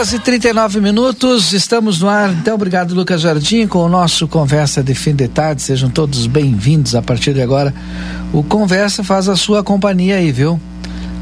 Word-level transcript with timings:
Horas 0.00 0.14
e 0.14 0.18
39 0.18 0.80
minutos, 0.80 1.52
estamos 1.52 2.00
no 2.00 2.08
ar. 2.08 2.32
Então, 2.32 2.54
obrigado, 2.54 2.94
Lucas 2.94 3.20
Jardim, 3.20 3.66
com 3.66 3.80
o 3.80 3.88
nosso 3.88 4.26
Conversa 4.26 4.82
de 4.82 4.94
Fim 4.94 5.14
de 5.14 5.28
Tarde. 5.28 5.60
Sejam 5.60 5.90
todos 5.90 6.26
bem-vindos 6.26 6.94
a 6.94 7.02
partir 7.02 7.34
de 7.34 7.42
agora. 7.42 7.74
O 8.32 8.42
Conversa 8.42 9.04
faz 9.04 9.28
a 9.28 9.36
sua 9.36 9.62
companhia 9.62 10.16
aí, 10.16 10.32
viu? 10.32 10.58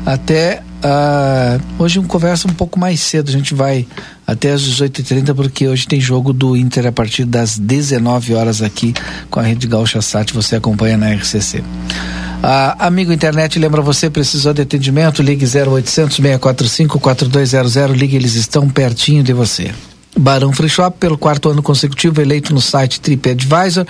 Até 0.06 0.62
uh, 0.79 1.61
hoje 1.77 1.99
um 1.99 2.05
conversa 2.05 2.47
um 2.47 2.55
pouco 2.55 2.79
mais 2.79 3.01
cedo. 3.01 3.31
A 3.31 3.33
gente 3.33 3.53
vai 3.53 3.84
até 4.25 4.53
às 4.53 4.62
18h30, 4.62 5.34
porque 5.34 5.67
hoje 5.67 5.89
tem 5.89 6.01
jogo 6.01 6.33
do 6.33 6.56
Inter 6.56 6.87
a 6.87 6.93
partir 6.93 7.25
das 7.25 7.59
19 7.59 8.34
horas 8.34 8.62
aqui 8.62 8.95
com 9.29 9.41
a 9.41 9.43
Rede 9.43 9.67
Gaúcha 9.67 10.01
Sat. 10.01 10.33
Você 10.33 10.55
acompanha 10.55 10.97
na 10.97 11.12
RCC. 11.12 11.65
Ah, 12.42 12.86
amigo 12.86 13.12
internet, 13.12 13.58
lembra 13.58 13.83
você, 13.83 14.08
precisou 14.08 14.55
de 14.55 14.62
atendimento? 14.62 15.22
Ligue 15.22 15.44
0800 15.44 16.17
645 16.17 17.00
4200. 17.00 17.97
Ligue, 17.97 18.17
eles 18.17 18.34
estão 18.34 18.69
pertinho 18.69 19.25
de 19.25 19.33
você. 19.33 19.72
Barão 20.17 20.53
Free 20.53 20.69
Shop, 20.69 20.97
pelo 20.98 21.16
quarto 21.16 21.48
ano 21.48 21.62
consecutivo, 21.62 22.20
eleito 22.20 22.53
no 22.53 22.61
site 22.61 23.00
TripAdvisor, 23.00 23.86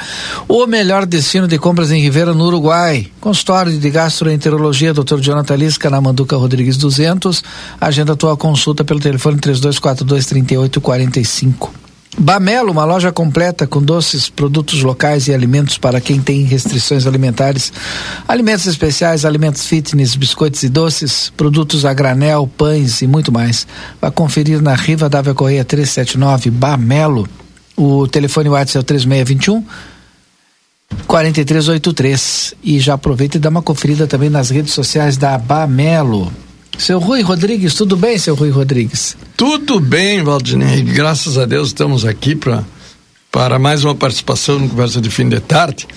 o 0.46 0.66
melhor 0.66 1.06
destino 1.06 1.48
de 1.48 1.58
compras 1.58 1.91
em 1.91 2.00
Ribeira, 2.00 2.34
no 2.34 2.44
Uruguai. 2.44 3.06
Consultório 3.20 3.72
de 3.72 3.91
gastroenterologia, 3.91 4.92
Dr. 4.92 5.20
Jonathan 5.20 5.56
Lisca, 5.56 5.88
na 5.88 6.00
Manduca 6.00 6.36
Rodrigues 6.36 6.76
200. 6.76 7.42
Agenda 7.80 8.16
tua 8.16 8.36
consulta 8.36 8.84
pelo 8.84 9.00
telefone 9.00 9.38
3242 9.38 10.26
3845. 10.26 11.88
Bamelo, 12.19 12.73
uma 12.73 12.84
loja 12.84 13.12
completa 13.12 13.65
com 13.65 13.81
doces, 13.81 14.29
produtos 14.29 14.83
locais 14.83 15.29
e 15.29 15.33
alimentos 15.33 15.79
para 15.79 16.01
quem 16.01 16.21
tem 16.21 16.43
restrições 16.43 17.06
alimentares. 17.06 17.73
Alimentos 18.27 18.67
especiais, 18.67 19.25
alimentos 19.25 19.65
fitness, 19.67 20.17
biscoitos 20.17 20.65
e 20.65 20.69
doces, 20.69 21.31
produtos 21.37 21.84
a 21.84 21.95
granel, 21.95 22.51
pães 22.56 23.03
e 23.03 23.06
muito 23.06 23.31
mais. 23.31 23.67
Vá 24.01 24.11
conferir 24.11 24.61
na 24.61 24.75
Riva 24.75 25.09
Dávia 25.09 25.33
Correia 25.33 25.65
379, 25.65 26.51
Bamelo. 26.51 27.29
O 27.77 28.09
telefone 28.09 28.49
WhatsApp 28.49 28.79
é 28.79 28.81
o 28.81 28.83
3621 28.83 29.65
4383. 31.06 32.55
E 32.65 32.81
já 32.81 32.95
aproveita 32.95 33.37
e 33.37 33.41
dá 33.41 33.49
uma 33.49 33.62
conferida 33.62 34.09
também 34.09 34.29
nas 34.29 34.50
redes 34.50 34.73
sociais 34.73 35.17
da 35.17 35.39
Bamelo. 35.39 36.33
Seu 36.78 37.00
Rui 37.00 37.22
Rodrigues, 37.22 37.75
tudo 37.75 37.97
bem, 37.97 38.16
seu 38.19 38.37
Rui 38.37 38.50
Rodrigues? 38.50 39.16
Tudo 39.37 39.81
bem, 39.81 40.22
Valdinei. 40.22 40.81
Graças 40.81 41.37
a 41.37 41.44
Deus 41.44 41.69
estamos 41.69 42.05
aqui 42.05 42.37
pra, 42.37 42.65
para 43.33 43.59
mais 43.59 43.83
uma 43.83 43.97
participação 43.97 44.61
no 44.61 44.69
Conversa 44.69 45.00
de 45.00 45.11
Fim 45.11 45.28
de 45.28 45.41
Tarde. 45.41 45.88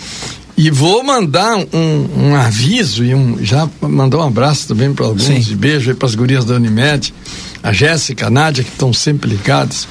E 0.58 0.72
vou 0.72 1.04
mandar 1.04 1.56
um, 1.72 2.10
um 2.18 2.36
aviso 2.36 3.06
e 3.06 3.14
um, 3.14 3.38
já 3.44 3.70
mandar 3.80 4.18
um 4.18 4.24
abraço 4.24 4.68
também 4.68 4.92
para 4.92 5.06
alguns 5.06 5.24
Sim. 5.24 5.52
e 5.52 5.56
beijo 5.56 5.92
aí 5.92 5.96
para 5.96 6.08
as 6.08 6.16
gurias 6.16 6.46
da 6.46 6.56
Unimed, 6.56 7.14
a 7.62 7.72
Jéssica, 7.72 8.28
a 8.28 8.30
Nádia, 8.32 8.64
que 8.64 8.72
estão 8.72 8.92
sempre 8.92 9.30
ligadas. 9.30 9.88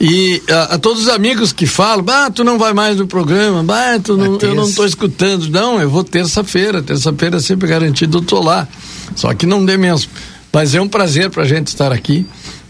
E 0.00 0.42
a, 0.48 0.74
a, 0.74 0.78
todos 0.78 1.02
os 1.02 1.08
amigos 1.10 1.52
que 1.52 1.66
falam, 1.66 2.04
ah, 2.08 2.30
tu 2.30 2.42
não 2.42 2.58
vai 2.58 2.72
mais 2.72 2.96
no 2.96 3.06
programa, 3.06 3.62
bah, 3.62 3.98
tu 4.02 4.16
não, 4.16 4.38
eu 4.38 4.54
não 4.54 4.64
estou 4.64 4.86
escutando. 4.86 5.50
Não, 5.50 5.78
eu 5.78 5.90
vou 5.90 6.02
terça-feira, 6.02 6.82
terça-feira 6.82 7.36
é 7.36 7.40
sempre 7.40 7.68
garantido, 7.68 8.18
eu 8.18 8.22
tô 8.22 8.40
lá. 8.40 8.66
Só 9.14 9.34
que 9.34 9.44
não 9.44 9.64
dê 9.64 9.76
mesmo. 9.76 10.10
Mas 10.52 10.74
é 10.74 10.80
um 10.80 10.88
prazer 10.88 11.30
para 11.30 11.42
a 11.42 11.46
gente 11.46 11.68
estar 11.68 11.92
aqui 11.92 12.26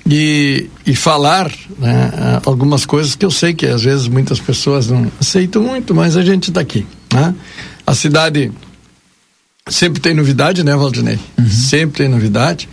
e, 0.07 0.69
e 0.87 0.95
falar 0.95 1.51
né, 1.79 2.41
algumas 2.45 2.85
coisas 2.85 3.15
que 3.15 3.25
eu 3.25 3.31
sei 3.31 3.55
que 3.55 3.67
às 3.67 3.83
vezes 3.83 4.09
muitas 4.09 4.39
pessoas 4.39 4.89
não 4.89 5.11
aceitam 5.21 5.63
muito, 5.63 5.95
mas 5.95 6.17
a 6.17 6.23
gente 6.23 6.51
está 6.51 6.61
aqui. 6.61 6.87
Né? 7.13 7.35
A 7.87 7.95
cidade 7.95 8.53
sempre 9.69 10.01
tem 10.01 10.15
novidade, 10.15 10.63
né, 10.63 10.75
Valdinei? 10.77 11.19
Uhum. 11.39 11.49
Sempre 11.49 12.05
tem 12.05 12.09
novidade. 12.09 12.69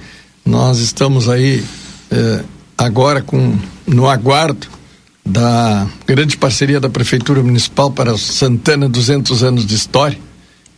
Nós 0.46 0.80
estamos 0.80 1.30
aí 1.30 1.64
eh, 2.12 2.44
agora 2.78 3.22
com 3.22 3.58
no 3.86 4.08
aguardo 4.10 4.68
da 5.26 5.88
grande 6.06 6.38
parceria 6.38 6.80
da 6.80 6.90
Prefeitura 6.90 7.44
Municipal 7.44 7.92
para 7.92 8.18
Santana 8.18 8.88
200 8.88 9.44
anos 9.44 9.66
de 9.66 9.76
história 9.76 10.18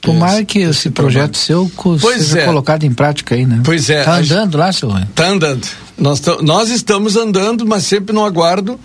Tomara 0.01 0.45
que 0.45 0.59
esse 0.59 0.89
projeto 0.89 1.37
seu 1.37 1.69
pois 1.75 2.01
seja 2.01 2.41
é. 2.41 2.45
colocado 2.45 2.83
em 2.85 2.93
prática 2.93 3.35
aí, 3.35 3.45
né? 3.45 3.61
Pois 3.63 3.89
é. 3.89 4.03
Tá 4.03 4.17
andando 4.17 4.57
lá, 4.57 4.71
senhor? 4.71 5.07
Tá 5.13 5.27
andando. 5.27 5.67
Nós, 5.97 6.21
nós 6.41 6.69
estamos 6.69 7.17
andando, 7.17 7.65
mas 7.65 7.85
sempre 7.85 8.15
no 8.15 8.23
aguardo. 8.23 8.79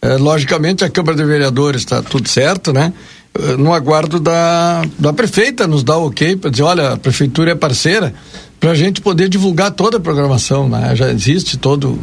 É, 0.00 0.16
logicamente, 0.16 0.84
a 0.84 0.90
Câmara 0.90 1.16
de 1.16 1.24
Vereadores 1.24 1.80
está 1.80 2.02
tudo 2.02 2.28
certo, 2.28 2.72
né? 2.72 2.92
É, 3.34 3.56
no 3.56 3.72
aguardo 3.72 4.20
da, 4.20 4.82
da 4.98 5.12
prefeita 5.12 5.66
nos 5.66 5.82
dar 5.82 5.96
o 5.96 6.06
ok 6.06 6.36
para 6.36 6.50
dizer, 6.50 6.62
olha, 6.62 6.92
a 6.92 6.96
prefeitura 6.96 7.52
é 7.52 7.54
parceira, 7.54 8.14
para 8.60 8.72
a 8.72 8.74
gente 8.74 9.00
poder 9.00 9.28
divulgar 9.28 9.70
toda 9.70 9.96
a 9.96 10.00
programação, 10.00 10.68
né? 10.68 10.94
Já 10.94 11.10
existe 11.10 11.56
todo 11.56 11.98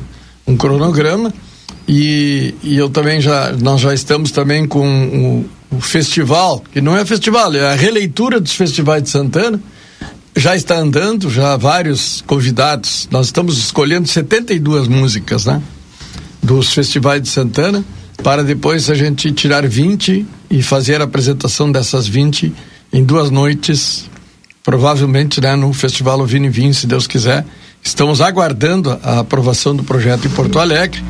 um 0.48 0.58
cronograma 0.58 1.32
e, 1.88 2.56
e 2.64 2.78
eu 2.78 2.90
também 2.90 3.22
já, 3.22 3.54
nós 3.54 3.80
já 3.80 3.94
estamos 3.94 4.32
também 4.32 4.68
com 4.68 5.46
o, 5.78 5.82
festival, 5.82 6.64
que 6.72 6.82
não 6.82 6.96
é 6.96 7.06
festival, 7.06 7.54
é 7.54 7.74
a 7.74 7.76
releitura 7.76 8.40
dos 8.40 8.54
festivais 8.54 9.04
de 9.04 9.10
Santana, 9.10 9.62
já 10.36 10.56
está 10.56 10.78
andando, 10.78 11.30
já 11.30 11.56
vários 11.56 12.22
convidados. 12.28 13.08
Nós 13.10 13.28
estamos 13.28 13.58
escolhendo 13.58 14.08
72 14.08 14.88
músicas, 14.88 15.46
né? 15.46 15.62
Dos 16.44 16.74
festivais 16.74 17.22
de 17.22 17.30
Santana, 17.30 17.84
para 18.22 18.44
depois 18.44 18.90
a 18.90 18.96
gente 18.96 19.32
tirar 19.32 19.66
20 19.66 20.26
e 20.50 20.62
fazer 20.62 21.02
a 21.02 21.06
apresentação 21.06 21.72
dessas 21.72 22.08
20 22.08 22.54
em 22.92 23.04
duas 23.04 23.32
noites, 23.32 24.10
provavelmente, 24.64 25.42
né, 25.42 25.56
no 25.56 25.72
Festival 25.74 26.20
Ovini 26.20 26.50
Vinho, 26.50 26.74
se 26.74 26.88
Deus 26.88 27.08
quiser. 27.08 27.46
Estamos 27.86 28.20
aguardando 28.20 29.00
a 29.04 29.20
aprovação 29.20 29.76
do 29.76 29.84
projeto 29.84 30.26
em 30.26 30.32
Porto 30.32 30.58
Alegre 30.58 31.04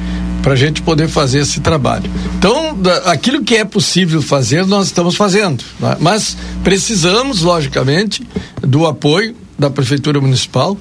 para 0.43 0.51
a 0.53 0.55
gente 0.57 0.81
poder 0.81 1.07
fazer 1.07 1.39
esse 1.39 1.61
trabalho. 1.61 2.11
Então, 2.37 2.75
da, 2.75 2.97
aquilo 3.13 3.43
que 3.45 3.55
é 3.55 3.63
possível 3.63 4.21
fazer, 4.21 4.65
nós 4.65 4.87
estamos 4.87 5.15
fazendo. 5.15 5.63
Né? 5.79 5.95
Mas 6.01 6.35
precisamos, 6.65 7.41
logicamente, 7.41 8.27
do 8.61 8.85
apoio 8.85 9.33
da 9.57 9.69
Prefeitura 9.69 10.19
Municipal 10.19 10.77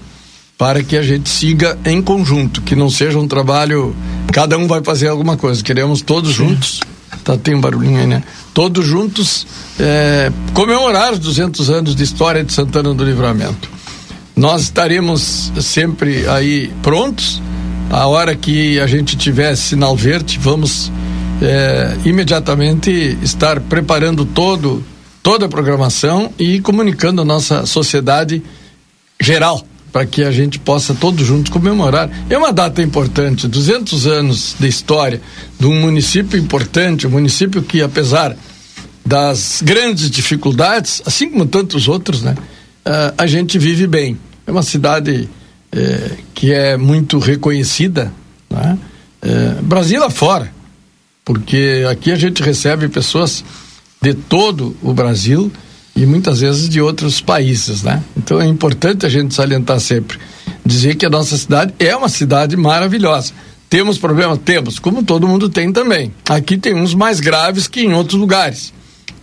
para 0.58 0.82
que 0.82 0.96
a 0.96 1.02
gente 1.02 1.30
siga 1.30 1.78
em 1.84 2.02
conjunto, 2.02 2.60
que 2.62 2.74
não 2.74 2.90
seja 2.90 3.16
um 3.16 3.28
trabalho, 3.28 3.94
cada 4.32 4.58
um 4.58 4.66
vai 4.66 4.82
fazer 4.82 5.06
alguma 5.06 5.36
coisa. 5.36 5.62
Queremos 5.62 6.02
todos 6.02 6.32
juntos. 6.32 6.80
Tá, 7.22 7.38
tem 7.38 7.54
um 7.54 7.60
barulhinho 7.60 8.00
aí, 8.00 8.06
né? 8.06 8.22
Todos 8.52 8.84
juntos 8.84 9.46
é, 9.78 10.30
comemorar 10.52 11.12
os 11.12 11.20
200 11.20 11.70
anos 11.70 11.94
de 11.94 12.02
história 12.02 12.42
de 12.44 12.52
Santana 12.52 12.92
do 12.92 13.04
Livramento. 13.04 13.73
Nós 14.36 14.62
estaremos 14.62 15.52
sempre 15.60 16.28
aí 16.28 16.72
prontos 16.82 17.40
a 17.90 18.06
hora 18.06 18.34
que 18.34 18.80
a 18.80 18.86
gente 18.86 19.16
tiver 19.16 19.54
sinal 19.56 19.96
verde, 19.96 20.38
vamos 20.40 20.90
é, 21.40 21.96
imediatamente 22.04 22.90
estar 23.22 23.60
preparando 23.60 24.24
todo, 24.24 24.82
toda 25.22 25.46
a 25.46 25.48
programação 25.48 26.32
e 26.38 26.60
comunicando 26.60 27.22
a 27.22 27.24
nossa 27.24 27.64
sociedade 27.66 28.42
geral 29.20 29.64
para 29.92 30.04
que 30.04 30.24
a 30.24 30.32
gente 30.32 30.58
possa 30.58 30.92
todos 30.92 31.24
juntos 31.24 31.52
comemorar. 31.52 32.10
É 32.28 32.36
uma 32.36 32.52
data 32.52 32.82
importante, 32.82 33.46
200 33.46 34.08
anos 34.08 34.56
de 34.58 34.66
história 34.66 35.20
de 35.56 35.66
um 35.66 35.80
município 35.80 36.36
importante, 36.36 37.06
um 37.06 37.10
município 37.10 37.62
que 37.62 37.80
apesar 37.80 38.36
das 39.06 39.62
grandes 39.62 40.10
dificuldades, 40.10 41.00
assim 41.06 41.30
como 41.30 41.46
tantos 41.46 41.86
outros, 41.86 42.22
né, 42.22 42.34
uh, 42.86 43.14
a 43.16 43.26
gente 43.26 43.58
vive 43.58 43.86
bem. 43.86 44.18
É 44.46 44.50
uma 44.50 44.62
cidade 44.62 45.28
eh, 45.76 46.10
que 46.34 46.52
é 46.52 46.76
muito 46.76 47.18
reconhecida, 47.18 48.12
né? 48.48 48.78
Eh, 49.20 49.56
Brasil 49.62 50.04
afora, 50.04 50.52
porque 51.24 51.84
aqui 51.90 52.12
a 52.12 52.16
gente 52.16 52.42
recebe 52.42 52.88
pessoas 52.88 53.44
de 54.00 54.14
todo 54.14 54.76
o 54.82 54.92
Brasil 54.92 55.50
e 55.96 56.06
muitas 56.06 56.42
vezes 56.42 56.68
de 56.68 56.80
outros 56.80 57.20
países, 57.20 57.82
né? 57.82 58.02
Então 58.16 58.40
é 58.40 58.46
importante 58.46 59.04
a 59.04 59.08
gente 59.08 59.34
salientar 59.34 59.80
sempre, 59.80 60.18
dizer 60.64 60.94
que 60.94 61.06
a 61.06 61.10
nossa 61.10 61.36
cidade 61.36 61.74
é 61.80 61.96
uma 61.96 62.08
cidade 62.08 62.56
maravilhosa. 62.56 63.32
Temos 63.68 63.98
problemas? 63.98 64.38
Temos, 64.44 64.78
como 64.78 65.02
todo 65.02 65.26
mundo 65.26 65.48
tem 65.48 65.72
também. 65.72 66.12
Aqui 66.28 66.56
tem 66.56 66.74
uns 66.74 66.94
mais 66.94 67.18
graves 67.18 67.66
que 67.66 67.80
em 67.80 67.94
outros 67.94 68.20
lugares. 68.20 68.72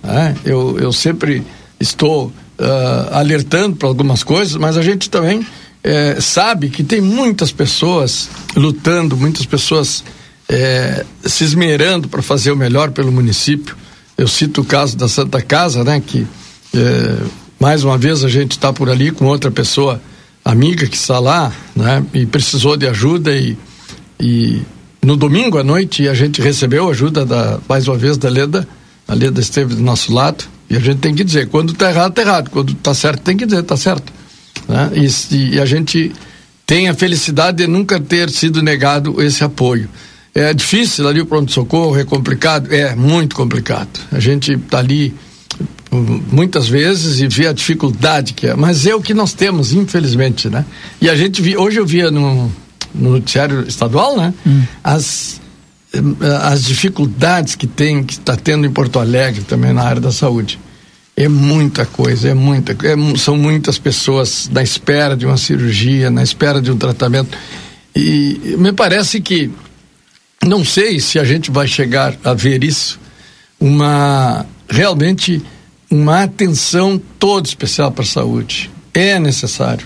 Né? 0.04 0.36
Eu, 0.44 0.78
eu 0.80 0.92
sempre 0.92 1.44
estou 1.80 2.34
uh, 2.62 3.16
alertando 3.16 3.76
para 3.76 3.88
algumas 3.88 4.24
coisas, 4.24 4.56
mas 4.56 4.78
a 4.78 4.82
gente 4.82 5.10
também 5.10 5.46
eh, 5.84 6.18
sabe 6.22 6.70
que 6.70 6.84
tem 6.84 7.02
muitas 7.02 7.52
pessoas 7.52 8.30
lutando, 8.56 9.18
muitas 9.18 9.46
pessoas 9.48 10.04
eh, 10.48 11.04
se 11.26 11.44
esmerando 11.44 12.08
para 12.08 12.22
fazer 12.22 12.52
o 12.52 12.56
melhor 12.56 12.92
pelo 12.92 13.12
município. 13.12 13.76
Eu 14.16 14.28
cito 14.28 14.62
o 14.62 14.66
caso 14.66 14.96
da 14.96 15.08
Santa 15.08 15.42
Casa, 15.42 15.84
né? 15.84 16.00
Que 16.00 16.28
é, 16.76 17.18
mais 17.60 17.84
uma 17.84 17.98
vez 17.98 18.24
a 18.24 18.30
gente 18.30 18.52
está 18.52 18.72
por 18.72 18.90
ali 18.90 19.10
com 19.10 19.26
outra 19.26 19.50
pessoa 19.50 20.00
amiga 20.46 20.86
que 20.86 20.96
está 20.96 21.18
lá, 21.18 21.52
né? 21.76 22.04
E 22.14 22.28
precisou 22.28 22.78
de 22.78 22.88
ajuda 22.88 23.36
e, 23.36 23.58
e 24.20 24.62
no 25.02 25.18
domingo 25.18 25.58
à 25.58 25.64
noite 25.64 26.08
a 26.08 26.14
gente 26.14 26.42
recebeu 26.42 26.90
ajuda 26.90 27.26
da 27.26 27.60
mais 27.68 27.88
uma 27.88 27.98
vez 27.98 28.18
da 28.18 28.30
Leda, 28.30 28.68
a 29.08 29.16
Leda 29.16 29.42
esteve 29.42 29.74
do 29.74 29.82
nosso 29.82 30.14
lado 30.14 30.44
e 30.72 30.78
a 30.78 30.80
gente 30.80 31.00
tem 31.00 31.14
que 31.14 31.24
dizer 31.24 31.50
quando 31.50 31.74
está 31.74 31.90
errado 31.90 32.12
está 32.12 32.22
errado, 32.22 32.50
quando 32.50 32.72
está 32.72 32.94
certo 32.94 33.22
tem 33.22 33.36
que 33.36 33.46
dizer 33.46 33.60
está 33.60 33.76
certo, 33.76 34.12
né? 34.70 34.90
E, 34.96 35.56
e 35.56 35.60
a 35.60 35.66
gente 35.66 36.14
tem 36.66 36.88
a 36.88 36.94
felicidade 36.94 37.58
de 37.58 37.68
nunca 37.68 38.00
ter 38.00 38.30
sido 38.30 38.62
negado 38.62 39.22
esse 39.22 39.44
apoio. 39.44 39.90
É 40.34 40.54
difícil 40.54 41.06
ali 41.06 41.20
o 41.20 41.26
pronto-socorro, 41.26 42.00
é 42.00 42.06
complicado? 42.06 42.74
É, 42.74 42.96
muito 42.96 43.36
complicado. 43.36 44.00
A 44.10 44.20
gente 44.22 44.54
está 44.54 44.80
ali 44.80 45.14
muitas 46.32 46.70
vezes 46.70 47.20
e 47.20 47.28
vê 47.28 47.48
a 47.48 47.52
dificuldade 47.52 48.32
que 48.32 48.48
é, 48.48 48.56
mas 48.56 48.86
é 48.88 48.96
o 48.96 49.02
que 49.02 49.14
nós 49.14 49.34
temos, 49.34 49.74
infelizmente, 49.74 50.48
né? 50.48 50.66
E 51.02 51.10
a 51.10 51.16
gente 51.18 51.42
via, 51.42 51.60
hoje 51.60 51.78
eu 51.78 51.86
via 51.86 52.10
no, 52.10 52.50
no 52.96 53.12
noticiário 53.12 53.68
estadual, 53.68 54.16
né? 54.16 54.34
Hum. 54.48 54.64
As, 54.82 55.41
as 56.50 56.64
dificuldades 56.64 57.56
que 57.56 57.68
tem, 57.68 58.04
que 58.04 58.14
está 58.14 58.36
tendo 58.36 58.66
em 58.66 58.72
Porto 58.72 59.00
Alegre 59.00 59.44
também 59.44 59.74
na 59.74 59.84
área 59.84 60.02
da 60.02 60.12
saúde. 60.12 60.60
É 61.16 61.28
muita 61.28 61.86
coisa, 61.86 62.30
é 62.30 62.34
muita, 62.34 62.72
é, 62.72 63.18
são 63.18 63.38
muitas 63.38 63.78
pessoas 63.78 64.50
na 64.50 64.64
espera 64.64 65.16
de 65.16 65.26
uma 65.26 65.38
cirurgia, 65.38 66.10
na 66.10 66.24
espera 66.24 66.62
de 66.62 66.72
um 66.72 66.78
tratamento. 66.78 67.38
E 67.94 68.56
me 68.58 68.72
parece 68.72 69.20
que 69.20 69.52
não 70.44 70.64
sei 70.64 71.00
se 71.00 71.20
a 71.20 71.24
gente 71.24 71.52
vai 71.52 71.68
chegar 71.68 72.16
a 72.24 72.34
ver 72.34 72.64
isso, 72.64 73.00
uma 73.60 74.46
realmente 74.70 75.44
uma 75.90 76.24
atenção 76.24 77.00
toda 77.20 77.48
especial 77.48 77.92
para 77.92 78.04
a 78.04 78.08
saúde. 78.08 78.72
É 78.94 79.20
necessário. 79.20 79.86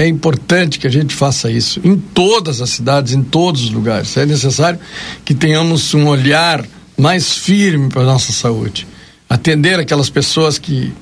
É 0.00 0.06
importante 0.06 0.78
que 0.78 0.86
a 0.86 0.90
gente 0.90 1.12
faça 1.12 1.50
isso 1.50 1.80
em 1.82 1.96
todas 1.96 2.60
as 2.60 2.70
cidades, 2.70 3.12
em 3.12 3.22
todos 3.22 3.64
os 3.64 3.70
lugares. 3.70 4.16
É 4.16 4.24
necessário 4.24 4.78
que 5.24 5.34
tenhamos 5.34 5.92
um 5.92 6.06
olhar 6.06 6.64
mais 6.96 7.34
firme 7.34 7.88
para 7.88 8.02
a 8.02 8.06
nossa 8.06 8.30
saúde. 8.30 8.86
Atender 9.28 9.80
aquelas 9.80 10.08
pessoas 10.08 10.56
que, 10.56 10.92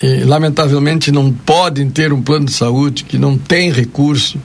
eh, 0.00 0.22
lamentavelmente, 0.24 1.10
não 1.10 1.32
podem 1.32 1.90
ter 1.90 2.12
um 2.12 2.22
plano 2.22 2.46
de 2.46 2.52
saúde, 2.52 3.02
que 3.02 3.18
não 3.18 3.36
têm 3.36 3.72
recurso. 3.72 4.38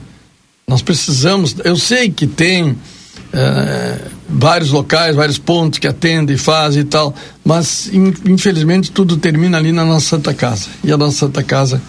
Nós 0.66 0.82
precisamos. 0.82 1.54
Eu 1.64 1.76
sei 1.76 2.10
que 2.10 2.26
tem 2.26 2.76
é, 3.32 3.96
vários 4.28 4.70
locais, 4.70 5.14
vários 5.14 5.38
pontos 5.38 5.78
que 5.78 5.86
atendem, 5.86 6.36
fazem 6.36 6.82
e 6.82 6.84
tal, 6.84 7.14
mas 7.44 7.88
in, 7.92 8.12
infelizmente 8.26 8.90
tudo 8.90 9.16
termina 9.16 9.56
ali 9.56 9.70
na 9.70 9.84
nossa 9.84 10.06
Santa 10.16 10.34
Casa. 10.34 10.68
E 10.82 10.92
a 10.92 10.96
nossa 10.96 11.18
Santa 11.18 11.42
Casa, 11.42 11.80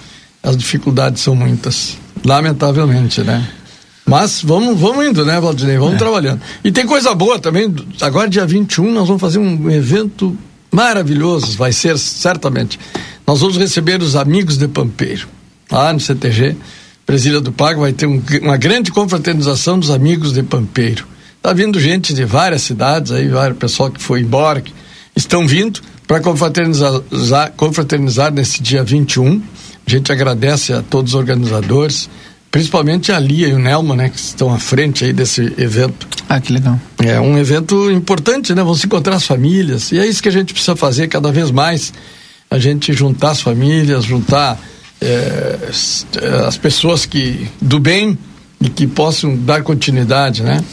as 0.44 0.58
dificuldades 0.58 1.22
são 1.22 1.36
muitas, 1.36 1.98
lamentavelmente, 2.26 3.22
né? 3.22 3.48
Mas 4.06 4.42
vamos, 4.42 4.80
vamos 4.80 5.06
indo, 5.06 5.26
né, 5.26 5.40
Valdinei? 5.40 5.78
Vamos 5.78 5.96
é. 5.96 5.98
trabalhando. 5.98 6.42
E 6.64 6.72
tem 6.72 6.86
coisa 6.86 7.14
boa 7.14 7.40
também. 7.40 7.74
Agora, 8.02 8.30
dia 8.30 8.46
21, 8.46 8.92
nós 8.92 9.08
vamos 9.08 9.22
fazer 9.22 9.38
um 9.38 9.70
evento 9.70 10.36
maravilhoso. 10.72 11.56
Vai 11.58 11.72
ser, 11.72 11.98
certamente. 11.98 12.80
Nós 13.26 13.40
vamos 13.40 13.58
receber 13.58 14.02
os 14.02 14.16
amigos 14.16 14.58
de 14.58 14.68
Pampeiro, 14.68 15.28
lá 15.72 15.94
no 15.94 16.00
CTG. 16.00 16.56
Presília 17.06 17.40
do 17.40 17.52
Pago 17.52 17.82
vai 17.82 17.94
ter 17.94 18.06
um, 18.06 18.22
uma 18.42 18.58
grande 18.58 18.92
confraternização 18.92 19.80
dos 19.80 19.90
amigos 19.90 20.34
de 20.34 20.44
Pampeiro. 20.44 21.06
Está 21.38 21.54
vindo 21.54 21.80
gente 21.80 22.14
de 22.14 22.24
várias 22.26 22.62
cidades, 22.62 23.12
aí, 23.12 23.28
vários 23.28 23.58
pessoal 23.58 23.90
que 23.90 24.02
foi 24.02 24.22
embora, 24.22 24.62
que 24.62 24.74
estão 25.16 25.48
vindo 25.48 25.82
para 26.08 26.20
confraternizar, 26.20 27.02
confraternizar 27.56 28.34
nesse 28.34 28.62
dia 28.62 28.84
21. 28.84 29.42
A 29.86 29.90
gente 29.90 30.12
agradece 30.12 30.74
a 30.74 30.82
todos 30.82 31.14
os 31.14 31.20
organizadores, 31.20 32.10
principalmente 32.50 33.12
a 33.12 33.20
Lia 33.20 33.48
e 33.48 33.54
o 33.54 33.60
Nelmo, 33.60 33.96
né, 33.96 34.10
que 34.10 34.18
estão 34.18 34.54
à 34.54 34.60
frente 34.60 35.06
aí 35.06 35.14
desse 35.14 35.54
evento. 35.58 36.08
Ah, 36.30 36.40
que 36.40 36.54
legal. 36.54 36.80
É 37.00 37.20
um 37.20 37.38
evento 37.38 37.92
importante, 37.92 38.54
né? 38.56 38.64
Vão 38.64 38.76
se 38.76 38.86
encontrar 38.86 39.16
as 39.16 39.26
famílias. 39.26 39.92
E 39.92 40.00
é 40.00 40.06
isso 40.06 40.22
que 40.24 40.30
a 40.30 40.32
gente 40.32 40.54
precisa 40.54 40.76
fazer 40.76 41.08
cada 41.08 41.32
vez 41.32 41.52
mais. 41.52 41.94
A 42.50 42.58
gente 42.58 42.94
juntar 42.94 43.32
as 43.32 43.42
famílias, 43.42 44.06
juntar 44.06 44.60
é, 45.02 45.58
as 46.48 46.58
pessoas 46.58 47.06
que 47.06 47.50
do 47.62 47.80
bem 47.80 48.18
e 48.62 48.70
que 48.70 48.88
possam 48.88 49.36
dar 49.36 49.64
continuidade, 49.64 50.44
né? 50.44 50.64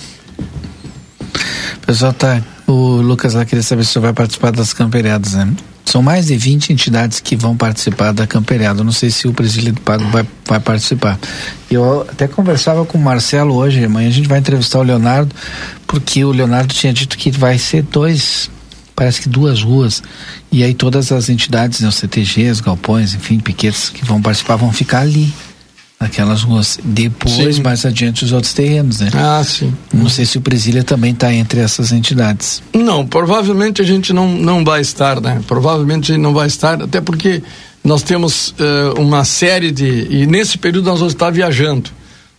pessoal 1.89 2.13
tá. 2.13 2.43
O 2.69 3.01
Lucas 3.01 3.33
lá 3.33 3.47
queria 3.47 3.63
saber 3.63 3.83
se 3.83 3.93
você 3.93 3.99
vai 3.99 4.13
participar 4.13 4.53
das 4.53 4.75
camperiadas, 4.75 5.33
né? 5.33 5.51
São 5.87 6.03
mais 6.03 6.27
de 6.27 6.37
20 6.37 6.71
entidades 6.71 7.19
que 7.19 7.35
vão 7.35 7.57
participar 7.57 8.13
da 8.13 8.27
camperiada. 8.27 8.85
Não 8.85 8.93
sei 8.93 9.11
se 9.11 9.27
o 9.27 9.33
presidente 9.33 9.77
do 9.77 9.81
Pago 9.81 10.05
vai, 10.11 10.27
vai 10.47 10.61
participar. 10.61 11.19
Eu 11.71 12.03
até 12.07 12.29
conversava 12.29 12.85
com 12.85 12.99
o 12.99 13.01
Marcelo 13.01 13.55
hoje, 13.55 13.83
amanhã 13.83 14.09
a 14.09 14.13
gente 14.13 14.29
vai 14.29 14.39
entrevistar 14.39 14.81
o 14.81 14.83
Leonardo, 14.83 15.35
porque 15.87 16.23
o 16.27 16.31
Leonardo 16.31 16.75
tinha 16.75 16.93
dito 16.93 17.17
que 17.17 17.31
vai 17.31 17.57
ser 17.57 17.85
dois, 17.85 18.51
parece 18.95 19.23
que 19.23 19.31
duas 19.31 19.63
ruas. 19.63 20.03
E 20.53 20.63
aí 20.63 20.75
todas 20.75 21.11
as 21.11 21.31
entidades, 21.31 21.81
né, 21.81 21.89
os 21.89 21.95
CTGs, 21.95 22.61
galpões, 22.61 23.15
enfim, 23.15 23.41
piquetes 23.41 23.89
que 23.89 24.05
vão 24.05 24.21
participar 24.21 24.57
vão 24.57 24.75
ficar 24.75 25.01
ali 25.01 25.33
aquelas 25.99 26.43
ruas. 26.43 26.79
Depois, 26.83 27.57
sim. 27.57 27.63
mais 27.63 27.85
adiante, 27.85 28.25
os 28.25 28.33
outros 28.33 28.53
terrenos, 28.53 29.01
né? 29.01 29.11
Ah, 29.15 29.43
sim. 29.45 29.75
Não 29.93 30.09
sei 30.09 30.25
se 30.25 30.39
o 30.39 30.41
Presília 30.41 30.85
também 30.85 31.13
está 31.13 31.33
entre 31.33 31.61
essas 31.61 31.93
entidades. 31.93 32.63
Não, 32.73 33.07
provavelmente 33.07 33.83
a 33.83 33.85
gente 33.85 34.13
não, 34.13 34.29
não 34.29 34.65
vai 34.65 34.81
estar, 34.81 35.21
né? 35.21 35.43
Provavelmente 35.47 36.17
não 36.17 36.33
vai 36.33 36.47
estar, 36.47 36.83
até 36.83 37.01
porque 37.01 37.43
nós 37.83 38.03
temos 38.03 38.51
uh, 38.51 39.01
uma 39.01 39.25
série 39.25 39.71
de. 39.71 40.07
E 40.11 40.27
nesse 40.27 40.59
período 40.59 40.87
nós 40.87 40.99
vamos 40.99 41.15
estar 41.15 41.31
viajando. 41.31 41.91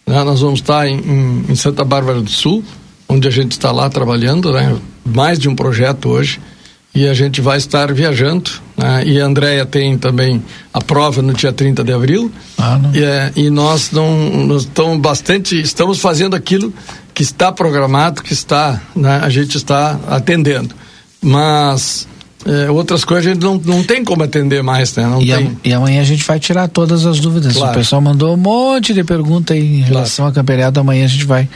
Né? 0.06 0.24
Nós 0.24 0.42
vamos 0.42 0.60
estar 0.60 0.88
em, 0.88 0.98
em, 0.98 1.46
em 1.50 1.56
Santa 1.56 1.84
Bárbara 1.84 2.22
do 2.22 2.30
Sul, 2.30 2.64
onde 3.08 3.28
a 3.28 3.32
gente 3.32 3.52
está 3.54 3.72
lá 3.72 3.90
trabalhando, 3.90 4.54
né? 4.54 4.76
Mais 5.06 5.38
de 5.38 5.50
um 5.50 5.56
projeto 5.56 6.10
hoje 6.10 6.40
e 6.94 7.08
a 7.08 7.14
gente 7.14 7.40
vai 7.42 7.58
estar 7.58 7.94
viajando. 7.94 8.50
Né? 8.78 9.04
E 9.06 9.22
a 9.22 9.26
Andrea 9.26 9.66
tem 9.66 9.98
também 9.98 10.44
a 10.74 10.82
prova 10.82 11.22
no 11.22 11.34
dia 11.34 11.52
30 11.52 11.84
de 11.84 11.94
abril. 11.94 12.32
Ah, 12.58 12.80
e, 12.94 13.04
é, 13.04 13.32
e, 13.36 13.50
nós 13.50 13.92
não 13.92 14.58
estamos 14.58 15.00
bastante, 15.00 15.60
estamos 15.60 16.00
fazendo 16.00 16.36
aquilo 16.36 16.74
que 17.14 17.24
está 17.24 17.52
programado, 17.52 18.24
que 18.24 18.34
está, 18.34 18.82
né? 18.96 19.20
a 19.24 19.30
gente 19.30 19.58
está 19.58 20.00
atendendo. 20.08 20.74
Mas 21.22 22.08
é, 22.46 22.72
outras 22.72 23.04
coisas 23.04 23.28
a 23.28 23.34
gente 23.34 23.44
não, 23.44 23.62
não 23.64 23.84
tem 23.84 24.04
como 24.04 24.24
atender 24.24 24.64
mais, 24.64 24.96
né? 24.96 25.06
Não 25.06 25.22
e, 25.22 25.26
tem. 25.26 25.48
A, 25.48 25.68
e 25.68 25.74
amanhã 25.74 26.02
a 26.02 26.06
gente 26.06 26.24
vai 26.24 26.40
tirar 26.40 26.68
todas 26.70 27.06
as 27.06 27.20
dúvidas. 27.20 27.58
Claro. 27.58 27.74
O 27.74 27.76
pessoal 27.76 28.02
mandou 28.02 28.34
um 28.34 28.38
monte 28.38 28.94
de 28.94 29.04
perguntas 29.04 29.58
em 29.58 29.82
relação 29.82 30.24
claro. 30.24 30.32
à 30.32 30.36
camperiada, 30.36 30.80
amanhã 30.80 31.04
a 31.04 31.08
gente 31.08 31.26
vai 31.26 31.50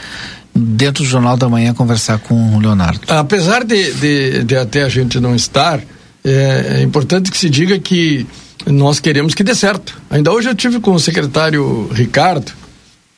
dentro 0.54 1.02
do 1.02 1.08
Jornal 1.08 1.36
da 1.36 1.48
Manhã 1.48 1.74
conversar 1.74 2.18
com 2.18 2.56
o 2.56 2.60
Leonardo. 2.60 3.00
Apesar 3.08 3.64
de, 3.64 3.92
de, 3.94 4.44
de 4.44 4.56
até 4.56 4.84
a 4.84 4.88
gente 4.88 5.18
não 5.18 5.34
estar, 5.34 5.80
é, 6.24 6.76
é, 6.76 6.82
importante 6.82 7.30
que 7.30 7.36
se 7.36 7.50
diga 7.50 7.78
que 7.78 8.26
nós 8.66 9.00
queremos 9.00 9.34
que 9.34 9.42
dê 9.42 9.54
certo. 9.54 10.00
Ainda 10.08 10.32
hoje 10.32 10.48
eu 10.48 10.54
tive 10.54 10.80
com 10.80 10.92
o 10.92 11.00
secretário 11.00 11.88
Ricardo, 11.92 12.52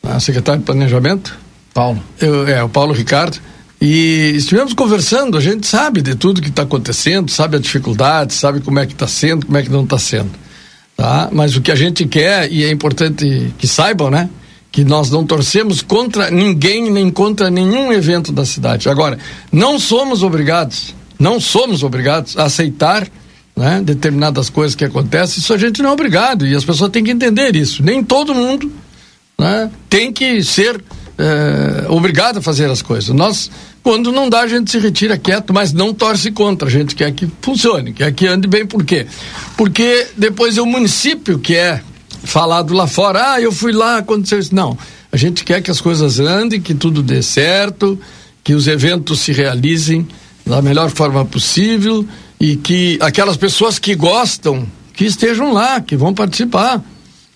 a 0.03 0.19
secretário 0.19 0.61
de 0.61 0.67
Planejamento. 0.67 1.37
Paulo. 1.75 2.03
Eu, 2.19 2.49
é, 2.49 2.63
o 2.65 2.69
Paulo 2.69 2.95
Ricardo. 2.95 3.39
E 3.81 4.33
estivemos 4.35 4.73
conversando, 4.73 5.37
a 5.37 5.41
gente 5.41 5.67
sabe 5.67 6.01
de 6.01 6.15
tudo 6.15 6.41
que 6.41 6.49
está 6.49 6.63
acontecendo, 6.63 7.31
sabe 7.31 7.57
a 7.57 7.61
dificuldade, 7.61 8.33
sabe 8.33 8.61
como 8.61 8.79
é 8.79 8.87
que 8.87 8.95
está 8.95 9.07
sendo, 9.07 9.45
como 9.45 9.59
é 9.59 9.63
que 9.63 9.69
não 9.69 9.85
está 9.85 9.99
sendo. 9.99 10.31
Tá? 10.97 11.29
Mas 11.31 11.55
o 11.55 11.61
que 11.61 11.71
a 11.71 11.75
gente 11.75 12.07
quer, 12.07 12.51
e 12.51 12.65
é 12.65 12.71
importante 12.71 13.53
que 13.59 13.69
saibam, 13.69 14.11
né? 14.11 14.31
Que 14.77 14.85
nós 14.85 15.11
não 15.11 15.25
torcemos 15.25 15.81
contra 15.81 16.31
ninguém 16.31 16.91
nem 16.91 17.09
contra 17.11 17.49
nenhum 17.49 17.91
evento 17.91 18.31
da 18.31 18.45
cidade. 18.45 18.91
Agora, 18.91 19.19
não 19.51 19.79
somos 19.79 20.23
obrigados, 20.23 20.95
não 21.19 21.41
somos 21.41 21.83
obrigados 21.83 22.37
a 22.37 22.43
aceitar 22.43 23.09
né, 23.57 23.81
determinadas 23.83 24.51
coisas 24.51 24.75
que 24.75 24.85
acontecem, 24.85 25.39
isso 25.39 25.55
a 25.55 25.57
gente 25.57 25.81
não 25.81 25.89
é 25.89 25.93
obrigado 25.95 26.47
e 26.47 26.55
as 26.55 26.63
pessoas 26.63 26.91
têm 26.91 27.03
que 27.03 27.11
entender 27.11 27.57
isso. 27.57 27.83
Nem 27.83 28.05
todo 28.05 28.35
mundo 28.35 28.71
né, 29.39 29.71
tem 29.89 30.13
que 30.13 30.45
ser 30.45 30.85
é, 31.17 31.87
obrigado 31.89 32.41
a 32.41 32.43
fazer 32.43 32.71
as 32.71 32.83
coisas. 32.83 33.09
Nós, 33.17 33.51
quando 33.83 34.13
não 34.13 34.29
dá, 34.29 34.41
a 34.41 34.47
gente 34.47 34.71
se 34.71 34.79
retira 34.79 35.17
quieto, 35.17 35.55
mas 35.55 35.73
não 35.73 35.95
torce 35.95 36.31
contra. 36.31 36.69
A 36.69 36.71
gente 36.71 36.95
quer 36.95 37.11
que 37.13 37.27
funcione, 37.41 37.95
quer 37.95 38.13
que 38.13 38.27
ande 38.27 38.47
bem. 38.47 38.67
Por 38.67 38.85
quê? 38.85 39.07
Porque 39.57 40.09
depois 40.19 40.59
é 40.59 40.61
o 40.61 40.67
município 40.67 41.39
que 41.39 41.57
é 41.57 41.81
falado 42.25 42.75
lá 42.75 42.87
fora. 42.87 43.33
Ah, 43.33 43.41
eu 43.41 43.53
fui 43.53 43.73
lá, 43.73 43.99
aconteceu 43.99 44.39
isso. 44.39 44.55
Não. 44.55 44.77
A 45.11 45.17
gente 45.17 45.45
quer 45.45 45.63
que 45.63 45.71
as 45.71 45.81
coisas 45.81 46.19
andem, 46.21 46.61
que 46.61 46.75
tudo 46.75 47.03
dê 47.03 47.23
certo, 47.23 47.99
que 48.45 48.55
os 48.55 48.67
eventos 48.67 49.21
se 49.21 49.33
realizem 49.33 50.07
da 50.45 50.63
melhor 50.63 50.91
forma 50.91 51.25
possível 51.25 52.07
e 52.41 52.57
que 52.57 52.99
aquelas 53.01 53.37
pessoas 53.37 53.79
que 53.79 53.95
gostam, 53.95 54.67
que 54.93 55.05
estejam 55.05 55.53
lá, 55.53 55.81
que 55.81 55.97
vão 55.97 56.15
participar, 56.15 56.83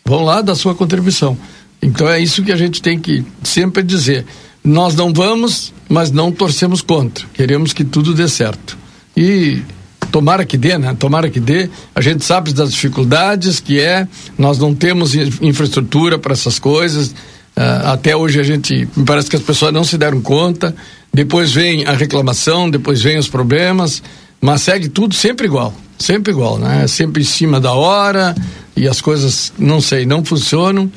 vão 0.05 0.25
lá 0.25 0.41
da 0.41 0.55
sua 0.55 0.75
contribuição. 0.75 1.37
Então 1.83 2.09
é 2.09 2.21
isso 2.21 2.43
que 2.43 2.53
a 2.53 2.57
gente 2.57 2.83
tem 2.83 2.99
que 2.99 3.25
sempre 3.43 3.83
dizer. 3.83 4.27
Nós 4.63 4.95
não 4.95 5.13
vamos, 5.13 5.73
mas 5.89 6.11
não 6.11 6.31
torcemos 6.31 6.83
contra. 6.83 7.27
Queremos 7.33 7.73
que 7.73 7.83
tudo 7.83 8.13
dê 8.13 8.29
certo. 8.29 8.77
E 9.17 9.63
tomara 10.11 10.45
que 10.45 10.57
dê, 10.57 10.77
né? 10.79 10.95
Tomara 10.99 11.31
que 11.31 11.41
dê. 11.41 11.69
A 11.95 12.01
gente 12.01 12.25
sabe 12.25 12.53
das 12.53 12.73
dificuldades 12.73 13.61
que 13.61 13.81
é, 13.81 14.07
nós 14.37 14.59
não 14.59 14.75
temos 14.75 15.15
infraestrutura 15.15 16.19
para 16.19 16.33
essas 16.33 16.59
coisas. 16.59 17.09
Uh, 17.57 17.87
até 17.87 18.17
hoje 18.17 18.41
a 18.41 18.43
gente, 18.43 18.89
me 18.97 19.05
parece 19.05 19.29
que 19.29 19.37
as 19.37 19.43
pessoas 19.43 19.73
não 19.73 19.85
se 19.85 19.99
deram 19.99 20.21
conta. 20.21 20.75
Depois 21.13 21.53
vem 21.53 21.85
a 21.87 21.93
reclamação, 21.93 22.71
depois 22.71 23.03
vem 23.03 23.19
os 23.19 23.29
problemas, 23.29 24.03
mas 24.41 24.63
segue 24.63 24.89
tudo 24.89 25.15
sempre 25.15 25.47
igual, 25.47 25.75
sempre 25.99 26.33
igual, 26.33 26.59
né? 26.59 26.87
Sempre 26.87 27.23
em 27.23 27.27
cima 27.27 27.61
da 27.61 27.73
hora 27.73 28.35
e 28.77 28.89
as 28.89 29.01
coisas, 29.01 29.53
não 29.59 29.81
sei, 29.81 30.07
não 30.07 30.25
funcionam. 30.25 30.91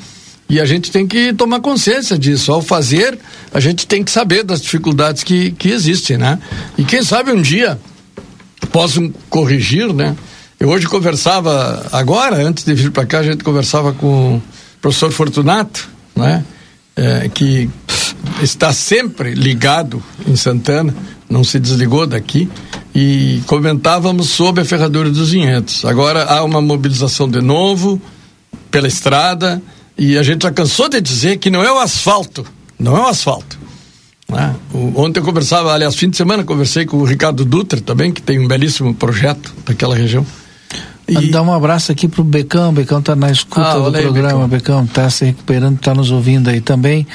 E 0.48 0.60
a 0.60 0.64
gente 0.64 0.90
tem 0.90 1.06
que 1.06 1.32
tomar 1.32 1.60
consciência 1.60 2.18
disso. 2.18 2.52
Ao 2.52 2.62
fazer, 2.62 3.18
a 3.52 3.58
gente 3.60 3.86
tem 3.86 4.04
que 4.04 4.10
saber 4.10 4.44
das 4.44 4.60
dificuldades 4.60 5.24
que, 5.24 5.50
que 5.52 5.70
existem, 5.70 6.16
né? 6.16 6.38
E 6.78 6.84
quem 6.84 7.02
sabe 7.02 7.32
um 7.32 7.40
dia 7.40 7.78
possam 8.74 9.08
corrigir, 9.30 9.94
né? 9.94 10.16
Eu 10.58 10.68
hoje 10.68 10.88
conversava, 10.88 11.86
agora, 11.92 12.44
antes 12.44 12.64
de 12.64 12.74
vir 12.74 12.90
para 12.90 13.06
cá, 13.06 13.20
a 13.20 13.22
gente 13.22 13.44
conversava 13.44 13.92
com 13.92 14.38
o 14.38 14.42
professor 14.82 15.12
Fortunato, 15.12 15.88
né? 16.16 16.44
É, 16.96 17.30
que 17.32 17.70
está 18.42 18.72
sempre 18.72 19.32
ligado 19.32 20.02
em 20.26 20.34
Santana, 20.34 20.92
não 21.30 21.44
se 21.44 21.60
desligou 21.60 22.04
daqui, 22.04 22.48
e 22.92 23.40
comentávamos 23.46 24.30
sobre 24.30 24.62
a 24.62 24.64
Ferradura 24.64 25.08
dos 25.08 25.30
Vinhedos. 25.30 25.84
Agora 25.84 26.24
há 26.24 26.42
uma 26.42 26.60
mobilização 26.60 27.28
de 27.28 27.40
novo 27.40 28.02
pela 28.72 28.88
estrada, 28.88 29.62
e 29.96 30.18
a 30.18 30.22
gente 30.24 30.42
já 30.42 30.50
cansou 30.50 30.88
de 30.88 31.00
dizer 31.00 31.36
que 31.36 31.48
não 31.48 31.62
é 31.62 31.70
o 31.70 31.78
asfalto, 31.78 32.44
não 32.76 32.96
é 32.96 33.02
o 33.02 33.06
asfalto. 33.06 33.56
Né? 34.28 34.54
Ontem 34.94 35.20
eu 35.20 35.24
conversava, 35.24 35.72
aliás, 35.72 35.94
fim 35.94 36.08
de 36.08 36.16
semana 36.16 36.44
conversei 36.44 36.84
com 36.86 36.96
o 36.98 37.04
Ricardo 37.04 37.44
Dutra 37.44 37.80
também, 37.80 38.12
que 38.12 38.22
tem 38.22 38.38
um 38.38 38.48
belíssimo 38.48 38.94
projeto 38.94 39.54
daquela 39.66 39.94
região. 39.94 40.26
E... 41.06 41.30
Dá 41.30 41.42
um 41.42 41.52
abraço 41.52 41.92
aqui 41.92 42.08
pro 42.08 42.24
Becão, 42.24 42.72
Becão 42.72 43.02
tá 43.02 43.14
na 43.14 43.30
escuta 43.30 43.72
ah, 43.72 43.74
do 43.74 43.92
programa, 43.92 44.48
Becão. 44.48 44.84
Becão 44.84 44.86
tá 44.86 45.10
se 45.10 45.26
recuperando, 45.26 45.78
tá 45.78 45.94
nos 45.94 46.10
ouvindo 46.10 46.48
aí 46.48 46.62
também. 46.62 47.06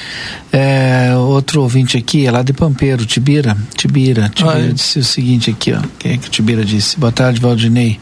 É, 0.52 1.12
outro 1.16 1.60
ouvinte 1.62 1.96
aqui, 1.96 2.24
é 2.24 2.30
lá 2.30 2.42
de 2.42 2.52
Pampeiro, 2.52 3.04
Tibira, 3.04 3.56
Tibira, 3.74 4.28
Tibira 4.28 4.56
ah, 4.56 4.60
é. 4.60 4.68
disse 4.68 5.00
o 5.00 5.04
seguinte 5.04 5.50
aqui, 5.50 5.72
ó, 5.72 5.80
quem 5.98 6.12
é 6.12 6.16
que 6.18 6.28
o 6.28 6.30
Tibira 6.30 6.64
disse? 6.64 6.98
Boa 6.98 7.10
tarde, 7.10 7.40
Valdinei. 7.40 7.98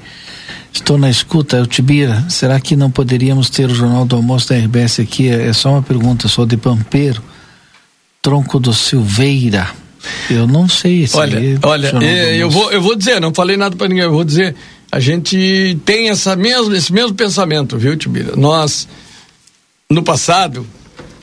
Estou 0.71 0.99
na 0.99 1.09
escuta, 1.09 1.57
é 1.57 1.63
o 1.63 1.67
Tibira. 1.67 2.23
Será 2.29 2.61
que 2.61 2.77
não 2.77 2.91
poderíamos 2.91 3.49
ter 3.49 3.71
o 3.71 3.75
Jornal 3.75 4.05
do 4.05 4.17
Almoço 4.17 4.51
da 4.51 4.57
RBS 4.57 5.01
aqui? 5.01 5.29
É, 5.29 5.49
é 5.49 5.53
só 5.55 5.71
uma 5.71 5.83
pergunta, 5.83 6.29
sou 6.29 6.45
de 6.45 6.59
Pampeiro, 6.59 7.23
Tronco 8.29 8.61
do 8.61 8.75
Silveira. 8.75 9.71
Eu 10.29 10.47
não 10.47 10.69
sei 10.69 11.07
se 11.07 11.17
Olha, 11.17 11.41
olha, 11.63 12.05
é, 12.05 12.37
eu 12.37 12.51
vou, 12.51 12.71
eu 12.71 12.83
vou 12.83 12.95
dizer, 12.95 13.19
não 13.23 13.33
falei 13.33 13.57
nada 13.57 13.75
para 13.75 13.89
ninguém, 13.89 14.05
eu 14.05 14.13
vou 14.13 14.23
dizer, 14.23 14.55
a 14.93 15.01
gente 15.01 15.79
tem 15.83 16.11
essa 16.11 16.37
mesmo, 16.37 16.75
esse 16.75 16.93
mesmo 16.93 17.15
pensamento, 17.15 17.79
viu, 17.79 17.97
Tibira? 17.97 18.37
Nós, 18.37 18.87
no 19.89 20.03
passado, 20.03 20.67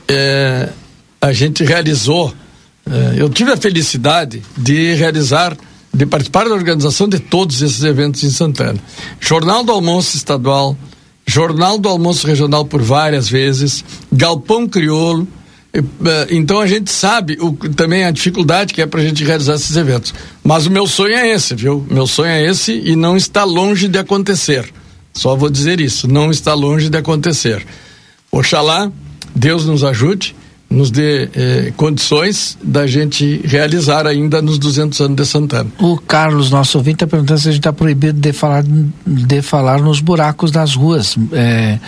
é, 0.08 0.68
a 1.20 1.32
gente 1.32 1.62
realizou, 1.62 2.34
é, 2.90 3.14
eu 3.22 3.28
tive 3.30 3.52
a 3.52 3.56
felicidade 3.56 4.42
de 4.56 4.94
realizar 4.94 5.56
de 5.94 6.06
participar 6.06 6.48
da 6.48 6.54
organização 6.56 7.08
de 7.08 7.20
todos 7.20 7.62
esses 7.62 7.84
eventos 7.84 8.24
em 8.24 8.30
Santana. 8.30 8.80
Jornal 9.20 9.62
do 9.62 9.70
Almoço 9.70 10.16
Estadual, 10.16 10.76
Jornal 11.24 11.78
do 11.78 11.88
Almoço 11.88 12.26
Regional 12.26 12.64
por 12.64 12.82
várias 12.82 13.28
vezes, 13.28 13.84
Galpão 14.12 14.66
Criolo. 14.66 15.28
Eh, 15.76 16.26
então 16.30 16.60
a 16.60 16.66
gente 16.66 16.90
sabe 16.90 17.36
o, 17.40 17.52
também 17.52 18.04
a 18.04 18.10
dificuldade 18.10 18.72
que 18.72 18.82
é 18.82 18.86
para 18.86 19.00
a 19.00 19.04
gente 19.04 19.24
realizar 19.24 19.54
esses 19.54 19.76
eventos. 19.76 20.14
Mas 20.42 20.66
o 20.66 20.70
meu 20.70 20.86
sonho 20.86 21.14
é 21.14 21.28
esse, 21.28 21.54
viu? 21.54 21.86
Meu 21.90 22.06
sonho 22.06 22.30
é 22.30 22.44
esse 22.44 22.72
e 22.72 22.96
não 22.96 23.16
está 23.16 23.44
longe 23.44 23.88
de 23.88 23.98
acontecer. 23.98 24.72
Só 25.12 25.34
vou 25.34 25.50
dizer 25.50 25.80
isso, 25.80 26.08
não 26.08 26.30
está 26.30 26.54
longe 26.54 26.88
de 26.88 26.98
acontecer. 26.98 27.64
Oxalá 28.30 28.90
Deus 29.34 29.66
nos 29.66 29.84
ajude 29.84 30.34
nos 30.68 30.90
dê 30.90 31.28
eh, 31.34 31.72
condições 31.76 32.58
da 32.62 32.86
gente 32.86 33.40
realizar 33.44 34.06
ainda 34.06 34.42
nos 34.42 34.58
200 34.58 35.00
anos 35.00 35.16
de 35.16 35.24
Santana. 35.24 35.70
O 35.78 35.96
Carlos, 35.96 36.50
nosso 36.50 36.76
ouvinte, 36.78 36.96
está 36.96 37.06
perguntando 37.06 37.40
se 37.40 37.48
a 37.48 37.52
gente 37.52 37.60
está 37.60 37.72
proibido 37.72 38.18
de 38.18 38.32
falar, 38.32 38.64
de 39.06 39.42
falar 39.42 39.80
nos 39.80 40.00
buracos 40.00 40.50
das 40.50 40.74
ruas. 40.74 41.16
É, 41.32 41.78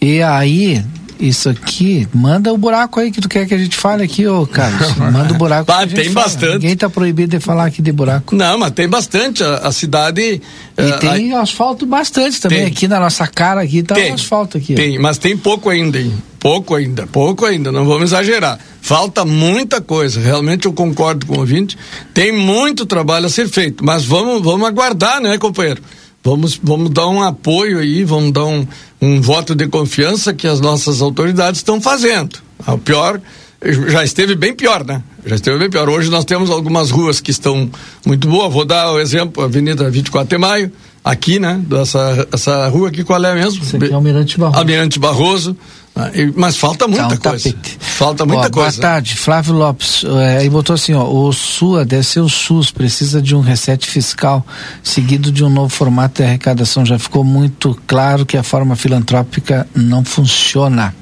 e 0.00 0.22
aí, 0.22 0.84
isso 1.22 1.48
aqui, 1.48 2.08
manda 2.12 2.52
o 2.52 2.58
buraco 2.58 2.98
aí 2.98 3.12
que 3.12 3.20
tu 3.20 3.28
quer 3.28 3.46
que 3.46 3.54
a 3.54 3.58
gente 3.58 3.76
fale 3.76 4.02
aqui, 4.02 4.26
ô 4.26 4.44
Carlos. 4.46 4.94
Manda 4.98 5.32
o 5.32 5.36
buraco. 5.36 5.70
ah, 5.70 5.86
tem 5.86 6.10
fala. 6.10 6.26
bastante. 6.26 6.52
Ninguém 6.54 6.76
tá 6.76 6.90
proibido 6.90 7.38
de 7.38 7.44
falar 7.44 7.66
aqui 7.66 7.80
de 7.80 7.92
buraco. 7.92 8.34
Não, 8.34 8.58
mas 8.58 8.72
tem 8.72 8.88
bastante. 8.88 9.42
A, 9.42 9.58
a 9.58 9.72
cidade. 9.72 10.20
E 10.20 10.82
uh, 10.82 10.98
tem 10.98 11.32
a... 11.32 11.40
asfalto 11.40 11.86
bastante 11.86 12.40
também. 12.40 12.58
Tem. 12.58 12.66
Aqui 12.66 12.88
na 12.88 12.98
nossa 12.98 13.26
cara 13.26 13.62
aqui 13.62 13.82
tá 13.82 13.94
tem. 13.94 14.12
asfalto 14.12 14.58
aqui. 14.58 14.74
Tem, 14.74 14.98
mas 14.98 15.16
tem 15.16 15.36
pouco 15.36 15.70
ainda, 15.70 15.98
hein? 15.98 16.12
Pouco 16.40 16.74
ainda, 16.74 17.06
pouco 17.06 17.46
ainda, 17.46 17.70
não 17.70 17.84
vamos 17.84 18.10
exagerar. 18.10 18.58
Falta 18.80 19.24
muita 19.24 19.80
coisa, 19.80 20.20
realmente 20.20 20.66
eu 20.66 20.72
concordo 20.72 21.24
com 21.24 21.36
o 21.36 21.38
ouvinte. 21.38 21.78
Tem 22.12 22.32
muito 22.32 22.84
trabalho 22.84 23.26
a 23.26 23.28
ser 23.28 23.48
feito, 23.48 23.84
mas 23.84 24.04
vamos, 24.04 24.42
vamos 24.42 24.66
aguardar, 24.66 25.20
né, 25.20 25.38
companheiro? 25.38 25.80
Vamos, 26.24 26.58
vamos 26.62 26.90
dar 26.90 27.08
um 27.08 27.20
apoio 27.20 27.78
aí, 27.78 28.04
vamos 28.04 28.32
dar 28.32 28.44
um, 28.44 28.66
um 29.00 29.20
voto 29.20 29.54
de 29.54 29.66
confiança 29.66 30.32
que 30.32 30.46
as 30.46 30.60
nossas 30.60 31.02
autoridades 31.02 31.58
estão 31.58 31.80
fazendo. 31.80 32.38
O 32.66 32.78
pior, 32.78 33.20
já 33.88 34.04
esteve 34.04 34.34
bem 34.34 34.54
pior, 34.54 34.84
né? 34.84 35.02
Já 35.26 35.34
esteve 35.34 35.58
bem 35.58 35.70
pior. 35.70 35.88
Hoje 35.88 36.10
nós 36.10 36.24
temos 36.24 36.50
algumas 36.50 36.90
ruas 36.90 37.20
que 37.20 37.30
estão 37.30 37.68
muito 38.06 38.28
boas. 38.28 38.52
Vou 38.52 38.64
dar 38.64 38.92
o 38.92 39.00
exemplo, 39.00 39.42
Avenida 39.42 39.90
24 39.90 40.28
de 40.28 40.38
Maio, 40.38 40.72
aqui, 41.04 41.40
né? 41.40 41.60
Dessa 41.66 42.28
essa 42.32 42.68
rua 42.68 42.88
aqui, 42.88 43.02
qual 43.02 43.24
é 43.24 43.34
mesmo? 43.34 43.62
Esse 43.64 43.76
aqui 43.76 43.90
é 43.90 43.94
Almirante 43.94 44.38
Barroso. 44.38 44.58
Almirante 44.58 44.98
Barroso. 44.98 45.56
Ah, 45.94 46.10
mas 46.34 46.56
falta 46.56 46.88
muita 46.88 47.08
tá 47.08 47.14
um 47.14 47.32
coisa. 47.32 47.52
Tapete. 47.52 47.76
Falta 47.78 48.24
muita 48.24 48.50
coisa. 48.50 48.80
Boa 48.80 48.80
tarde, 48.80 49.14
Flávio 49.14 49.54
Lopes. 49.54 50.04
É, 50.04 50.38
aí 50.38 50.48
botou 50.48 50.74
assim, 50.74 50.94
ó, 50.94 51.04
o 51.04 51.30
SUA 51.32 51.84
deve 51.84 52.02
ser 52.02 52.20
o 52.20 52.28
SUS, 52.30 52.70
precisa 52.70 53.20
de 53.20 53.34
um 53.34 53.40
reset 53.40 53.86
fiscal 53.86 54.44
seguido 54.82 55.30
de 55.30 55.44
um 55.44 55.50
novo 55.50 55.68
formato 55.68 56.22
de 56.22 56.28
arrecadação. 56.28 56.86
Já 56.86 56.98
ficou 56.98 57.22
muito 57.22 57.78
claro 57.86 58.24
que 58.24 58.38
a 58.38 58.42
forma 58.42 58.74
filantrópica 58.74 59.66
não 59.74 60.02
funciona. 60.02 60.94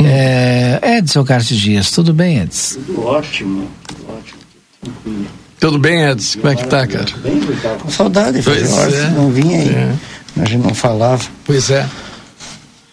Hum. 0.00 0.04
É, 0.04 0.98
Edson 0.98 1.24
Cartes 1.24 1.56
Dias, 1.56 1.92
tudo 1.92 2.12
bem, 2.12 2.38
Edson? 2.38 2.80
Tudo 2.80 3.06
ótimo, 3.06 3.70
tudo 3.86 4.06
ótimo, 4.08 4.40
tranquilo. 4.82 5.26
Tudo 5.60 5.78
bem, 5.78 6.02
Edson? 6.02 6.40
Como 6.40 6.52
é 6.52 6.56
que 6.56 6.66
tá, 6.66 6.86
cara? 6.86 7.06
Bem, 7.22 7.40
com 7.80 7.90
saudade, 7.90 8.42
pois 8.42 8.94
é. 8.94 9.10
não 9.10 9.30
vinha 9.30 9.58
aí. 9.58 9.68
É. 9.68 9.94
A 10.40 10.44
gente 10.46 10.64
não 10.64 10.74
falava. 10.74 11.22
Pois 11.44 11.70
é. 11.70 11.86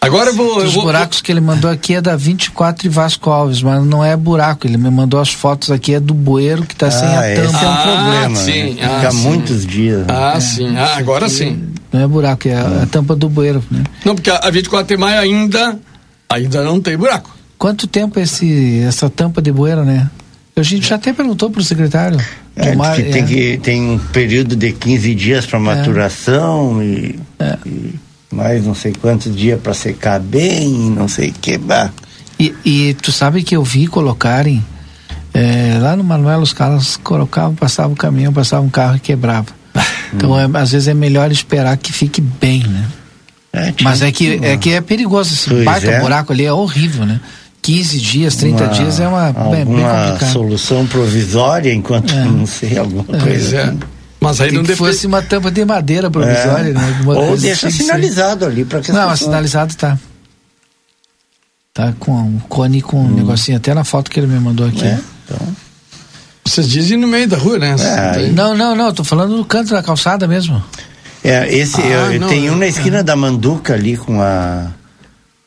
Agora 0.00 0.30
eu 0.30 0.34
vou. 0.34 0.58
Os 0.58 0.74
vou, 0.74 0.84
buracos 0.84 1.20
que 1.20 1.30
ele 1.32 1.40
mandou 1.40 1.70
aqui 1.70 1.94
é 1.94 2.00
da 2.00 2.16
24 2.16 2.86
e 2.86 2.88
Vasco 2.88 3.30
Alves, 3.30 3.62
mas 3.62 3.84
não 3.84 4.04
é 4.04 4.16
buraco. 4.16 4.66
Ele 4.66 4.76
me 4.76 4.90
mandou 4.90 5.20
as 5.20 5.30
fotos 5.30 5.70
aqui, 5.70 5.94
é 5.94 6.00
do 6.00 6.14
bueiro 6.14 6.62
que 6.62 6.72
está 6.72 6.86
ah, 6.86 6.90
sem 6.90 7.08
a 7.08 7.20
tampa. 7.20 7.56
Esse 7.56 7.64
é 7.64 7.68
um 7.68 7.72
ah, 7.72 7.82
problema. 7.82 8.36
Sim, 8.36 8.62
né? 8.74 8.96
Fica 8.96 9.08
ah, 9.08 9.12
muitos 9.12 9.66
dias. 9.66 9.98
Né? 10.00 10.06
Ah, 10.08 10.34
é. 10.36 10.40
sim. 10.40 10.76
Ah, 10.76 10.96
agora 10.96 11.28
sim. 11.28 11.68
Não 11.92 12.00
é 12.00 12.06
buraco, 12.06 12.48
é 12.48 12.54
a, 12.54 12.82
a 12.82 12.86
tampa 12.86 13.16
do 13.16 13.28
bueiro. 13.28 13.62
Né? 13.70 13.82
Não, 14.04 14.14
porque 14.14 14.30
a 14.30 14.50
24 14.50 14.86
de 14.86 15.00
maio 15.00 15.20
ainda, 15.20 15.78
ainda 16.28 16.62
não 16.62 16.80
tem 16.80 16.96
buraco. 16.96 17.36
Quanto 17.58 17.86
tempo 17.86 18.20
esse, 18.20 18.80
essa 18.86 19.10
tampa 19.10 19.42
de 19.42 19.50
bueiro, 19.50 19.84
né? 19.84 20.08
A 20.54 20.62
gente 20.62 20.88
já 20.88 20.96
até 20.96 21.12
perguntou 21.12 21.50
para 21.50 21.60
o 21.60 21.64
secretário. 21.64 22.18
É, 22.56 22.74
mar, 22.74 22.96
que 22.96 23.04
tem, 23.04 23.22
é. 23.22 23.26
que 23.26 23.58
tem 23.58 23.90
um 23.90 23.98
período 23.98 24.56
de 24.56 24.72
15 24.72 25.14
dias 25.14 25.46
para 25.46 25.58
é. 25.58 25.62
maturação 25.62 26.82
e, 26.82 27.18
é. 27.38 27.56
e 27.64 27.94
mais 28.30 28.64
não 28.64 28.74
sei 28.74 28.92
quantos 28.92 29.34
dias 29.34 29.60
para 29.60 29.74
secar 29.74 30.20
bem, 30.20 30.68
não 30.90 31.08
sei 31.08 31.30
o 31.30 31.32
que. 31.32 31.58
Bah. 31.58 31.90
E, 32.38 32.54
e 32.64 32.94
tu 32.94 33.10
sabe 33.10 33.42
que 33.42 33.56
eu 33.56 33.64
vi 33.64 33.86
colocarem 33.86 34.64
é, 35.34 35.78
lá 35.80 35.94
no 35.96 36.02
Manuel 36.02 36.40
os 36.40 36.52
caras 36.52 36.96
colocavam, 36.96 37.54
passavam 37.54 37.92
o 37.92 37.96
caminhão, 37.96 38.32
passavam 38.32 38.66
um 38.66 38.70
carro 38.70 38.96
e 38.96 39.00
quebrava. 39.00 39.46
Então, 40.10 40.40
é, 40.40 40.48
às 40.54 40.72
vezes 40.72 40.88
é 40.88 40.94
melhor 40.94 41.30
esperar 41.30 41.76
que 41.76 41.92
fique 41.92 42.18
bem, 42.18 42.64
né? 42.66 42.86
É, 43.52 43.74
Mas 43.82 44.00
é 44.00 44.10
que, 44.10 44.40
é 44.42 44.56
que 44.56 44.70
é 44.72 44.80
perigoso. 44.80 45.34
Esse 45.34 45.50
pois 45.50 45.64
baita 45.66 45.90
é. 45.90 46.00
buraco 46.00 46.32
ali 46.32 46.46
é 46.46 46.52
horrível, 46.52 47.04
né? 47.04 47.20
15 47.60 48.00
dias, 48.00 48.36
30 48.36 48.64
uma, 48.64 48.72
dias 48.72 49.00
é 49.00 49.06
uma 49.06 49.30
bem, 49.32 49.66
bem 49.66 49.84
complicado. 49.84 50.32
solução 50.32 50.86
provisória 50.86 51.74
enquanto 51.74 52.14
é. 52.14 52.24
não 52.24 52.46
sei 52.46 52.78
alguma 52.78 53.04
é. 53.18 53.20
coisa. 53.20 53.56
É. 53.58 53.97
Assim. 54.30 54.38
Mas 54.38 54.40
aí 54.40 54.48
Tem 54.50 54.58
não 54.58 54.64
que 54.64 54.76
fosse 54.76 55.06
uma 55.06 55.22
tampa 55.22 55.50
de 55.50 55.64
madeira 55.64 56.10
provisória, 56.10 56.72
né? 56.72 56.94
Alguma 56.98 57.18
Ou 57.18 57.36
deixa 57.36 57.70
sinalizado 57.70 58.44
ali 58.44 58.64
para 58.64 58.80
que 58.80 58.92
Não, 58.92 59.16
sinalizado 59.16 59.74
tá. 59.74 59.98
Tá 61.72 61.94
com 61.98 62.12
um 62.12 62.38
cone 62.48 62.82
com 62.82 62.98
um 62.98 63.06
hum. 63.06 63.14
negocinho 63.14 63.56
até 63.56 63.72
na 63.72 63.84
foto 63.84 64.10
que 64.10 64.18
ele 64.18 64.26
me 64.26 64.40
mandou 64.40 64.66
aqui. 64.66 64.84
É, 64.84 64.98
então. 65.24 65.38
Vocês 66.44 66.68
dizem 66.68 66.96
no 66.96 67.06
meio 67.06 67.28
da 67.28 67.36
rua, 67.36 67.58
né? 67.58 67.76
É, 67.78 68.28
não, 68.30 68.56
não, 68.56 68.74
não, 68.74 68.92
tô 68.92 69.04
falando 69.04 69.36
no 69.36 69.44
canto 69.44 69.70
da 69.70 69.82
calçada 69.82 70.26
mesmo. 70.26 70.62
É, 71.22 71.52
esse, 71.54 71.80
ah, 71.80 72.12
eu, 72.12 72.20
não, 72.20 72.28
tem 72.28 72.50
um 72.50 72.56
na 72.56 72.66
esquina 72.66 72.98
é. 72.98 73.02
da 73.02 73.14
Manduca 73.14 73.74
ali 73.74 73.96
com 73.96 74.20
a 74.20 74.68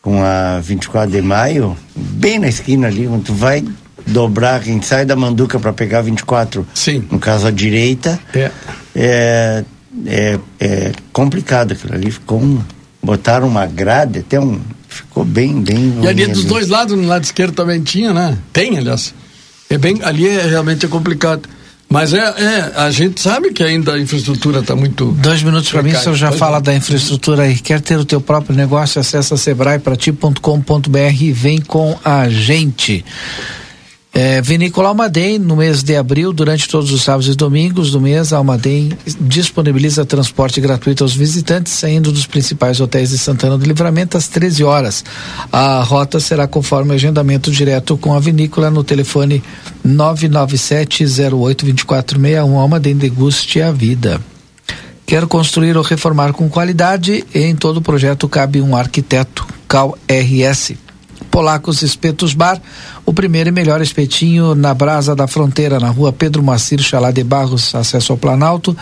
com 0.01 0.23
a 0.23 0.59
24 0.59 1.11
de 1.11 1.21
maio, 1.21 1.77
bem 1.95 2.39
na 2.39 2.47
esquina 2.47 2.87
ali, 2.87 3.07
onde 3.07 3.25
tu 3.25 3.33
vai 3.33 3.63
dobrar, 4.05 4.61
quem 4.61 4.81
sai 4.81 5.05
da 5.05 5.15
Manduca 5.15 5.59
para 5.59 5.73
pegar 5.73 6.01
24, 6.01 6.65
Sim. 6.73 7.05
no 7.11 7.19
caso 7.19 7.47
a 7.47 7.51
direita, 7.51 8.19
é. 8.33 8.51
É, 8.95 9.63
é, 10.05 10.39
é 10.59 10.91
complicado 11.11 11.73
aquilo 11.73 11.93
ali, 11.93 12.11
ficou 12.11 12.41
um, 12.41 12.61
botaram 13.01 13.47
uma 13.47 13.65
grade, 13.65 14.19
até 14.19 14.39
um, 14.39 14.59
ficou 14.87 15.23
bem, 15.23 15.61
bem... 15.61 15.99
E 16.01 16.07
ali 16.07 16.27
dos 16.27 16.45
dois 16.45 16.67
lados, 16.67 16.97
no 16.97 17.07
lado 17.07 17.23
esquerdo 17.23 17.53
também 17.53 17.81
tinha, 17.81 18.13
né? 18.13 18.37
Tem, 18.51 18.77
aliás. 18.77 19.13
É 19.69 19.77
bem, 19.77 19.99
ali 20.03 20.27
é 20.27 20.45
realmente 20.45 20.85
é 20.85 20.89
complicado. 20.89 21.47
Mas 21.91 22.13
é, 22.13 22.19
é, 22.19 22.71
a 22.77 22.89
gente 22.89 23.19
sabe 23.19 23.51
que 23.51 23.61
ainda 23.61 23.93
a 23.93 23.99
infraestrutura 23.99 24.59
está 24.59 24.73
muito. 24.73 25.11
Dois 25.11 25.43
minutos 25.43 25.69
para 25.69 25.83
mim, 25.83 25.91
o 25.91 25.99
senhor 25.99 26.15
já 26.15 26.31
fala 26.31 26.61
da 26.61 26.73
infraestrutura 26.73 27.43
aí. 27.43 27.59
Quer 27.59 27.81
ter 27.81 27.97
o 27.97 28.05
teu 28.05 28.21
próprio 28.21 28.55
negócio? 28.55 29.01
Acesse 29.01 29.37
sebraeprati.com.br 29.37 30.97
e 31.19 31.33
vem 31.33 31.59
com 31.59 31.99
a 32.01 32.29
gente. 32.29 33.03
É, 34.13 34.41
Vinícola 34.41 34.89
Almaden, 34.89 35.39
no 35.39 35.55
mês 35.55 35.81
de 35.81 35.95
abril, 35.95 36.33
durante 36.33 36.67
todos 36.67 36.91
os 36.91 37.01
sábados 37.01 37.29
e 37.29 37.35
domingos 37.35 37.91
do 37.91 38.01
mês, 38.01 38.33
a 38.33 38.37
Almaden 38.37 38.91
disponibiliza 39.21 40.05
transporte 40.05 40.59
gratuito 40.59 41.01
aos 41.01 41.15
visitantes, 41.15 41.71
saindo 41.71 42.11
dos 42.11 42.25
principais 42.25 42.81
hotéis 42.81 43.11
de 43.11 43.17
Santana 43.17 43.57
do 43.57 43.63
Livramento 43.63 44.17
às 44.17 44.27
13 44.27 44.65
horas. 44.65 45.05
A 45.49 45.81
rota 45.81 46.19
será 46.19 46.45
conforme 46.45 46.93
agendamento 46.93 47.49
direto 47.49 47.95
com 47.95 48.13
a 48.13 48.19
vinícola 48.19 48.69
no 48.69 48.83
telefone 48.83 49.41
997-08-2461. 49.87 52.57
Almaden 52.57 52.97
deguste 52.97 53.61
a 53.61 53.71
vida. 53.71 54.19
Quero 55.05 55.25
construir 55.25 55.77
ou 55.77 55.83
reformar 55.83 56.33
com 56.33 56.49
qualidade? 56.49 57.23
Em 57.33 57.55
todo 57.55 57.81
projeto 57.81 58.27
cabe 58.27 58.61
um 58.61 58.75
arquiteto, 58.75 59.47
Cal 59.69 59.97
RS. 60.05 60.73
Polacos 61.31 61.81
Espetos 61.81 62.33
Bar, 62.33 62.61
o 63.05 63.13
primeiro 63.13 63.49
e 63.49 63.51
melhor 63.51 63.81
espetinho 63.81 64.55
na 64.55 64.73
Brasa 64.73 65.13
da 65.15 65.27
Fronteira, 65.27 65.77
na 65.79 65.89
rua 65.89 66.11
Pedro 66.13 66.41
Macir 66.43 66.81
Chalá 66.81 67.11
de 67.11 67.23
Barros, 67.23 67.75
acesso 67.75 68.11
ao 68.11 68.17
Planalto. 68.17 68.75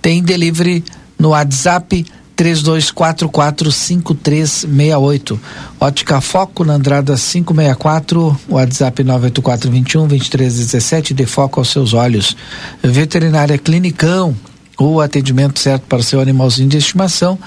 Tem 0.00 0.22
delivery 0.22 0.84
no 1.18 1.30
WhatsApp 1.30 2.06
32445368. 2.36 5.36
Ótica 5.78 6.20
Foco 6.20 6.64
na 6.64 6.74
Andrada 6.74 7.14
564, 7.14 8.38
WhatsApp 8.48 9.02
98421 9.04 10.08
2317, 10.08 11.12
de 11.12 11.26
foco 11.26 11.60
aos 11.60 11.68
seus 11.68 11.92
olhos. 11.92 12.34
Veterinária 12.82 13.58
Clinicão, 13.58 14.34
o 14.78 14.98
atendimento 15.00 15.58
certo 15.58 15.82
para 15.82 16.02
seu 16.02 16.18
animalzinho 16.20 16.70
de 16.70 16.78
estimação 16.78 17.38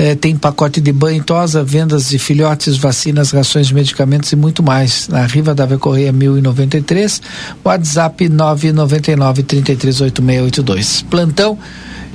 é, 0.00 0.14
tem 0.14 0.34
pacote 0.34 0.80
de 0.80 0.94
banho 0.94 1.22
tosa, 1.22 1.62
vendas 1.62 2.08
de 2.08 2.18
filhotes, 2.18 2.78
vacinas, 2.78 3.32
rações, 3.32 3.70
medicamentos 3.70 4.32
e 4.32 4.36
muito 4.36 4.62
mais. 4.62 5.08
Na 5.08 5.26
Riva 5.26 5.54
da 5.54 5.66
Correia 5.76 6.10
1093, 6.10 7.20
WhatsApp 7.62 8.26
999 8.30 9.42
338682. 9.42 11.02
Plantão 11.02 11.58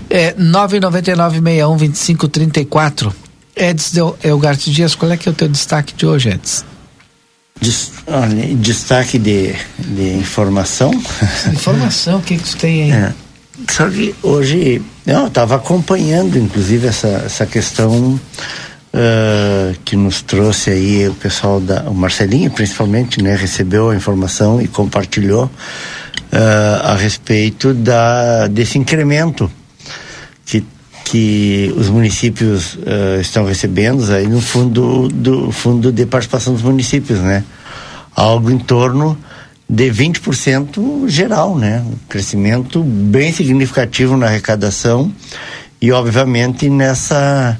é 0.09 0.33
999 0.35 1.35
61 1.35 1.77
2534. 1.77 3.13
Edson 3.55 4.15
Elgarte 4.23 4.71
Dias, 4.71 4.95
qual 4.95 5.11
é 5.11 5.17
que 5.17 5.29
é 5.29 5.31
o 5.31 5.35
teu 5.35 5.47
destaque 5.47 5.93
de 5.93 6.07
hoje, 6.07 6.29
Edson? 6.29 6.65
Destaque 8.61 9.19
de, 9.19 9.53
de 9.77 10.17
informação. 10.17 10.91
Informação, 11.53 12.17
o 12.17 12.21
que, 12.23 12.35
que 12.35 12.49
tu 12.49 12.57
tem 12.57 12.91
aí? 12.91 12.91
É. 12.91 13.13
Só 13.69 13.87
que 13.87 14.15
hoje, 14.23 14.81
eu 15.05 15.27
estava 15.27 15.55
acompanhando, 15.55 16.37
inclusive, 16.37 16.87
essa, 16.87 17.07
essa 17.25 17.45
questão 17.45 18.19
uh, 18.95 19.77
que 19.85 19.95
nos 19.95 20.21
trouxe 20.21 20.71
aí 20.71 21.07
o 21.07 21.13
pessoal 21.13 21.59
da. 21.59 21.83
O 21.83 21.93
Marcelinho, 21.93 22.49
principalmente, 22.49 23.21
né, 23.21 23.35
recebeu 23.35 23.89
a 23.91 23.95
informação 23.95 24.61
e 24.61 24.67
compartilhou 24.67 25.45
uh, 25.45 26.81
a 26.83 26.95
respeito 26.95 27.73
da, 27.73 28.47
desse 28.47 28.79
incremento 28.79 29.51
que, 30.45 30.65
que 31.03 31.73
os 31.77 31.87
municípios 31.89 32.73
uh, 32.75 33.21
estão 33.21 33.45
recebendo 33.45 34.11
aí 34.11 34.27
no 34.27 34.41
fundo 34.41 35.07
do 35.09 35.51
fundo 35.51 35.91
de 35.91 36.05
participação 36.05 36.53
dos 36.53 36.63
municípios, 36.63 37.19
né? 37.19 37.43
Algo 38.15 38.49
em 38.49 38.57
torno 38.57 39.17
de 39.67 39.91
20% 39.91 41.07
geral, 41.07 41.57
né? 41.57 41.83
Um 41.85 41.95
crescimento 42.07 42.83
bem 42.83 43.31
significativo 43.31 44.15
na 44.15 44.27
arrecadação 44.27 45.11
e 45.81 45.91
obviamente 45.91 46.69
nessa 46.69 47.59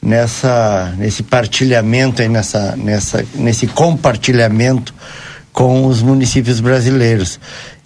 nessa 0.00 0.94
nesse 0.98 1.22
partilhamento 1.22 2.20
aí 2.20 2.28
nessa 2.28 2.76
nessa 2.76 3.24
nesse 3.34 3.66
compartilhamento 3.66 4.94
com 5.52 5.86
os 5.86 6.02
municípios 6.02 6.60
brasileiros. 6.60 7.40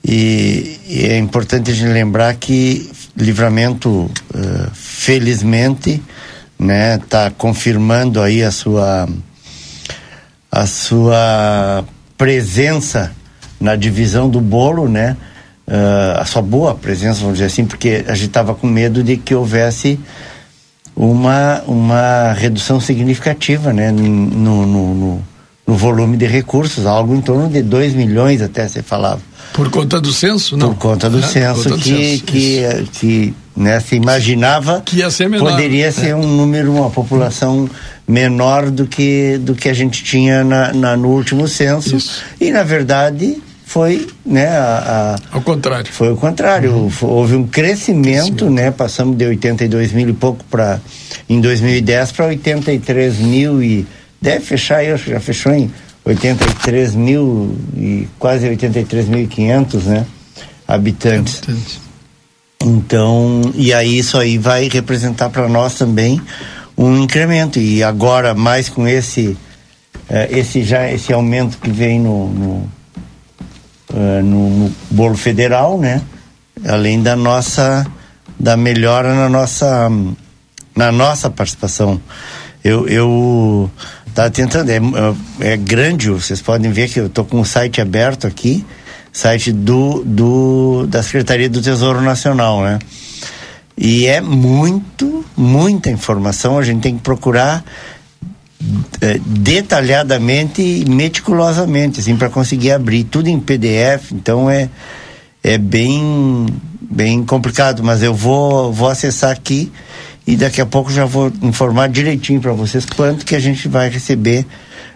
E, 0.04 0.78
e 0.86 1.06
é 1.06 1.18
importante 1.18 1.70
a 1.70 1.74
gente 1.74 1.92
lembrar 1.92 2.34
que 2.34 2.90
Livramento 3.16 3.90
uh, 3.90 4.70
felizmente 4.72 6.02
né, 6.58 6.98
tá 7.08 7.30
confirmando 7.30 8.20
aí 8.20 8.42
a 8.42 8.50
sua 8.50 9.08
a 10.50 10.66
sua 10.66 11.84
presença 12.16 13.12
na 13.60 13.76
divisão 13.76 14.28
do 14.28 14.40
bolo, 14.40 14.88
né? 14.88 15.16
Uh, 15.66 16.20
a 16.20 16.24
sua 16.24 16.42
boa 16.42 16.74
presença, 16.74 17.20
vamos 17.20 17.34
dizer 17.34 17.46
assim, 17.46 17.64
porque 17.64 18.04
a 18.06 18.14
gente 18.14 18.28
estava 18.28 18.54
com 18.54 18.68
medo 18.68 19.02
de 19.02 19.16
que 19.16 19.34
houvesse 19.34 19.98
uma, 20.94 21.62
uma 21.66 22.32
redução 22.32 22.80
significativa 22.80 23.72
né, 23.72 23.90
no, 23.90 24.06
no, 24.06 24.94
no, 24.94 25.22
no 25.66 25.74
volume 25.74 26.16
de 26.16 26.26
recursos, 26.26 26.86
algo 26.86 27.14
em 27.14 27.20
torno 27.20 27.48
de 27.48 27.62
2 27.62 27.94
milhões 27.94 28.40
até 28.40 28.66
você 28.66 28.82
falava. 28.82 29.20
Por 29.52 29.70
conta 29.70 30.00
do 30.00 30.12
censo, 30.12 30.56
não? 30.56 30.68
Por 30.68 30.78
conta 30.78 31.10
do 31.10 31.18
é, 31.18 31.22
censo 31.22 31.64
conta 31.64 31.82
que, 31.82 31.90
do 31.90 31.96
censo, 31.96 32.24
que, 32.24 32.88
que 32.92 33.34
né, 33.56 33.80
se 33.80 33.96
imaginava 33.96 34.82
que 34.84 34.98
ia 34.98 35.10
ser 35.10 35.28
menor, 35.28 35.50
poderia 35.50 35.90
ser 35.90 36.14
um 36.14 36.26
número, 36.26 36.72
uma 36.72 36.90
população 36.90 37.68
menor 38.06 38.70
do 38.70 38.86
que, 38.86 39.38
do 39.38 39.54
que 39.54 39.68
a 39.68 39.74
gente 39.74 40.02
tinha 40.04 40.44
na, 40.44 40.72
na 40.72 40.96
no 40.96 41.08
último 41.08 41.48
censo. 41.48 41.96
Isso. 41.96 42.22
E 42.40 42.50
na 42.50 42.62
verdade 42.62 43.42
foi, 43.66 44.06
né, 44.24 44.46
a, 44.46 45.16
a, 45.32 45.36
ao 45.36 45.42
contrário. 45.42 45.92
Foi 45.92 46.12
o 46.12 46.16
contrário. 46.16 46.72
Uhum. 46.72 46.90
Houve 47.02 47.34
um 47.34 47.44
crescimento, 47.44 48.06
crescimento, 48.06 48.48
né? 48.48 48.70
Passamos 48.70 49.18
de 49.18 49.26
82 49.26 49.92
mil 49.92 50.08
e 50.08 50.12
pouco 50.12 50.44
para 50.44 50.80
em 51.28 51.40
2010 51.40 52.12
para 52.12 52.26
83 52.26 53.18
mil 53.18 53.60
e 53.60 53.84
deve 54.22 54.44
fechar, 54.44 54.84
eu 54.84 54.96
já 54.96 55.18
fechou 55.18 55.52
em 55.52 55.68
83 56.04 56.94
mil 56.94 57.58
e 57.76 58.06
quase 58.20 58.46
83.500, 58.46 59.82
né? 59.82 60.06
Habitantes. 60.66 61.38
Habitantes. 61.42 61.80
Então, 62.62 63.52
e 63.56 63.74
aí 63.74 63.98
isso 63.98 64.16
aí 64.16 64.38
vai 64.38 64.68
representar 64.68 65.28
para 65.28 65.48
nós 65.48 65.74
também 65.74 66.20
um 66.78 67.02
incremento 67.02 67.58
e 67.58 67.82
agora 67.82 68.32
mais 68.32 68.68
com 68.68 68.86
esse 68.86 69.36
uh, 70.08 70.30
esse 70.30 70.62
já 70.62 70.88
esse 70.90 71.12
aumento 71.12 71.58
que 71.58 71.70
vem 71.70 71.98
no, 71.98 72.28
no 72.28 72.76
uh, 73.96 74.22
no, 74.22 74.50
no, 74.50 74.72
bolo 74.90 75.16
federal, 75.16 75.78
né? 75.78 76.02
Além 76.68 77.02
da 77.02 77.16
nossa 77.16 77.86
da 78.38 78.56
melhora 78.56 79.14
na 79.14 79.28
nossa 79.28 79.90
na 80.76 80.92
nossa 80.92 81.30
participação. 81.30 82.00
Eu 82.62 82.86
eu 82.86 83.70
tá 84.14 84.30
tentando 84.30 84.70
é, 84.70 84.80
é 85.40 85.56
grande, 85.56 86.10
vocês 86.10 86.40
podem 86.40 86.70
ver 86.70 86.88
que 86.88 87.00
eu 87.00 87.08
tô 87.08 87.24
com 87.24 87.40
o 87.40 87.44
site 87.44 87.80
aberto 87.80 88.26
aqui, 88.26 88.64
site 89.12 89.52
do, 89.52 90.02
do 90.04 90.86
da 90.88 91.02
Secretaria 91.02 91.48
do 91.48 91.60
Tesouro 91.60 92.00
Nacional, 92.00 92.62
né? 92.62 92.78
E 93.78 94.06
é 94.06 94.22
muito, 94.22 95.22
muita 95.36 95.90
informação, 95.90 96.58
a 96.58 96.62
gente 96.62 96.80
tem 96.80 96.96
que 96.96 97.02
procurar 97.02 97.62
é, 99.00 99.18
detalhadamente 99.24 100.62
e 100.62 100.84
meticulosamente, 100.88 102.00
assim, 102.00 102.16
para 102.16 102.28
conseguir 102.28 102.72
abrir 102.72 103.04
tudo 103.04 103.28
em 103.28 103.38
PDF. 103.38 104.12
Então 104.12 104.50
é, 104.50 104.68
é 105.42 105.58
bem, 105.58 106.46
bem 106.80 107.24
complicado, 107.24 107.82
mas 107.82 108.02
eu 108.02 108.14
vou, 108.14 108.72
vou 108.72 108.88
acessar 108.88 109.30
aqui 109.30 109.70
e 110.26 110.36
daqui 110.36 110.60
a 110.60 110.66
pouco 110.66 110.90
já 110.90 111.04
vou 111.04 111.32
informar 111.42 111.88
direitinho 111.88 112.40
para 112.40 112.52
vocês 112.52 112.84
quanto 112.84 113.24
que 113.24 113.34
a 113.36 113.40
gente 113.40 113.68
vai 113.68 113.88
receber. 113.88 114.44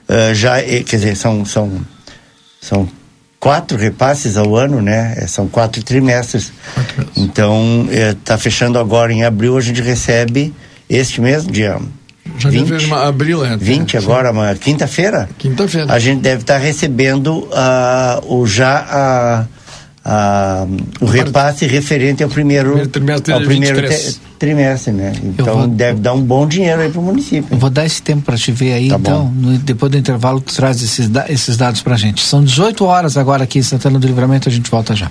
Uh, 0.09 0.35
já, 0.35 0.61
quer 0.61 0.97
dizer, 0.97 1.17
são, 1.17 1.45
são, 1.45 1.81
são 2.61 2.89
quatro 3.39 3.79
repasses 3.79 4.37
ao 4.37 4.57
ano, 4.57 4.83
né? 4.83 5.15
É, 5.17 5.27
são 5.29 5.47
quatro 5.47 5.83
trimestres. 5.85 6.53
Então, 7.17 7.87
está 7.91 8.35
é, 8.35 8.39
fechando 8.39 8.77
agora 8.79 9.13
em 9.13 9.23
abril, 9.23 9.57
a 9.57 9.61
gente 9.61 9.81
recebe 9.81 10.53
este 10.89 11.21
mesmo 11.21 11.53
dia 11.53 11.79
já 12.43 12.51
20, 12.51 12.93
abril, 12.93 13.45
é. 13.45 13.57
20 13.57 13.97
agora, 13.97 14.33
quinta-feira? 14.57 15.29
Quinta-feira. 15.39 15.93
A 15.93 15.99
gente 15.99 16.21
deve 16.21 16.43
estar 16.43 16.55
tá 16.55 16.61
recebendo 16.61 17.49
uh, 17.49 18.35
o 18.35 18.47
já 18.47 19.47
uh, 19.47 19.61
uh, 20.05 21.05
o 21.05 21.07
repasse 21.07 21.67
referente 21.67 22.23
ao 22.23 22.29
primeiro, 22.29 22.89
primeiro 22.89 22.91
trimestre, 22.91 23.33
ao 23.33 23.41
primeiro 23.41 23.89
trimestre, 24.39 24.93
né? 24.93 25.13
Então 25.23 25.59
vou, 25.59 25.69
deve 25.69 26.01
dar 26.01 26.15
um 26.15 26.23
bom 26.23 26.47
dinheiro 26.47 26.81
aí 26.81 26.91
para 26.91 27.01
o 27.01 27.05
município. 27.05 27.49
Eu 27.51 27.59
vou 27.59 27.71
dar 27.71 27.85
esse 27.85 28.03
tempo 28.03 28.23
para 28.23 28.37
te 28.37 28.51
ver 28.53 28.73
aí, 28.73 28.89
tá 28.89 28.97
então, 28.97 29.27
no, 29.27 29.59
depois 29.59 29.93
do 29.93 29.99
intervalo, 29.99 30.41
tu 30.41 30.55
traz 30.55 30.83
esses, 30.83 31.11
esses 31.29 31.57
dados 31.57 31.83
para 31.83 31.97
gente. 31.97 32.23
São 32.23 32.43
18 32.43 32.85
horas 32.85 33.17
agora 33.17 33.45
aqui 33.45 33.59
em 33.59 33.63
Santana 33.63 33.99
do 33.99 34.07
Livramento, 34.07 34.49
a 34.49 34.53
gente 34.53 34.71
volta 34.71 34.95
já. 34.95 35.11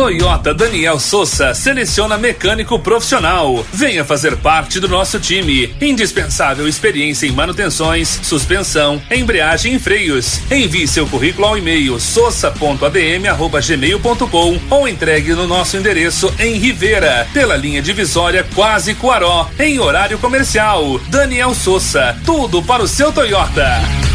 Toyota 0.00 0.54
Daniel 0.54 0.98
Souza 0.98 1.52
seleciona 1.52 2.16
mecânico 2.16 2.78
profissional. 2.78 3.62
Venha 3.70 4.02
fazer 4.02 4.34
parte 4.38 4.80
do 4.80 4.88
nosso 4.88 5.20
time. 5.20 5.74
Indispensável 5.78 6.66
experiência 6.66 7.26
em 7.26 7.32
manutenções, 7.32 8.08
suspensão, 8.22 8.98
embreagem 9.10 9.74
e 9.74 9.78
freios. 9.78 10.40
Envie 10.50 10.88
seu 10.88 11.06
currículo 11.06 11.48
ao 11.48 11.58
e-mail 11.58 12.00
sossa.adm@gmail.com 12.00 14.58
ou 14.70 14.88
entregue 14.88 15.34
no 15.34 15.46
nosso 15.46 15.76
endereço 15.76 16.34
em 16.38 16.54
Rivera, 16.54 17.28
pela 17.34 17.54
linha 17.54 17.82
divisória 17.82 18.42
Quase 18.54 18.94
Coaró, 18.94 19.50
em 19.58 19.78
horário 19.78 20.18
comercial. 20.18 20.98
Daniel 21.10 21.54
Souza, 21.54 22.16
tudo 22.24 22.62
para 22.62 22.82
o 22.82 22.88
seu 22.88 23.12
Toyota. 23.12 24.09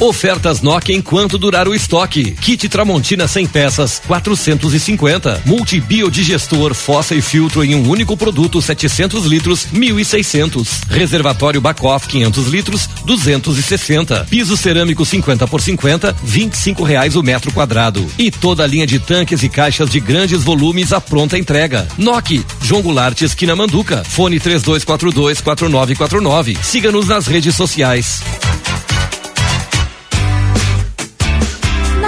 Ofertas 0.00 0.62
Nokia 0.62 0.94
enquanto 0.94 1.36
durar 1.36 1.66
o 1.66 1.74
estoque. 1.74 2.30
Kit 2.30 2.68
Tramontina 2.68 3.26
100 3.26 3.46
peças, 3.48 4.00
450. 4.06 5.42
Multibiodigestor, 5.44 6.72
fossa 6.72 7.16
e 7.16 7.20
filtro 7.20 7.64
em 7.64 7.74
um 7.74 7.88
único 7.88 8.16
produto, 8.16 8.62
700 8.62 9.26
litros, 9.26 9.66
1.600. 9.74 10.84
Reservatório 10.88 11.60
Bacoff 11.60 12.06
500 12.06 12.46
litros, 12.46 12.88
260. 13.04 14.26
Piso 14.30 14.56
cerâmico 14.56 15.04
50 15.04 15.48
por 15.48 15.60
50, 15.60 16.14
25 16.22 16.84
reais 16.84 17.16
o 17.16 17.22
metro 17.22 17.52
quadrado. 17.52 18.06
E 18.16 18.30
toda 18.30 18.62
a 18.62 18.66
linha 18.68 18.86
de 18.86 19.00
tanques 19.00 19.42
e 19.42 19.48
caixas 19.48 19.90
de 19.90 19.98
grandes 19.98 20.44
volumes 20.44 20.92
à 20.92 21.00
pronta 21.00 21.36
entrega. 21.36 21.88
Nokia, 21.98 22.44
João 22.62 22.82
Goulart, 22.82 23.20
esquina 23.22 23.56
Manduca. 23.56 24.04
Fone 24.04 24.38
3242 24.38 25.40
4949. 25.40 26.56
Siga-nos 26.62 27.08
nas 27.08 27.26
redes 27.26 27.56
sociais. 27.56 28.22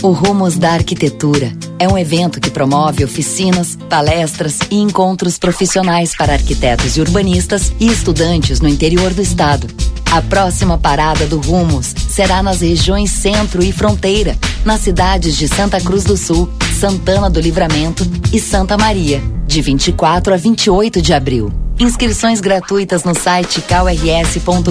O 0.00 0.12
Rumos 0.12 0.56
da 0.56 0.74
Arquitetura 0.74 1.52
é 1.76 1.88
um 1.88 1.98
evento 1.98 2.40
que 2.40 2.50
promove 2.50 3.02
oficinas, 3.02 3.76
palestras 3.88 4.60
e 4.70 4.76
encontros 4.76 5.40
profissionais 5.40 6.14
para 6.14 6.34
arquitetos 6.34 6.96
e 6.96 7.00
urbanistas 7.00 7.72
e 7.80 7.88
estudantes 7.88 8.60
no 8.60 8.68
interior 8.68 9.12
do 9.12 9.20
estado. 9.20 9.66
A 10.12 10.22
próxima 10.22 10.78
parada 10.78 11.26
do 11.26 11.40
Rumos 11.40 11.94
será 12.08 12.44
nas 12.44 12.60
regiões 12.60 13.10
Centro 13.10 13.60
e 13.60 13.72
Fronteira, 13.72 14.38
nas 14.64 14.82
cidades 14.82 15.36
de 15.36 15.48
Santa 15.48 15.80
Cruz 15.80 16.04
do 16.04 16.16
Sul, 16.16 16.48
Santana 16.78 17.28
do 17.28 17.40
Livramento 17.40 18.06
e 18.32 18.38
Santa 18.38 18.78
Maria, 18.78 19.20
de 19.48 19.60
24 19.60 20.32
a 20.32 20.36
28 20.36 21.02
de 21.02 21.12
abril. 21.12 21.67
Inscrições 21.80 22.40
gratuitas 22.40 23.04
no 23.04 23.14
site 23.14 23.62
krs.gov.br. 23.62 24.68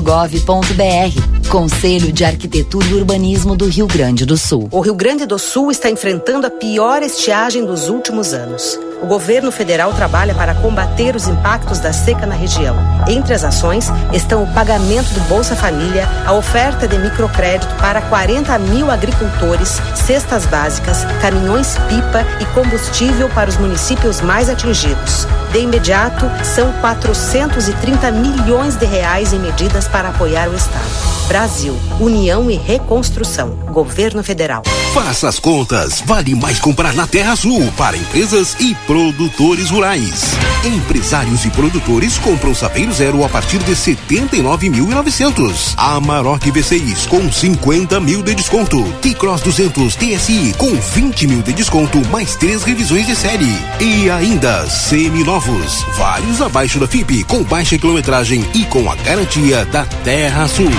Conselho 1.50 2.12
de 2.12 2.26
Arquitetura 2.26 2.86
e 2.88 2.94
Urbanismo 2.96 3.56
do 3.56 3.66
Rio 3.66 3.88
Grande 3.88 4.26
do 4.26 4.36
Sul. 4.36 4.68
O 4.72 4.82
Rio 4.82 4.94
Grande 4.94 5.26
do 5.26 5.40
Sul 5.40 5.72
está 5.72 5.90
enfrentando 5.90 6.46
a 6.46 6.50
pior 6.50 7.02
estiagem 7.02 7.66
dos 7.66 7.88
últimos 7.88 8.34
anos. 8.34 8.78
O 9.02 9.06
governo 9.06 9.52
federal 9.52 9.94
trabalha 9.94 10.34
para 10.34 10.56
combater 10.56 11.16
os 11.16 11.28
impactos 11.28 11.80
da 11.80 11.94
seca 11.94 12.26
na 12.26 12.34
região. 12.34 12.76
Entre 13.08 13.34
as 13.34 13.44
ações 13.44 13.90
estão 14.12 14.44
o 14.44 14.54
pagamento 14.54 15.14
do 15.14 15.20
Bolsa 15.28 15.56
Família, 15.56 16.08
a 16.26 16.34
oferta 16.34 16.88
de 16.88 16.98
microcrédito 16.98 17.74
para 17.76 18.02
40 18.02 18.58
mil 18.60 18.90
agricultores, 18.90 19.80
cestas 19.96 20.46
básicas, 20.46 21.06
caminhões-pipa 21.22 22.26
e 22.42 22.46
combustível 22.54 23.30
para 23.30 23.50
os 23.50 23.58
municípios 23.58 24.20
mais 24.20 24.50
atingidos. 24.50 25.28
De 25.52 25.60
imediato, 25.60 26.26
são 26.44 26.72
430 26.82 28.12
milhões 28.12 28.76
de 28.76 28.86
reais 28.86 29.32
em 29.32 29.40
medidas 29.40 29.88
para 29.88 30.10
apoiar 30.10 30.50
o 30.50 30.56
Estado. 30.56 31.18
Brasil, 31.28 31.78
União 32.00 32.50
e 32.50 32.56
Reconstrução. 32.56 33.50
Governo 33.72 34.24
Federal. 34.24 34.64
Faça 34.94 35.28
as 35.28 35.40
contas. 35.40 36.02
Vale 36.06 36.34
mais 36.34 36.60
comprar 36.60 36.94
na 36.94 37.06
Terra 37.06 37.36
Sul 37.36 37.72
para 37.78 37.98
empresas 37.98 38.56
e 38.60 38.74
produtores 38.88 39.70
rurais. 39.70 40.24
Empresários 40.64 41.46
e 41.46 41.52
produtores 41.52 42.18
compram 42.18 42.56
sapeiro 42.56 42.92
zero 42.94 43.24
a 43.24 43.30
partir 43.30 43.60
de 43.60 43.74
79.900. 43.74 45.76
Amarok 45.78 46.50
V6 46.50 47.08
com 47.08 47.32
50 47.32 48.00
mil 48.00 48.24
de 48.24 48.34
desconto. 48.34 48.84
T-Cross 49.02 49.42
200 49.42 49.96
TSI 49.96 50.56
com 50.58 50.74
20 50.74 51.28
mil 51.28 51.44
de 51.44 51.54
desconto 51.54 52.00
mais 52.08 52.36
três 52.38 52.64
revisões 52.64 53.06
de 53.06 53.16
série. 53.16 53.54
E 53.80 54.10
ainda 54.10 54.68
semi-novos, 54.68 55.86
vários 55.98 56.42
abaixo 56.42 56.80
da 56.80 56.88
FIP 56.88 57.24
com 57.26 57.44
baixa 57.44 57.78
quilometragem 57.78 58.44
e 58.54 58.64
com 58.66 58.90
a 58.90 58.96
garantia 58.96 59.66
da 59.66 59.84
Terra 60.04 60.48
Sul. 60.48 60.72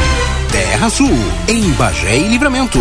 Terra 0.51 0.89
Sul, 0.89 1.13
em 1.47 1.71
Bagé 1.73 2.17
e 2.17 2.29
Livramento. 2.29 2.81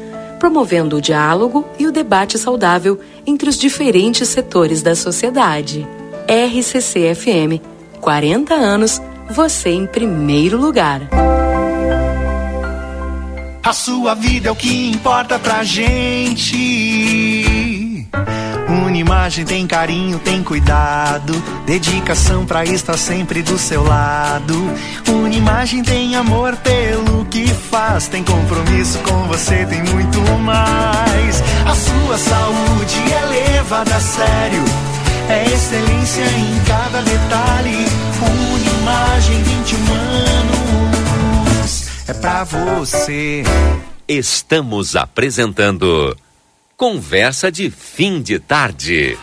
promovendo 0.41 0.97
o 0.97 1.01
diálogo 1.01 1.69
e 1.77 1.85
o 1.85 1.91
debate 1.91 2.35
saudável 2.39 2.99
entre 3.27 3.47
os 3.47 3.55
diferentes 3.55 4.27
setores 4.27 4.81
da 4.81 4.95
sociedade. 4.95 5.87
RCC 6.27 7.13
FM, 7.13 7.61
40 8.01 8.55
anos, 8.55 8.99
você 9.29 9.69
em 9.69 9.85
primeiro 9.85 10.57
lugar. 10.57 11.01
A 13.63 13.71
sua 13.71 14.15
vida 14.15 14.49
é 14.49 14.51
o 14.51 14.55
que 14.55 14.89
importa 14.89 15.37
pra 15.37 15.63
gente. 15.63 16.57
Unimagem 18.67 19.45
tem 19.45 19.67
carinho, 19.67 20.17
tem 20.17 20.41
cuidado, 20.41 21.33
dedicação 21.67 22.47
pra 22.47 22.63
estar 22.65 22.97
sempre 22.97 23.43
do 23.43 23.59
seu 23.59 23.83
lado. 23.83 24.55
Unimagem 25.07 25.83
tem 25.83 26.15
amor 26.15 26.55
pelo 26.57 27.00
que 27.31 27.47
faz, 27.47 28.07
tem 28.09 28.23
compromisso 28.23 28.99
com 28.99 29.27
você, 29.27 29.65
tem 29.65 29.81
muito 29.83 30.19
mais. 30.39 31.41
A 31.65 31.73
sua 31.73 32.17
saúde 32.17 32.99
é 33.13 33.25
levada 33.25 33.95
a 33.95 33.99
sério, 33.99 34.63
é 35.29 35.45
excelência 35.45 36.23
em 36.23 36.59
cada 36.65 37.01
detalhe. 37.01 37.87
Unimagem 38.21 39.41
21 39.43 39.93
anos, 41.57 41.87
é 42.07 42.13
pra 42.13 42.43
você. 42.43 43.43
Estamos 44.07 44.95
apresentando 44.95 46.15
Conversa 46.75 47.51
de 47.51 47.69
fim 47.69 48.21
de 48.23 48.39
tarde. 48.39 49.15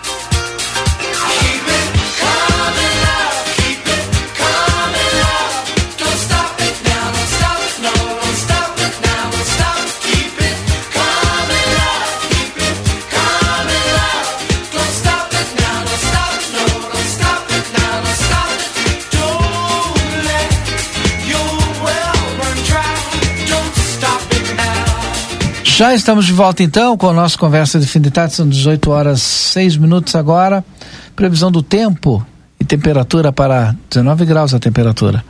Já 25.78 25.94
estamos 25.94 26.26
de 26.26 26.32
volta 26.32 26.60
então 26.64 26.96
com 26.96 27.08
a 27.08 27.12
nossa 27.12 27.38
conversa 27.38 27.78
de 27.78 27.86
fim 27.86 28.00
de 28.00 28.10
tarde, 28.10 28.34
são 28.34 28.48
18 28.48 28.90
horas 28.90 29.22
6 29.22 29.76
minutos 29.76 30.16
agora. 30.16 30.64
Previsão 31.14 31.52
do 31.52 31.62
tempo 31.62 32.26
e 32.58 32.64
temperatura 32.64 33.30
para 33.30 33.76
19 33.88 34.24
graus 34.24 34.52
a 34.52 34.58
temperatura. 34.58 35.24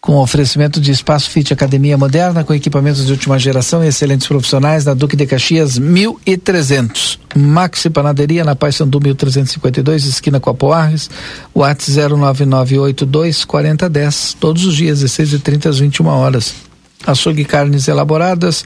Com 0.00 0.16
oferecimento 0.16 0.80
de 0.80 0.90
espaço 0.90 1.30
Fit 1.30 1.52
Academia 1.52 1.96
Moderna, 1.96 2.42
com 2.42 2.52
equipamentos 2.52 3.06
de 3.06 3.12
última 3.12 3.38
geração 3.38 3.84
e 3.84 3.86
excelentes 3.86 4.26
profissionais 4.26 4.84
na 4.84 4.92
Duque 4.92 5.14
de 5.14 5.24
Caxias 5.24 5.78
1300. 5.78 7.20
Maxi 7.36 7.88
Panaderia 7.88 8.42
na 8.42 8.56
Sandu 8.72 9.00
1352, 9.00 10.04
esquina 10.04 10.40
com 10.40 10.50
Apoarres. 10.50 11.08
WhatsApp 11.54 12.12
09982 12.12 13.44
4010. 13.44 14.36
Todos 14.40 14.64
os 14.64 14.74
dias, 14.74 14.98
16 14.98 15.34
e 15.34 15.38
30 15.38 15.68
às 15.68 15.78
21 15.78 16.08
horas 16.08 16.66
açougue 17.06 17.44
carnes 17.44 17.86
elaboradas, 17.88 18.64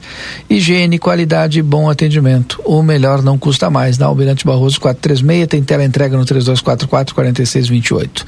higiene, 0.49 0.97
qualidade 0.97 1.59
e 1.59 1.61
bom 1.61 1.89
atendimento. 1.89 2.61
O 2.65 2.81
melhor 2.81 3.21
não 3.21 3.37
custa 3.37 3.69
mais. 3.69 3.97
Na 3.97 4.07
Almirante 4.07 4.45
Barroso 4.45 4.79
436 4.81 5.47
tem 5.47 5.63
tela 5.63 5.83
entrega 5.83 6.17
no 6.17 6.25
3244 6.25 7.13
4628. 7.13 8.25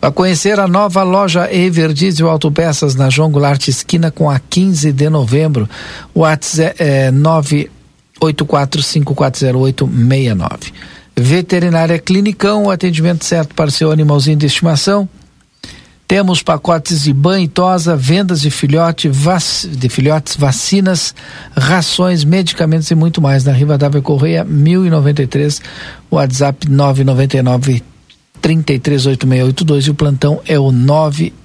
Para 0.00 0.10
conhecer 0.10 0.60
a 0.60 0.68
nova 0.68 1.02
loja 1.02 1.50
Everdiesel 1.52 2.28
Autopeças 2.28 2.94
na 2.94 3.08
João 3.08 3.30
Goulart 3.30 3.66
esquina 3.68 4.10
com 4.10 4.30
a 4.30 4.38
15 4.38 4.92
de 4.92 5.08
novembro. 5.08 5.66
WhatsApp 6.14 6.76
é, 6.78 7.06
é 7.06 7.12
984540869. 8.20 10.72
Veterinária 11.16 11.98
Clinicão, 11.98 12.64
o 12.64 12.70
atendimento 12.70 13.24
certo 13.24 13.54
para 13.54 13.70
seu 13.70 13.92
animalzinho 13.92 14.36
de 14.36 14.46
estimação 14.46 15.08
temos 16.14 16.44
pacotes 16.44 17.02
de 17.02 17.12
banho 17.12 17.42
e 17.42 17.48
tosa, 17.48 17.96
vendas 17.96 18.40
de 18.40 18.48
filhote, 18.48 19.08
vac... 19.08 19.42
de 19.66 19.88
filhotes, 19.88 20.36
vacinas, 20.36 21.12
rações, 21.56 22.22
medicamentos 22.22 22.88
e 22.88 22.94
muito 22.94 23.20
mais. 23.20 23.42
Na 23.42 23.50
Riva 23.50 23.76
Dávia 23.76 24.00
Correia, 24.00 24.44
1093, 24.44 25.60
WhatsApp 26.12 26.70
999 26.70 27.93
338682 28.44 29.86
e 29.86 29.90
o 29.90 29.94
plantão 29.94 30.38
é 30.46 30.58
o 30.58 30.70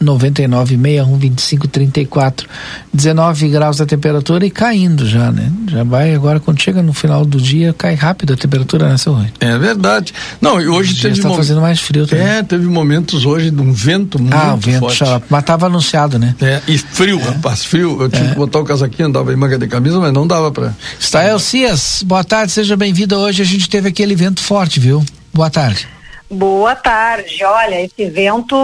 999-612534. 0.01 2.45
19 2.93 3.47
graus 3.47 3.77
da 3.77 3.85
temperatura 3.85 4.45
e 4.45 4.51
caindo 4.51 5.07
já, 5.07 5.31
né? 5.31 5.49
Já 5.69 5.85
vai 5.85 6.13
agora, 6.13 6.41
quando 6.41 6.62
chega 6.62 6.83
no 6.83 6.91
final 6.91 7.23
do 7.23 7.39
dia, 7.39 7.73
cai 7.73 7.95
rápido 7.95 8.33
a 8.33 8.35
temperatura, 8.35 8.89
né, 8.89 8.97
seu 8.97 9.13
Rui? 9.13 9.27
É 9.39 9.57
verdade. 9.57 10.13
Não, 10.41 10.59
e 10.59 10.67
hoje 10.67 10.95
já 10.95 11.03
teve. 11.03 11.19
está 11.19 11.29
fazendo 11.29 11.62
mais 11.62 11.79
frio 11.79 12.05
também. 12.05 12.25
É, 12.25 12.43
teve 12.43 12.67
momentos 12.67 13.25
hoje 13.25 13.49
de 13.49 13.62
um 13.62 13.71
vento 13.71 14.19
muito 14.19 14.35
ah, 14.35 14.55
o 14.55 14.57
vento 14.57 14.79
forte. 14.79 15.05
Mas 15.29 15.39
estava 15.39 15.67
anunciado, 15.67 16.19
né? 16.19 16.35
É, 16.41 16.62
e 16.67 16.77
frio, 16.77 17.17
é. 17.19 17.23
rapaz, 17.23 17.63
frio. 17.63 17.97
Eu 18.01 18.09
tinha 18.09 18.25
é. 18.25 18.31
que 18.31 18.35
botar 18.35 18.59
o 18.59 18.65
casaquinho, 18.65 19.07
andava 19.07 19.31
em 19.31 19.38
manga 19.38 19.57
de 19.57 19.67
camisa, 19.67 20.01
mas 20.01 20.12
não 20.12 20.27
dava 20.27 20.51
para. 20.51 20.75
Stael 20.99 21.39
Cias, 21.39 22.03
boa 22.05 22.25
tarde, 22.25 22.51
seja 22.51 22.75
bem-vindo. 22.75 23.15
Hoje 23.15 23.41
a 23.41 23.45
gente 23.45 23.69
teve 23.69 23.88
aquele 23.88 24.15
vento 24.15 24.41
forte, 24.41 24.81
viu? 24.81 25.01
Boa 25.33 25.49
tarde. 25.49 25.88
Boa 26.31 26.75
tarde. 26.75 27.43
Olha, 27.43 27.81
esse 27.81 28.03
evento 28.03 28.55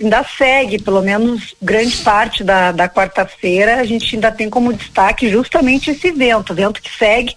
ainda 0.00 0.24
segue, 0.24 0.82
pelo 0.82 1.02
menos 1.02 1.54
grande 1.60 1.96
parte 1.98 2.42
da, 2.42 2.72
da 2.72 2.88
quarta-feira, 2.88 3.76
a 3.76 3.84
gente 3.84 4.14
ainda 4.14 4.32
tem 4.32 4.48
como 4.48 4.72
destaque 4.72 5.28
justamente 5.28 5.90
esse 5.90 6.08
evento, 6.08 6.54
evento 6.54 6.80
que 6.80 6.90
segue 6.96 7.36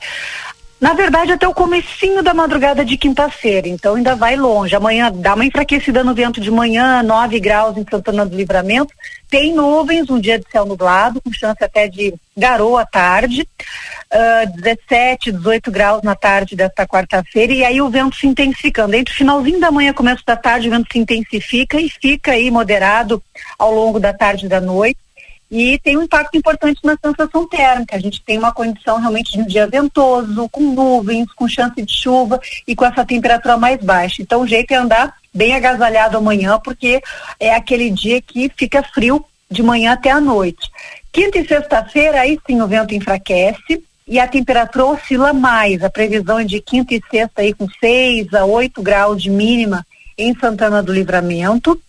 na 0.83 0.91
verdade, 0.93 1.31
até 1.31 1.47
o 1.47 1.53
comecinho 1.53 2.21
da 2.21 2.33
madrugada 2.33 2.83
de 2.83 2.97
quinta-feira, 2.97 3.69
então 3.69 3.95
ainda 3.95 4.17
vai 4.17 4.35
longe. 4.35 4.75
Amanhã 4.75 5.09
dá 5.09 5.33
uma 5.33 5.45
enfraquecida 5.45 6.03
no 6.03 6.13
vento 6.13 6.41
de 6.41 6.51
manhã, 6.51 7.01
9 7.01 7.39
graus 7.39 7.77
em 7.77 7.85
Santana 7.89 8.25
do 8.25 8.35
Livramento. 8.35 8.93
Tem 9.29 9.53
nuvens, 9.55 10.09
um 10.09 10.19
dia 10.19 10.37
de 10.37 10.45
céu 10.51 10.65
nublado, 10.65 11.21
com 11.21 11.31
chance 11.31 11.63
até 11.63 11.87
de 11.87 12.13
garoa 12.35 12.81
à 12.81 12.85
tarde. 12.85 13.47
Uh, 14.13 14.61
17, 14.61 15.31
18 15.31 15.71
graus 15.71 16.01
na 16.03 16.15
tarde 16.15 16.53
desta 16.53 16.85
quarta-feira, 16.85 17.53
e 17.53 17.63
aí 17.63 17.81
o 17.81 17.89
vento 17.89 18.17
se 18.17 18.27
intensificando. 18.27 18.93
Entre 18.93 19.13
o 19.13 19.17
finalzinho 19.17 19.61
da 19.61 19.71
manhã 19.71 19.91
e 19.91 19.93
começo 19.93 20.23
da 20.27 20.35
tarde, 20.35 20.67
o 20.67 20.71
vento 20.71 20.91
se 20.91 20.99
intensifica 20.99 21.79
e 21.79 21.87
fica 21.87 22.33
aí 22.33 22.51
moderado 22.51 23.23
ao 23.57 23.73
longo 23.73 24.01
da 24.01 24.11
tarde 24.11 24.47
e 24.47 24.49
da 24.49 24.59
noite 24.59 24.97
e 25.53 25.77
tem 25.77 25.95
um 25.95 26.01
impacto 26.01 26.35
importante 26.35 26.79
na 26.83 26.97
sensação 26.97 27.47
térmica. 27.47 27.95
A 27.95 27.99
gente 27.99 28.23
tem 28.23 28.39
uma 28.39 28.51
condição 28.51 28.99
realmente 28.99 29.33
de 29.33 29.39
um 29.39 29.45
dia 29.45 29.67
ventoso, 29.67 30.49
com 30.49 30.73
nuvens, 30.73 31.31
com 31.33 31.47
chance 31.47 31.79
de 31.79 31.93
chuva 31.93 32.41
e 32.67 32.75
com 32.75 32.83
essa 32.83 33.05
temperatura 33.05 33.55
mais 33.55 33.79
baixa. 33.79 34.23
Então 34.23 34.41
o 34.41 34.47
jeito 34.47 34.71
é 34.71 34.77
andar 34.77 35.15
bem 35.31 35.53
agasalhado 35.53 36.17
amanhã, 36.17 36.59
porque 36.59 36.99
é 37.39 37.53
aquele 37.53 37.91
dia 37.91 38.19
que 38.19 38.51
fica 38.57 38.81
frio 38.81 39.23
de 39.49 39.61
manhã 39.61 39.93
até 39.93 40.09
a 40.09 40.19
noite. 40.19 40.71
Quinta 41.11 41.37
e 41.37 41.47
sexta-feira, 41.47 42.21
aí 42.21 42.39
sim 42.47 42.59
o 42.59 42.67
vento 42.67 42.95
enfraquece 42.95 43.83
e 44.07 44.19
a 44.19 44.27
temperatura 44.27 44.87
oscila 44.87 45.33
mais. 45.33 45.83
A 45.83 45.89
previsão 45.89 46.39
é 46.39 46.43
de 46.45 46.59
quinta 46.61 46.95
e 46.95 47.03
sexta 47.11 47.43
aí 47.43 47.53
com 47.53 47.67
6 47.79 48.33
a 48.33 48.43
8 48.43 48.81
graus 48.81 49.21
de 49.21 49.29
mínima 49.29 49.85
em 50.17 50.35
Santana 50.35 50.81
do 50.81 50.91
Livramento 50.91 51.79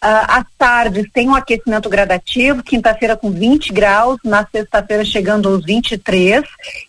às 0.00 0.44
tardes 0.56 1.10
tem 1.12 1.28
um 1.28 1.34
aquecimento 1.34 1.88
gradativo, 1.88 2.62
quinta-feira 2.62 3.16
com 3.16 3.30
20 3.30 3.72
graus, 3.72 4.18
na 4.24 4.46
sexta-feira 4.46 5.04
chegando 5.04 5.48
aos 5.48 5.64
23, 5.64 6.44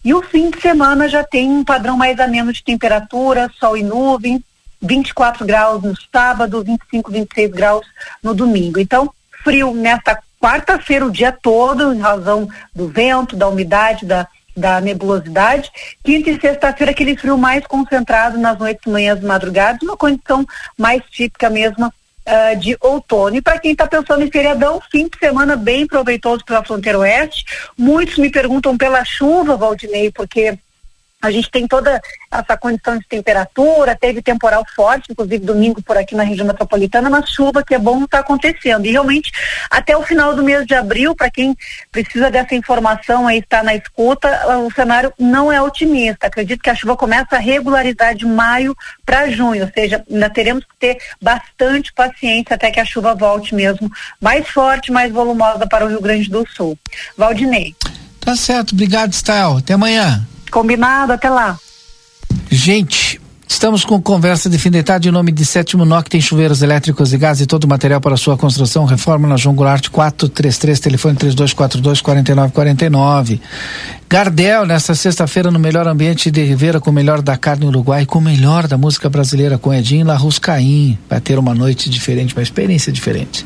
e 0.05 0.13
o 0.13 0.21
fim 0.21 0.49
de 0.51 0.61
semana 0.61 1.09
já 1.09 1.23
tem 1.23 1.49
um 1.49 1.63
padrão 1.63 1.97
mais 1.97 2.19
ameno 2.19 2.53
de 2.53 2.63
temperatura, 2.63 3.49
sol 3.59 3.75
e 3.75 3.83
nuvem, 3.83 4.43
24 4.81 5.45
graus 5.45 5.81
no 5.83 5.93
sábado, 6.11 6.63
25, 6.63 7.11
26 7.11 7.51
graus 7.51 7.85
no 8.23 8.33
domingo. 8.33 8.79
Então, 8.79 9.11
frio 9.43 9.73
nesta 9.73 10.17
quarta-feira 10.39 11.05
o 11.05 11.11
dia 11.11 11.31
todo, 11.31 11.93
em 11.93 11.99
razão 11.99 12.47
do 12.73 12.87
vento, 12.87 13.35
da 13.35 13.47
umidade, 13.47 14.05
da, 14.05 14.27
da 14.55 14.79
nebulosidade. 14.79 15.69
Quinta 16.03 16.29
e 16.29 16.39
sexta-feira, 16.39 16.91
aquele 16.91 17.17
frio 17.17 17.37
mais 17.37 17.65
concentrado 17.65 18.37
nas 18.37 18.57
noites, 18.57 18.85
manhãs 18.85 19.19
madrugadas, 19.21 19.81
uma 19.81 19.97
condição 19.97 20.45
mais 20.77 21.03
típica 21.09 21.49
mesmo 21.49 21.91
uh, 22.29 22.59
de 22.59 22.77
outono. 22.79 23.35
E 23.35 23.41
para 23.41 23.59
quem 23.59 23.71
está 23.71 23.87
pensando 23.87 24.23
em 24.23 24.31
feriadão, 24.31 24.79
fim 24.91 25.07
de 25.07 25.17
semana 25.17 25.55
bem 25.55 25.87
proveitoso 25.87 26.45
pela 26.45 26.63
fronteira 26.63 26.99
oeste. 26.99 27.45
Muitos 27.77 28.17
me 28.17 28.29
perguntam 28.29 28.77
pela 28.77 29.03
chuva, 29.03 29.57
Valdinei, 29.57 30.11
porque 30.11 30.57
a 31.21 31.32
gente 31.32 31.49
tem 31.51 31.67
toda 31.67 32.01
essa 32.32 32.58
condição 32.58 32.97
de 32.97 33.08
temperatura, 33.08 33.95
teve 33.95 34.21
temporal 34.21 34.65
forte, 34.75 35.12
inclusive 35.12 35.45
domingo 35.45 35.82
por 35.82 35.97
aqui 35.97 36.15
na 36.15 36.23
região 36.23 36.47
metropolitana, 36.47 37.10
mas 37.10 37.29
chuva 37.29 37.63
que 37.63 37.75
é 37.75 37.79
bom 37.79 38.03
está 38.03 38.19
acontecendo. 38.19 38.86
E 38.86 38.91
realmente, 38.91 39.32
até 39.69 39.95
o 39.97 40.03
final 40.03 40.36
do 40.36 40.43
mês 40.43 40.65
de 40.65 40.73
abril, 40.73 41.15
para 41.15 41.29
quem 41.29 41.55
precisa 41.91 42.32
dessa 42.32 42.55
informação 42.55 43.27
aí 43.27 43.39
está 43.39 43.62
na 43.63 43.75
escuta, 43.75 44.29
o 44.60 44.71
cenário 44.71 45.13
não 45.19 45.51
é 45.51 45.62
otimista. 45.62 46.27
Acredito 46.27 46.62
que 46.62 46.69
a 46.69 46.75
chuva 46.75 46.95
começa 46.95 47.36
a 47.36 47.39
regularizar 47.39 48.15
de 48.15 48.25
maio 48.25 48.75
para 49.05 49.29
junho, 49.29 49.65
ou 49.65 49.71
seja, 49.73 50.03
ainda 50.10 50.29
teremos 50.29 50.63
que 50.63 50.75
ter 50.79 50.97
bastante 51.21 51.91
paciência 51.93 52.55
até 52.55 52.71
que 52.71 52.79
a 52.79 52.86
chuva 52.86 53.13
volte 53.13 53.53
mesmo 53.53 53.91
mais 54.21 54.47
forte, 54.47 54.91
mais 54.91 55.12
volumosa 55.12 55.67
para 55.67 55.86
o 55.86 55.89
Rio 55.89 56.01
Grande 56.01 56.29
do 56.29 56.47
Sul. 56.47 56.77
Valdinei. 57.17 57.75
Tá 58.19 58.36
certo, 58.36 58.73
obrigado, 58.73 59.13
Stael. 59.13 59.58
Até 59.58 59.73
amanhã. 59.73 60.25
Combinado, 60.49 61.13
até 61.13 61.29
lá. 61.29 61.57
Gente, 62.49 63.19
Estamos 63.51 63.83
com 63.83 63.99
conversa 63.99 64.47
de 64.47 64.59
fim 64.59 64.69
de 64.69 64.83
tarde 64.83 65.09
em 65.09 65.12
nome 65.12 65.31
de 65.31 65.43
Sétimo 65.43 65.83
NOC, 65.83 66.07
tem 66.07 66.21
chuveiros 66.21 66.62
elétricos 66.62 67.12
e 67.12 67.17
gás 67.17 67.41
e 67.41 67.47
todo 67.47 67.63
o 67.63 67.67
material 67.67 67.99
para 67.99 68.15
sua 68.15 68.38
construção, 68.38 68.85
reforma 68.85 69.27
na 69.27 69.35
João 69.38 69.55
Goulart 69.55 69.89
433, 69.89 70.79
telefone 70.79 71.15
3242 71.15 71.99
4949. 71.99 73.41
Gardel, 74.11 74.65
nesta 74.65 74.95
sexta-feira, 74.95 75.51
no 75.51 75.59
melhor 75.59 75.87
ambiente 75.87 76.31
de 76.31 76.43
Rivera, 76.43 76.79
com 76.79 76.89
o 76.89 76.93
melhor 76.93 77.21
da 77.21 77.37
carne 77.37 77.67
uruguai, 77.67 78.07
com 78.07 78.17
o 78.17 78.21
melhor 78.21 78.65
da 78.65 78.75
música 78.75 79.07
brasileira, 79.07 79.59
com 79.59 79.71
Edinho 79.71 80.03
Larruscaim. 80.03 80.97
Vai 81.07 81.21
ter 81.21 81.37
uma 81.37 81.53
noite 81.53 81.91
diferente, 81.91 82.33
uma 82.35 82.41
experiência 82.41 82.91
diferente. 82.91 83.45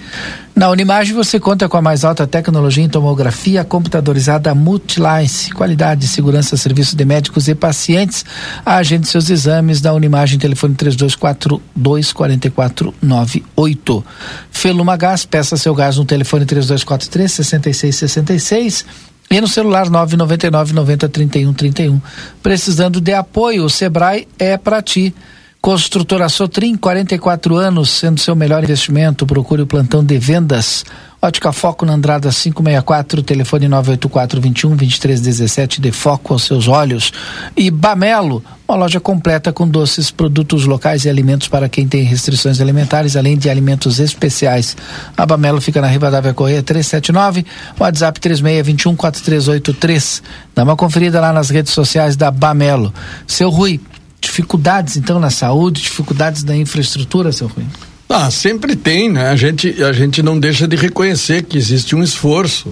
Na 0.55 0.69
Unimagem 0.69 1.13
você 1.13 1.37
conta 1.37 1.67
com 1.67 1.75
a 1.75 1.81
mais 1.81 2.05
alta 2.05 2.25
tecnologia 2.25 2.81
em 2.81 2.87
tomografia 2.87 3.65
computadorizada 3.65 4.55
Multilice, 4.55 5.51
qualidade, 5.51 6.07
segurança, 6.07 6.55
serviço 6.55 6.95
de 6.95 7.03
médicos 7.03 7.49
e 7.49 7.55
pacientes. 7.55 8.23
Agende 8.65 9.09
seus 9.09 9.29
exames 9.29 9.81
da 9.81 9.93
Unimagem, 9.93 10.39
telefone 10.39 10.75
3242 10.75 12.13
4498. 12.13 14.05
Feluma 14.49 14.95
Gás, 14.95 15.25
peça 15.25 15.57
seu 15.57 15.75
gás 15.75 15.97
no 15.97 16.05
telefone 16.05 16.45
3243 16.45 17.31
6666 17.33 19.12
e 19.29 19.41
no 19.41 19.47
celular 19.47 19.89
999 19.89 20.73
90 20.73 21.09
31 21.09 21.53
31. 21.53 22.01
Precisando 22.41 23.01
de 23.01 23.13
apoio, 23.13 23.65
o 23.65 23.69
Sebrae 23.69 24.27
é 24.37 24.57
para 24.57 24.81
ti. 24.81 25.13
Construtora 25.61 26.27
Sotrim, 26.27 26.75
44 26.75 27.55
anos, 27.55 27.89
sendo 27.89 28.19
seu 28.19 28.35
melhor 28.35 28.63
investimento. 28.63 29.25
Procure 29.25 29.61
o 29.61 29.67
plantão 29.67 30.03
de 30.03 30.17
vendas. 30.17 30.83
Ótica 31.25 31.53
Foco 31.53 31.85
na 31.85 31.93
Andrada 31.93 32.29
564, 32.29 33.23
telefone 33.23 33.69
984 33.69 34.41
21 34.41 34.75
2317, 34.75 35.79
de 35.79 35.89
foco 35.89 36.33
aos 36.33 36.43
seus 36.43 36.67
olhos. 36.67 37.13
E 37.55 37.71
Bamelo, 37.71 38.43
uma 38.67 38.75
loja 38.75 38.99
completa 38.99 39.53
com 39.53 39.65
doces, 39.65 40.11
produtos 40.11 40.65
locais 40.65 41.05
e 41.05 41.09
alimentos 41.09 41.47
para 41.47 41.69
quem 41.69 41.87
tem 41.87 42.03
restrições 42.03 42.59
alimentares, 42.59 43.15
além 43.15 43.37
de 43.37 43.49
alimentos 43.49 44.01
especiais. 44.01 44.75
A 45.15 45.25
Bamelo 45.25 45.61
fica 45.61 45.79
na 45.79 45.87
Rivadavia 45.87 46.33
Correia 46.33 46.61
379, 46.61 47.45
WhatsApp 47.79 48.19
3621 48.19 48.93
4383. 48.93 50.23
Dá 50.53 50.65
uma 50.65 50.75
conferida 50.75 51.21
lá 51.21 51.31
nas 51.31 51.49
redes 51.49 51.71
sociais 51.71 52.17
da 52.17 52.29
Bamelo. 52.31 52.93
Seu 53.25 53.49
Rui, 53.49 53.79
dificuldades 54.19 54.97
então 54.97 55.21
na 55.21 55.29
saúde, 55.29 55.83
dificuldades 55.83 56.43
na 56.43 56.57
infraestrutura, 56.57 57.31
seu 57.31 57.47
Rui? 57.47 57.63
Ah, 58.15 58.29
sempre 58.29 58.75
tem, 58.75 59.09
né? 59.09 59.29
A 59.29 59.35
gente, 59.35 59.81
a 59.81 59.91
gente 59.91 60.21
não 60.21 60.39
deixa 60.39 60.67
de 60.67 60.75
reconhecer 60.75 61.41
que 61.41 61.57
existe 61.57 61.95
um 61.95 62.03
esforço, 62.03 62.71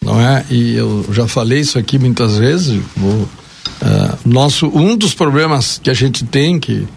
não 0.00 0.20
é? 0.20 0.44
E 0.48 0.76
eu 0.76 1.04
já 1.10 1.26
falei 1.26 1.58
isso 1.58 1.80
aqui 1.80 1.98
muitas 1.98 2.36
vezes. 2.36 2.80
Vou, 2.96 3.22
uh, 3.22 3.28
nosso, 4.24 4.68
um 4.68 4.96
dos 4.96 5.14
problemas 5.14 5.80
que 5.82 5.90
a 5.90 5.94
gente 5.94 6.24
tem, 6.24 6.60
que 6.60 6.74
uh, 6.74 6.88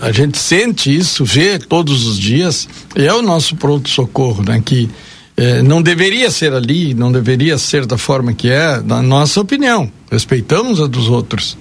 a 0.00 0.12
gente 0.12 0.38
sente 0.38 0.96
isso, 0.96 1.24
vê 1.24 1.58
todos 1.58 2.06
os 2.06 2.16
dias, 2.16 2.68
é 2.94 3.12
o 3.12 3.20
nosso 3.20 3.56
pronto-socorro, 3.56 4.44
né? 4.44 4.62
Que 4.64 4.84
uh, 4.84 5.64
não 5.64 5.82
deveria 5.82 6.30
ser 6.30 6.52
ali, 6.52 6.94
não 6.94 7.10
deveria 7.10 7.58
ser 7.58 7.84
da 7.84 7.98
forma 7.98 8.32
que 8.32 8.48
é, 8.48 8.80
na 8.80 9.02
nossa 9.02 9.40
opinião. 9.40 9.90
Respeitamos 10.08 10.80
a 10.80 10.86
dos 10.86 11.08
outros. 11.08 11.58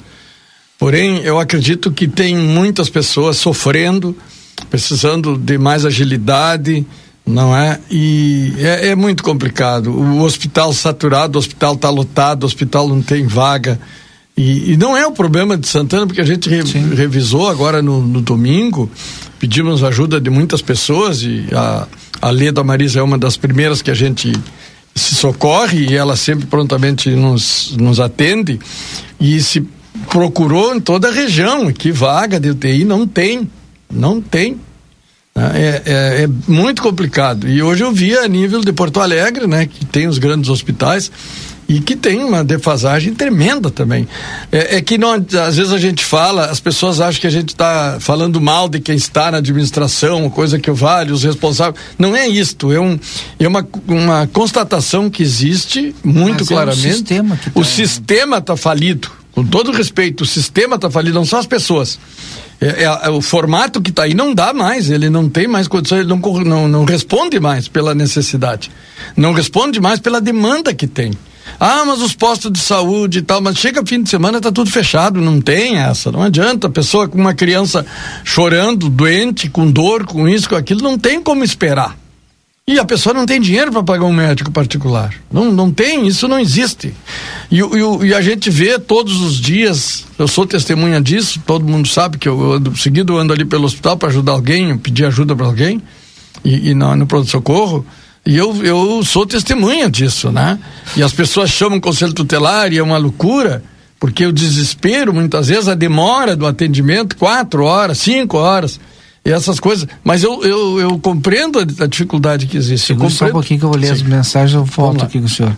Porém, 0.78 1.22
eu 1.24 1.40
acredito 1.40 1.92
que 1.92 2.08
tem 2.08 2.38
muitas 2.38 2.92
pessoas 2.92 3.38
sofrendo, 3.38 4.16
precisando 4.70 5.38
de 5.38 5.58
mais 5.58 5.86
agilidade, 5.86 6.86
não 7.26 7.56
é? 7.56 7.80
E 7.90 8.54
é, 8.60 8.90
é 8.90 8.96
muito 8.96 9.24
complicado. 9.24 9.92
O 9.92 10.22
hospital 10.22 10.72
saturado, 10.74 11.38
o 11.38 11.40
hospital 11.40 11.74
está 11.74 11.90
lotado, 11.90 12.44
o 12.44 12.46
hospital 12.46 12.88
não 12.88 13.02
tem 13.02 13.26
vaga. 13.26 13.80
E, 14.38 14.74
e, 14.74 14.78
não 14.78 14.98
é 14.98 15.08
o 15.08 15.12
problema 15.12 15.58
de 15.58 15.66
Santana, 15.66 16.06
porque 16.06 16.20
a 16.20 16.26
gente 16.26 16.50
re, 16.50 16.62
revisou 16.94 17.48
agora 17.48 17.82
no, 17.82 18.02
no, 18.02 18.22
domingo, 18.22 18.92
pedimos 19.40 19.82
ajuda 19.82 20.20
de 20.20 20.30
muitas 20.30 20.62
pessoas 20.62 21.22
e 21.22 21.46
a, 21.54 21.88
a 22.22 22.30
Leda 22.32 22.62
Marisa 22.62 23.00
é 23.00 23.04
uma 23.04 23.18
das 23.18 23.38
primeiras 23.38 23.82
que 23.82 23.90
a 23.90 23.94
gente 23.94 24.34
se 24.94 25.16
socorre 25.16 25.88
e 25.90 25.96
ela 25.96 26.18
sempre 26.18 26.46
prontamente 26.48 27.10
nos, 27.12 27.76
nos 27.78 28.02
atende. 28.02 28.60
E 29.20 29.42
se 29.42 29.66
procurou 30.10 30.76
em 30.76 30.82
toda 30.82 31.08
a 31.08 31.12
região, 31.12 31.72
que 31.72 31.92
vaga 31.92 32.38
de 32.38 32.50
UTI 32.50 32.84
não 32.84 33.08
tem, 33.08 33.50
não 33.92 34.22
tem. 34.22 34.60
É, 35.38 35.82
é, 35.86 36.24
é, 36.24 36.28
muito 36.48 36.82
complicado. 36.82 37.46
E 37.50 37.62
hoje 37.62 37.84
eu 37.84 37.92
vi 37.92 38.18
a 38.18 38.26
nível 38.26 38.62
de 38.62 38.72
Porto 38.72 39.02
Alegre, 39.02 39.48
né, 39.48 39.66
que 39.66 39.86
tem 39.86 40.08
os 40.08 40.18
grandes 40.18 40.50
hospitais 40.50 41.12
e 41.68 41.80
que 41.80 41.96
tem 41.96 42.24
uma 42.24 42.44
defasagem 42.44 43.14
tremenda 43.14 43.70
também. 43.70 44.08
É, 44.52 44.78
é 44.78 44.82
que 44.82 44.98
não, 44.98 45.14
às 45.14 45.58
vezes 45.58 45.74
a 45.74 45.78
gente 45.78 46.06
fala, 46.06 46.46
as 46.46 46.60
pessoas 46.60 47.02
acham 47.02 47.20
que 47.20 47.28
a 47.28 47.32
gente 47.32 47.50
está 47.50 47.98
falando 48.00 48.40
mal 48.40 48.70
de 48.70 48.80
quem 48.80 48.96
está 48.96 49.32
na 49.32 49.40
administração, 49.40 50.30
coisa 50.30 50.60
que 50.60 50.72
vale, 50.72 51.12
os 51.12 51.24
responsáveis. 51.24 51.84
Não 51.98 52.16
é 52.16 52.28
isto, 52.28 52.72
é, 52.72 52.80
um, 52.80 52.98
é 53.40 53.48
uma, 53.48 53.68
uma 53.88 54.28
constatação 54.28 55.10
que 55.10 55.22
existe 55.22 55.94
muito 56.04 56.40
Mas 56.40 56.48
claramente. 56.48 56.88
É 56.88 56.92
o 56.92 56.94
sistema 56.94 57.38
que 57.38 57.50
tá... 57.50 57.60
O 57.60 57.64
sistema 57.66 58.38
está 58.38 58.56
falido. 58.56 59.12
Com 59.36 59.46
todo 59.46 59.74
respeito, 59.74 60.22
o 60.22 60.26
sistema 60.26 60.78
está 60.78 60.90
falido, 60.90 61.16
não 61.16 61.26
são 61.26 61.38
as 61.38 61.46
pessoas. 61.46 62.00
É, 62.62 62.84
é, 62.84 62.84
é, 62.84 63.10
o 63.10 63.22
formato 63.22 63.82
que 63.82 63.90
está 63.90 64.04
aí 64.04 64.14
não 64.14 64.34
dá 64.34 64.54
mais, 64.54 64.90
ele 64.90 65.10
não 65.10 65.28
tem 65.28 65.46
mais 65.46 65.68
condições, 65.68 66.00
ele 66.00 66.10
não, 66.10 66.20
não, 66.20 66.68
não 66.70 66.86
responde 66.86 67.38
mais 67.38 67.68
pela 67.68 67.94
necessidade, 67.94 68.72
não 69.16 69.34
responde 69.34 69.82
mais 69.82 70.00
pela 70.00 70.22
demanda 70.22 70.74
que 70.74 70.88
tem. 70.88 71.12
Ah, 71.60 71.84
mas 71.86 72.02
os 72.02 72.16
postos 72.16 72.52
de 72.52 72.60
saúde 72.60 73.20
e 73.20 73.22
tal, 73.22 73.42
mas 73.42 73.58
chega 73.58 73.86
fim 73.86 74.02
de 74.02 74.10
semana 74.10 74.40
tá 74.40 74.52
tudo 74.52 74.72
fechado, 74.72 75.20
não 75.20 75.42
tem 75.42 75.78
essa, 75.78 76.12
não 76.12 76.24
adianta, 76.24 76.68
a 76.68 76.70
pessoa 76.70 77.08
com 77.08 77.20
uma 77.20 77.34
criança 77.34 77.86
chorando, 78.24 78.90
doente, 78.90 79.50
com 79.50 79.70
dor, 79.70 80.06
com 80.06 80.28
isso, 80.28 80.50
com 80.50 80.56
aquilo, 80.56 80.82
não 80.82 80.98
tem 80.98 81.22
como 81.22 81.44
esperar. 81.44 82.05
E 82.68 82.80
a 82.80 82.84
pessoa 82.84 83.14
não 83.14 83.28
tem 83.28 83.40
dinheiro 83.40 83.72
para 83.72 83.84
pagar 83.84 84.06
um 84.06 84.12
médico 84.12 84.52
particular. 84.52 85.14
Não, 85.32 85.52
não 85.52 85.72
tem, 85.72 86.08
isso 86.08 86.28
não 86.28 86.40
existe. 86.40 86.96
E, 87.52 87.60
e, 87.60 88.08
e, 88.08 88.12
a 88.12 88.22
gente 88.22 88.50
vê 88.50 88.80
todos 88.80 89.22
os 89.22 89.40
dias, 89.40 90.04
eu 90.18 90.28
sou 90.28 90.48
testemunha 90.48 91.00
disso, 91.00 91.40
todo 91.46 91.64
mundo 91.64 91.88
sabe 91.88 92.18
que 92.18 92.28
eu 92.28 92.54
ando, 92.54 92.76
seguido 92.76 93.16
ando 93.20 93.32
ali 93.34 93.46
pelo 93.46 93.66
hospital 93.66 93.98
para 93.98 94.10
ajudar 94.10 94.32
alguém, 94.32 94.76
pedir 94.80 95.06
ajuda 95.06 95.36
para 95.36 95.46
alguém, 95.46 95.80
e, 96.44 96.72
e 96.72 96.74
no, 96.74 97.06
pronto-socorro. 97.06 97.86
E 98.26 98.36
eu, 98.36 98.66
eu 98.66 99.04
sou 99.06 99.28
testemunha 99.28 99.88
disso, 99.88 100.32
né? 100.32 100.58
E 100.98 101.04
as 101.04 101.14
pessoas 101.14 101.52
chamam 101.52 101.80
conselho 101.80 102.14
tutelar 102.14 102.74
e 102.74 102.80
é 102.80 102.84
uma 102.84 102.98
loucura, 102.98 103.64
porque 104.00 104.26
o 104.26 104.34
desespero, 104.34 105.14
muitas 105.14 105.50
vezes, 105.50 105.68
a 105.68 105.76
demora 105.76 106.36
do 106.36 106.48
atendimento, 106.48 107.16
quatro 107.16 107.64
horas, 107.64 108.00
cinco 108.00 108.38
horas 108.38 108.80
e 109.26 109.32
essas 109.32 109.60
coisas. 109.60 109.88
Mas 110.04 110.24
eu, 110.24 110.44
eu, 110.44 110.80
eu 110.80 111.00
compreendo 111.00 111.60
a, 111.60 111.84
a 111.84 111.88
dificuldade 111.88 112.46
que 112.46 112.56
existe. 112.56 112.88
Segura 112.88 113.10
só 113.10 113.26
um 113.26 113.32
pouquinho 113.32 113.60
que 113.60 113.66
eu 113.66 113.70
vou 113.70 113.78
ler 113.78 113.88
Sim. 113.88 113.94
as 113.94 114.02
mensagens, 114.04 114.54
eu 114.54 114.64
volto 114.64 115.04
aqui 115.04 115.20
com 115.20 115.26
o 115.26 115.30
senhor. 115.30 115.58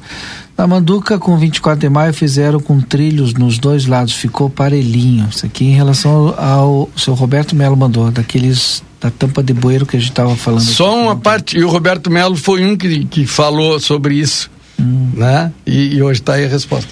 Na 0.58 0.66
Manduca, 0.66 1.20
com 1.20 1.38
24 1.38 1.80
de 1.80 1.90
maio, 1.90 2.14
fizeram 2.14 2.60
com 2.60 2.80
trilhos 2.82 3.34
nos 3.34 3.60
dois 3.60 3.86
lados, 3.86 4.14
ficou 4.14 4.50
parelhinho. 4.50 5.28
Isso 5.30 5.46
aqui 5.46 5.66
em 5.66 5.76
relação 5.76 6.34
ao, 6.38 6.40
ao 6.40 6.90
seu 6.96 7.14
Roberto 7.14 7.56
Melo 7.56 7.76
mandou, 7.76 8.10
daqueles 8.10 8.82
da 9.00 9.12
tampa 9.12 9.44
de 9.44 9.54
bueiro 9.54 9.86
que 9.86 9.98
a 9.98 10.00
gente 10.00 10.10
estava 10.10 10.36
falando. 10.36 10.64
Só 10.64 11.00
uma 11.00 11.16
parte, 11.16 11.58
e 11.58 11.64
o 11.64 11.70
Roberto 11.70 12.10
Melo 12.10 12.36
foi 12.36 12.66
um 12.66 12.76
que, 12.76 13.06
que 13.06 13.28
falou 13.28 13.80
sobre 13.80 14.16
isso, 14.16 14.50
hum. 14.80 15.12
né? 15.14 15.52
E, 15.66 15.96
e 15.96 16.02
hoje 16.02 16.22
está 16.22 16.34
aí 16.34 16.46
a 16.46 16.50
resposta. 16.50 16.90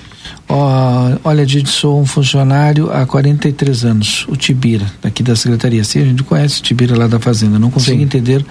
Oh, 0.48 1.18
olha, 1.24 1.46
gente, 1.46 1.70
sou 1.70 2.00
um 2.00 2.06
funcionário 2.06 2.92
há 2.92 3.06
43 3.06 3.86
anos, 3.86 4.26
o 4.28 4.36
Tibira, 4.36 4.86
daqui 5.02 5.24
da 5.24 5.36
secretaria. 5.36 5.84
Sim, 5.84 6.02
a 6.02 6.06
gente 6.06 6.24
conhece 6.24 6.60
o 6.60 6.64
Tibira 6.64 6.98
lá 6.98 7.08
da 7.08 7.20
Fazenda. 7.20 7.58
Não 7.58 7.72
consigo 7.72 7.98
Sim. 7.98 8.04
entender 8.04 8.46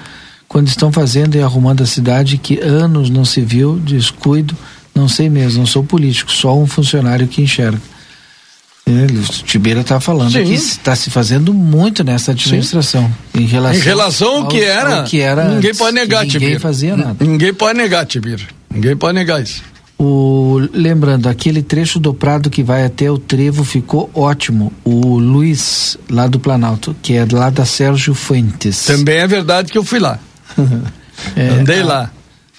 quando 0.49 0.67
estão 0.69 0.93
fazendo 0.93 1.37
e 1.37 1.43
arrumando 1.43 1.83
a 1.83 1.87
cidade 1.87 2.37
que 2.37 2.59
anos 2.61 3.11
não 3.11 3.25
se 3.25 3.41
viu, 3.41 3.77
descuido, 3.79 4.57
não 4.95 5.09
sei 5.09 5.31
mesmo, 5.31 5.61
não 5.61 5.67
sou 5.67 5.85
político, 5.85 6.31
só 6.33 6.57
um 6.59 6.67
funcionário 6.67 7.29
que 7.29 7.43
enxerga. 7.43 7.81
Ele, 8.87 9.19
o 9.19 9.23
Tibeira 9.23 9.81
está 9.81 9.99
falando 9.99 10.33
Sim. 10.33 10.45
que 10.45 10.53
está 10.53 10.95
se 10.95 11.11
fazendo 11.11 11.55
muito 11.55 12.05
nessa 12.05 12.33
administração. 12.33 13.11
Em 13.35 13.47
relação, 13.47 13.81
em 13.81 13.83
relação 13.83 14.37
ao, 14.37 14.49
que 14.49 14.61
era, 14.61 14.99
ao 14.99 15.05
que 15.05 15.21
era. 15.21 15.49
Ninguém 15.49 15.75
pode 15.75 15.95
negar, 15.95 16.27
Tibira. 16.27 16.41
Ninguém 16.41 16.59
fazia 16.59 16.97
nada. 16.97 17.25
Ninguém 17.25 17.55
pode 17.55 17.79
negar, 17.79 18.05
Tibira. 18.05 18.43
Ninguém 18.71 18.95
pode 18.95 19.15
negar 19.15 19.43
isso. 19.43 19.63
O, 19.99 20.61
lembrando, 20.73 21.29
aquele 21.29 21.63
trecho 21.63 22.01
do 22.01 22.13
Prado 22.13 22.51
que 22.51 22.63
vai 22.63 22.85
até 22.85 23.11
o 23.11 23.17
Trevo 23.17 23.65
ficou 23.65 24.11
ótimo. 24.13 24.73
O 24.85 25.19
Luiz, 25.19 25.97
lá 26.11 26.27
do 26.27 26.39
Planalto, 26.41 26.95
que 27.01 27.15
é 27.15 27.27
lá 27.31 27.49
da 27.49 27.65
Sérgio 27.65 28.13
Fuentes. 28.13 28.85
Também 28.85 29.19
é 29.19 29.27
verdade 29.27 29.71
que 29.71 29.79
eu 29.79 29.85
fui 29.85 30.01
lá. 30.01 30.19
é, 31.37 31.49
Andei 31.49 31.81
a, 31.81 31.87
lá. 31.87 32.11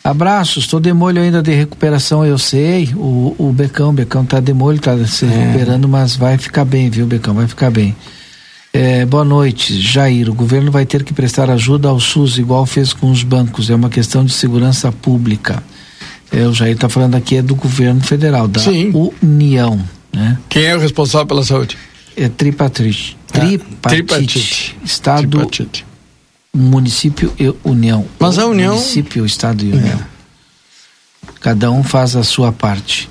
Abraços, 0.03 0.63
estou 0.63 0.79
de 0.79 0.93
molho 0.93 1.21
ainda 1.21 1.41
de 1.41 1.51
recuperação, 1.53 2.25
eu 2.25 2.37
sei. 2.37 2.93
O, 2.95 3.35
o 3.37 3.51
Becão, 3.51 3.89
o 3.89 3.93
Becão 3.93 4.23
tá 4.23 4.39
de 4.39 4.53
molho, 4.53 4.79
tá 4.79 4.95
se 5.05 5.25
é. 5.25 5.27
recuperando, 5.27 5.89
mas 5.89 6.15
vai 6.15 6.37
ficar 6.37 6.63
bem, 6.63 6.89
viu, 6.89 7.05
Becão? 7.05 7.33
Vai 7.33 7.47
ficar 7.47 7.69
bem. 7.69 7.95
É, 8.71 9.05
boa 9.05 9.25
noite, 9.25 9.81
Jair. 9.81 10.29
O 10.29 10.33
governo 10.33 10.71
vai 10.71 10.85
ter 10.85 11.03
que 11.03 11.13
prestar 11.13 11.49
ajuda 11.49 11.89
ao 11.89 11.99
SUS, 11.99 12.37
igual 12.37 12.65
fez 12.65 12.93
com 12.93 13.09
os 13.09 13.23
bancos. 13.23 13.69
É 13.69 13.75
uma 13.75 13.89
questão 13.89 14.23
de 14.23 14.31
segurança 14.31 14.91
pública. 14.91 15.63
O 16.31 16.53
Jair 16.53 16.75
está 16.75 16.89
falando 16.89 17.15
aqui 17.15 17.37
é 17.37 17.41
do 17.41 17.55
governo 17.55 18.01
federal, 18.01 18.47
da 18.47 18.59
Sim. 18.59 18.91
União. 19.21 19.81
Né? 20.11 20.37
Quem 20.49 20.65
é 20.65 20.75
o 20.75 20.79
responsável 20.79 21.27
pela 21.27 21.43
saúde? 21.43 21.77
É 22.15 22.27
tripartite. 22.27 23.17
Tripartite. 23.27 23.77
Ah, 23.83 23.89
tripartite. 23.89 24.77
Estado, 24.83 25.27
tripartite. 25.27 25.85
município 26.53 27.33
e 27.39 27.53
União. 27.63 28.05
Mas 28.19 28.37
a 28.37 28.45
União... 28.47 28.75
Município, 28.75 29.25
Estado 29.25 29.63
e 29.63 29.71
União. 29.71 29.99
É. 29.99 30.15
Cada 31.41 31.71
um 31.71 31.83
faz 31.83 32.15
a 32.15 32.23
sua 32.23 32.51
parte. 32.51 33.09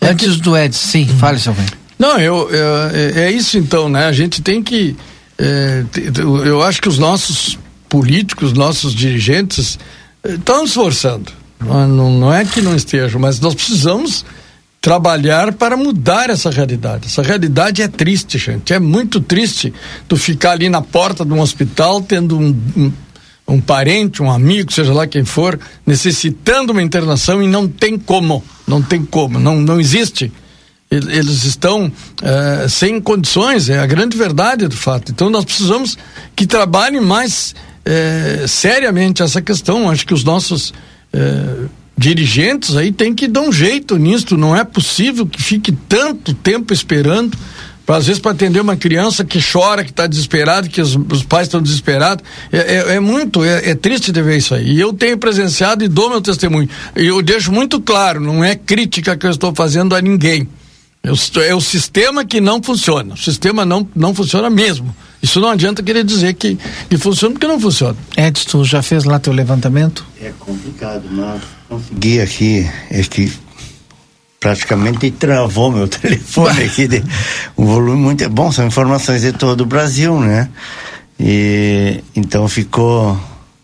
É 0.00 0.08
Antes 0.08 0.36
que... 0.36 0.42
do 0.42 0.56
Edson, 0.56 0.88
sim, 0.88 1.08
hum. 1.10 1.18
fale, 1.18 1.38
seu 1.38 1.54
bem. 1.54 1.66
Não, 1.98 2.18
eu, 2.18 2.50
eu, 2.50 2.76
é, 2.92 3.24
é 3.24 3.30
isso 3.30 3.56
então, 3.56 3.88
né? 3.88 4.06
A 4.06 4.12
gente 4.12 4.42
tem 4.42 4.62
que... 4.62 4.96
É, 5.38 5.84
eu 6.44 6.62
acho 6.62 6.80
que 6.82 6.88
os 6.88 6.98
nossos 6.98 7.58
políticos, 7.88 8.52
nossos 8.52 8.94
dirigentes 8.94 9.78
estão 10.24 10.64
esforçando 10.64 11.41
não, 11.64 12.10
não 12.10 12.32
é 12.32 12.44
que 12.44 12.60
não 12.60 12.74
estejam, 12.74 13.20
mas 13.20 13.40
nós 13.40 13.54
precisamos 13.54 14.24
trabalhar 14.82 15.52
para 15.52 15.76
mudar 15.76 16.28
essa 16.28 16.50
realidade. 16.50 17.06
Essa 17.06 17.22
realidade 17.22 17.80
é 17.80 17.88
triste, 17.88 18.36
gente. 18.36 18.74
É 18.74 18.80
muito 18.80 19.20
triste 19.20 19.72
tu 20.08 20.16
ficar 20.16 20.50
ali 20.50 20.68
na 20.68 20.82
porta 20.82 21.24
de 21.24 21.32
um 21.32 21.40
hospital 21.40 22.02
tendo 22.02 22.36
um, 22.36 22.48
um, 22.76 22.92
um, 23.46 23.60
parente, 23.60 24.20
um 24.20 24.30
amigo, 24.30 24.72
seja 24.72 24.92
lá 24.92 25.06
quem 25.06 25.24
for, 25.24 25.58
necessitando 25.86 26.72
uma 26.72 26.82
internação 26.82 27.40
e 27.40 27.46
não 27.46 27.68
tem 27.68 27.96
como. 27.96 28.42
Não 28.66 28.82
tem 28.82 29.04
como. 29.04 29.38
Não, 29.38 29.60
não 29.60 29.80
existe. 29.80 30.32
Eles 30.90 31.44
estão 31.44 31.86
uh, 31.86 32.68
sem 32.68 33.00
condições, 33.00 33.70
é 33.70 33.78
a 33.78 33.86
grande 33.86 34.16
verdade 34.16 34.66
do 34.66 34.76
fato. 34.76 35.12
Então 35.12 35.30
nós 35.30 35.44
precisamos 35.44 35.96
que 36.34 36.44
trabalhem 36.44 37.00
mais 37.00 37.54
uh, 37.86 38.48
seriamente 38.48 39.22
essa 39.22 39.40
questão. 39.40 39.88
Acho 39.88 40.04
que 40.04 40.12
os 40.12 40.24
nossos 40.24 40.74
é, 41.12 41.66
dirigentes 41.96 42.76
aí 42.76 42.90
tem 42.90 43.14
que 43.14 43.28
dar 43.28 43.42
um 43.42 43.52
jeito 43.52 43.96
nisso. 43.96 44.36
Não 44.36 44.56
é 44.56 44.64
possível 44.64 45.26
que 45.26 45.42
fique 45.42 45.72
tanto 45.72 46.34
tempo 46.34 46.72
esperando. 46.72 47.36
Pra, 47.84 47.96
às 47.96 48.06
vezes 48.06 48.20
para 48.20 48.30
atender 48.30 48.60
uma 48.60 48.76
criança 48.76 49.24
que 49.24 49.40
chora, 49.40 49.82
que 49.82 49.90
está 49.90 50.06
desesperado, 50.06 50.68
que 50.68 50.80
os, 50.80 50.96
os 51.10 51.24
pais 51.24 51.48
estão 51.48 51.60
desesperados. 51.60 52.24
É, 52.52 52.58
é, 52.58 52.94
é 52.94 53.00
muito, 53.00 53.44
é, 53.44 53.70
é, 53.70 53.74
triste 53.74 54.12
de 54.12 54.22
ver 54.22 54.36
isso 54.36 54.54
aí. 54.54 54.72
E 54.72 54.80
eu 54.80 54.92
tenho 54.92 55.18
presenciado 55.18 55.84
e 55.84 55.88
dou 55.88 56.08
meu 56.08 56.20
testemunho. 56.20 56.68
E 56.96 57.06
eu 57.06 57.20
deixo 57.22 57.50
muito 57.50 57.80
claro, 57.80 58.20
não 58.20 58.44
é 58.44 58.54
crítica 58.54 59.16
que 59.16 59.26
eu 59.26 59.30
estou 59.30 59.52
fazendo 59.54 59.94
a 59.96 60.00
ninguém. 60.00 60.48
É 61.02 61.10
o, 61.10 61.14
é 61.42 61.60
sistema 61.60 62.24
que 62.24 62.40
não 62.40 62.62
funciona. 62.62 63.14
O 63.14 63.16
sistema 63.16 63.64
não, 63.64 63.86
não 63.94 64.14
funciona 64.14 64.48
mesmo. 64.48 64.94
Isso 65.20 65.40
não 65.40 65.48
adianta 65.50 65.82
querer 65.82 66.04
dizer 66.04 66.34
que, 66.34 66.56
que 66.88 66.96
funciona 66.96 67.32
porque 67.34 67.46
não 67.46 67.58
funciona. 67.58 67.96
Edson, 68.16 68.48
tu 68.48 68.64
já 68.64 68.82
fez 68.82 69.04
lá 69.04 69.18
teu 69.18 69.32
levantamento? 69.32 70.04
É 70.20 70.32
complicado, 70.38 71.02
mas 71.10 71.42
consegui 71.68 72.20
aqui, 72.20 72.70
é 72.90 73.02
que 73.02 73.32
praticamente 74.38 75.10
travou 75.12 75.70
meu 75.70 75.86
telefone 75.88 76.64
aqui, 76.64 76.86
de, 76.86 77.02
um 77.56 77.64
volume 77.64 78.00
muito 78.00 78.28
bom, 78.28 78.50
são 78.50 78.66
informações 78.66 79.22
de 79.22 79.32
todo 79.32 79.62
o 79.62 79.66
Brasil, 79.66 80.20
né? 80.20 80.48
E 81.18 82.02
então 82.16 82.48
ficou 82.48 83.18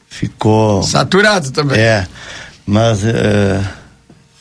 ficou 0.08 0.82
saturado 0.82 1.50
também. 1.50 1.78
É, 1.78 2.06
mas 2.64 3.02
uh, 3.02 3.68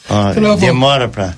ó, 0.10 0.56
demora 0.56 1.08
para 1.08 1.36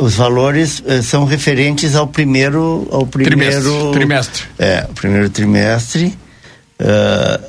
os 0.00 0.14
valores 0.14 0.80
uh, 0.80 1.02
são 1.02 1.24
referentes 1.24 1.94
ao 1.94 2.06
primeiro 2.06 2.88
ao 2.90 3.06
primeiro 3.06 3.36
trimestre, 3.36 3.92
trimestre. 3.92 4.44
é 4.58 4.86
o 4.88 4.94
primeiro 4.94 5.28
trimestre 5.30 6.18
uh, 6.80 7.44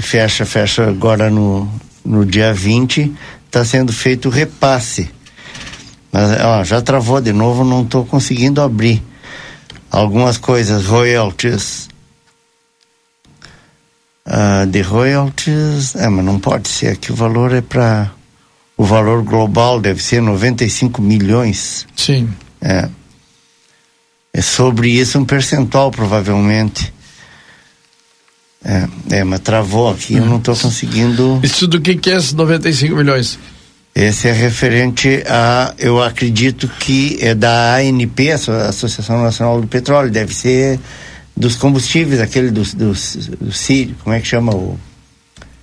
fecha 0.00 0.46
fecha 0.46 0.88
agora 0.88 1.28
no 1.28 1.68
no 2.04 2.24
dia 2.24 2.52
20 2.52 3.12
está 3.50 3.64
sendo 3.64 3.92
feito 3.92 4.28
o 4.28 4.30
repasse. 4.30 5.10
Mas 6.12 6.40
ó, 6.40 6.64
já 6.64 6.80
travou 6.80 7.20
de 7.20 7.32
novo 7.32 7.64
não 7.64 7.82
estou 7.82 8.04
conseguindo 8.04 8.60
abrir. 8.60 9.02
Algumas 9.90 10.38
coisas 10.38 10.86
royalties. 10.86 11.88
Uh, 14.26 14.64
de 14.66 14.80
royalties 14.82 15.96
é 15.96 16.08
mas 16.08 16.24
não 16.24 16.38
pode 16.38 16.68
ser 16.68 16.88
aqui 16.88 17.10
o 17.10 17.14
valor 17.16 17.52
é 17.52 17.60
para 17.60 18.12
o 18.80 18.84
valor 18.84 19.22
global 19.22 19.78
deve 19.78 20.02
ser 20.02 20.22
95 20.22 21.02
milhões. 21.02 21.86
Sim. 21.94 22.30
É. 22.62 22.88
É 24.32 24.40
sobre 24.40 24.88
isso 24.88 25.18
um 25.18 25.24
percentual, 25.26 25.90
provavelmente. 25.90 26.90
É, 28.64 29.18
é 29.18 29.24
mas 29.24 29.40
travou 29.40 29.90
aqui, 29.90 30.14
eu 30.14 30.24
não 30.24 30.38
estou 30.38 30.56
conseguindo. 30.56 31.40
Isso 31.42 31.66
do 31.66 31.78
que, 31.78 31.94
que 31.94 32.08
é 32.08 32.16
esses 32.16 32.32
95 32.32 32.96
milhões? 32.96 33.38
Esse 33.94 34.28
é 34.28 34.32
referente 34.32 35.24
a, 35.28 35.74
eu 35.78 36.02
acredito 36.02 36.66
que 36.66 37.18
é 37.20 37.34
da 37.34 37.76
ANP, 37.76 38.30
a 38.30 38.68
Associação 38.68 39.22
Nacional 39.22 39.60
do 39.60 39.66
Petróleo, 39.66 40.10
deve 40.10 40.34
ser 40.34 40.80
dos 41.36 41.54
combustíveis, 41.54 42.18
aquele 42.18 42.50
dos, 42.50 42.72
dos, 42.72 43.28
do 43.28 43.94
como 44.02 44.16
é 44.16 44.20
que 44.20 44.26
chama 44.26 44.54
o 44.54 44.80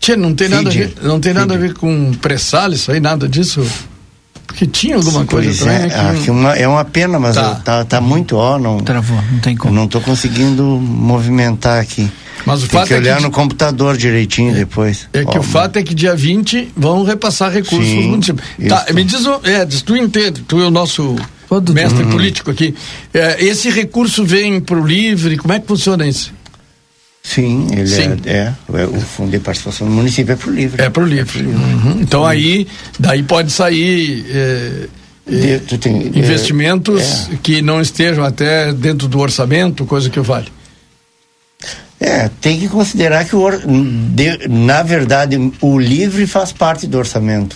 Tchê, 0.07 0.15
não 0.15 0.33
tem 0.33 0.47
nada, 0.47 0.69
a 0.69 0.73
ver, 0.73 0.93
não 1.03 1.19
tem 1.19 1.33
nada 1.33 1.53
a 1.53 1.57
ver 1.57 1.73
com 1.73 2.13
pressal, 2.13 2.71
isso 2.71 2.91
aí, 2.91 2.99
nada 3.01 3.27
disso. 3.27 3.61
Porque 4.45 4.65
tinha 4.65 4.95
alguma 4.95 5.19
Sim, 5.21 5.25
coisa 5.25 5.65
também. 5.65 5.75
É, 5.75 5.79
né, 5.79 5.89
que 5.89 6.19
aqui 6.21 6.31
uma, 6.31 6.53
é 6.53 6.65
uma 6.65 6.85
pena, 6.85 7.19
mas 7.19 7.35
Tá. 7.35 7.41
eu- 7.57 7.63
tá, 7.63 7.83
tá 7.83 7.99
muito 8.01 8.37
ó, 8.37 8.57
não. 8.57 8.79
Travou, 8.79 9.21
não 9.29 9.39
tem 9.39 9.55
como. 9.57 9.73
Não 9.73 9.83
estou 9.83 9.99
conseguindo 9.99 10.63
movimentar 10.63 11.81
aqui. 11.81 12.09
Mas 12.45 12.63
o 12.63 12.67
Tem 12.67 12.79
fato 12.79 12.87
que 12.87 12.93
é 12.93 12.97
que 12.97 13.03
olhar 13.03 13.17
de- 13.17 13.23
no 13.23 13.31
computador 13.31 13.97
direitinho 13.97 14.53
depois. 14.53 15.09
É 15.11 15.25
que 15.25 15.37
Ó, 15.37 15.41
o 15.41 15.43
fato 15.43 15.75
é 15.77 15.83
que 15.83 15.93
dia 15.93 16.15
20 16.15 16.69
vão 16.77 17.03
repassar 17.03 17.51
recursos 17.51 17.85
Sim, 17.85 18.09
municípios. 18.09 18.47
isso. 18.57 18.69
Tá, 18.69 18.85
me 18.93 19.03
diz, 19.03 19.25
o- 19.25 19.41
é, 19.43 19.65
diz, 19.65 19.81
tu 19.81 19.97
entende, 19.97 20.41
tu 20.47 20.61
é 20.61 20.65
o 20.67 20.71
nosso 20.71 21.17
mestre 21.73 22.03
Uhum. 22.05 22.09
político 22.11 22.49
aqui. 22.49 22.73
É, 23.13 23.43
esse 23.43 23.69
recurso 23.69 24.23
vem 24.23 24.61
para 24.61 24.79
o 24.79 24.85
livre, 24.87 25.35
como 25.35 25.53
é 25.53 25.59
que 25.59 25.67
funciona 25.67 26.07
isso? 26.07 26.31
Sim, 27.33 27.67
ele 27.73 27.87
Sim. 27.87 28.15
É, 28.25 28.31
é, 28.31 28.53
é, 28.73 28.85
O 28.85 29.01
fundo 29.01 29.31
de 29.31 29.39
participação 29.39 29.85
do 29.85 29.93
município 29.93 30.31
é 30.31 30.35
pro 30.37 30.49
livre. 30.51 30.81
É 30.81 30.89
para 30.89 31.03
o 31.03 31.05
livre. 31.05 31.43
Uhum. 31.43 31.97
Então 31.99 32.25
aí, 32.25 32.65
daí 32.97 33.21
pode 33.21 33.51
sair 33.51 34.25
é, 34.29 34.87
é, 35.29 35.35
De- 35.35 35.59
tu 35.59 35.77
tem, 35.77 36.03
é, 36.03 36.19
investimentos 36.19 37.27
que 37.43 37.61
não 37.61 37.81
estejam 37.81 38.23
até 38.23 38.71
dentro 38.71 39.09
do 39.09 39.19
orçamento, 39.19 39.85
coisa 39.85 40.09
que 40.09 40.19
vale. 40.21 40.47
É, 41.99 42.29
tem 42.39 42.59
que 42.59 42.69
considerar 42.69 43.25
que 43.25 43.35
o, 43.35 43.39
or- 43.41 43.59
de- 43.65 44.47
na 44.47 44.83
verdade 44.83 45.35
o 45.59 45.79
livre 45.79 46.25
faz 46.27 46.51
parte 46.53 46.85
do 46.87 46.97
orçamento. 46.97 47.55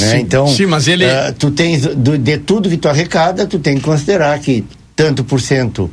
Né? 0.00 0.10
Sim, 0.10 0.16
Então, 0.20 0.48
sim, 0.48 0.66
mas 0.66 0.88
ele- 0.88 1.04
ah, 1.04 1.32
tu 1.38 1.50
tens 1.50 1.82
do- 1.82 2.16
de 2.18 2.38
tudo 2.38 2.68
que 2.70 2.76
tu 2.76 2.88
arrecada, 2.88 3.46
tu 3.46 3.58
tem 3.58 3.76
que 3.76 3.82
considerar 3.82 4.38
que 4.40 4.64
tanto 4.96 5.22
por 5.22 5.40
cento 5.40 5.90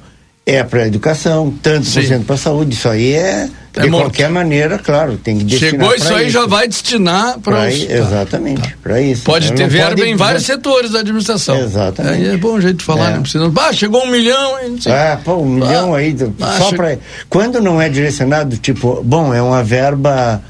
é 0.56 0.64
para 0.64 0.88
educação, 0.88 1.54
tanto 1.62 1.89
por 1.91 2.04
cento 2.04 2.26
para 2.26 2.38
saúde. 2.38 2.74
Isso 2.76 2.88
aí 2.89 3.14
é, 3.14 3.50
É 3.76 3.82
de 3.82 3.89
morto. 3.89 4.06
qualquer 4.06 4.30
maneira, 4.30 4.78
claro, 4.80 5.18
tem 5.18 5.38
que 5.38 5.43
destinar 5.45 5.72
Chegou 5.72 5.95
isso 5.95 6.14
aí, 6.14 6.30
já 6.30 6.45
vai 6.45 6.68
destinar 6.68 7.39
para 7.39 7.68
os. 7.70 7.76
i- 7.76 7.91
Exatamente, 7.91 8.76
para 8.84 9.02
isso. 9.02 9.24
Pode 9.24 9.50
Não 9.50 9.56
ter 9.56 9.68
verba 9.68 9.95
pode- 9.95 10.10
em 10.10 10.16
vários 10.16 10.45
setores 10.45 10.91
da 10.91 11.00
administração. 11.00 11.58
Exatamente. 11.60 12.14
Aí 12.16 12.28
é 12.34 12.38
bom 12.38 12.60
jeito 12.60 12.78
de 12.78 12.84
falar, 12.86 13.12
É. 13.12 13.14
não 13.16 13.22
precisa. 13.22 13.52
Ah, 13.56 13.74
chegou 13.74 14.04
um 14.04 14.08
milhão. 14.10 14.58
não 14.70 14.82
sei. 14.82 14.91
Ah, 14.91 15.20
pô, 15.24 15.36
um 15.36 15.45
milhão 15.45 15.93
aí, 15.95 16.16
ah, 16.41 16.58
só 16.58 16.70
che- 16.70 16.76
para 16.76 16.97
Quando 17.30 17.62
não 17.62 17.82
é 17.82 17.88
direcionado, 17.89 18.58
tipo, 18.58 19.02
bom, 19.04 19.34
é 19.34 19.41
uma 19.41 19.64
verba 19.64 20.41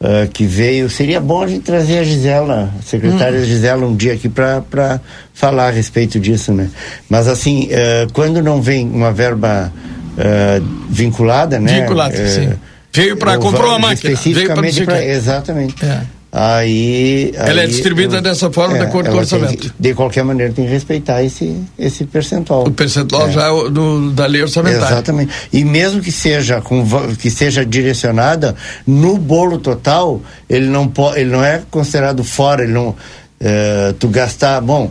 ah, 0.00 0.26
que 0.32 0.44
veio. 0.44 0.88
Seria 0.88 1.20
bom 1.20 1.42
a 1.42 1.46
gente 1.46 1.62
trazer 1.62 1.98
a 1.98 2.04
Gisela, 2.04 2.72
a 2.78 2.82
secretária 2.82 3.40
Hum. 3.40 3.44
Gisela, 3.44 3.86
um 3.86 3.96
dia 3.96 4.12
aqui 4.14 4.28
para 4.28 5.00
falar 5.34 5.68
a 5.68 5.70
respeito 5.70 6.18
disso, 6.20 6.52
né? 6.52 6.68
Mas 7.08 7.26
assim, 7.28 7.68
ah, 7.72 8.06
quando 8.12 8.42
não 8.42 8.60
vem 8.62 8.88
uma 8.88 9.12
verba 9.12 9.72
ah, 10.18 10.60
vinculada, 10.88 11.58
né? 11.58 11.80
Vinculada, 11.80 12.28
sim. 12.28 12.52
Veio 12.92 13.16
comprou 13.38 13.68
vou- 13.68 13.78
uma 13.78 13.88
máquina, 13.88 14.16
veio 14.32 14.48
quê. 14.86 15.04
Exatamente. 15.04 15.84
É. 15.84 16.02
Aí, 16.30 17.32
Ela 17.34 17.60
é 17.60 17.62
aí 17.62 17.68
distribuída 17.68 18.16
eu- 18.16 18.20
dessa 18.20 18.50
forma, 18.52 18.76
de 18.78 18.84
acordo 18.84 19.08
com 19.10 19.16
o 19.16 19.18
orçamento. 19.20 19.56
que- 19.56 19.72
de 19.78 19.94
qualquer 19.94 20.22
maneira, 20.24 20.52
tem 20.52 20.66
que 20.66 20.70
respeitar 20.70 21.22
esse, 21.22 21.56
esse 21.78 22.04
percentual. 22.04 22.66
O 22.66 22.70
percentual 22.70 23.30
já 23.30 23.46
é 23.46 23.70
do- 23.70 24.10
da 24.10 24.26
lei 24.26 24.42
orçamentária. 24.42 24.84
Exatamente. 24.94 25.32
E 25.52 25.64
mesmo 25.64 26.02
que 26.02 26.12
seja 26.12 26.60
com 26.60 26.84
que 27.18 27.30
seja 27.30 27.64
direcionada 27.64 28.54
no 28.86 29.16
bolo 29.16 29.58
total, 29.58 30.20
ele 30.50 30.66
não 30.66 30.92
ele 31.16 31.30
não 31.30 31.42
é 31.42 31.62
considerado 31.70 32.22
fora, 32.22 32.62
ele 32.62 32.72
não 32.72 32.94
eh, 33.40 33.94
tu 33.98 34.08
gastar, 34.08 34.60
bom, 34.60 34.90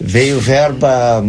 veio 0.00 0.40
verba 0.40 1.22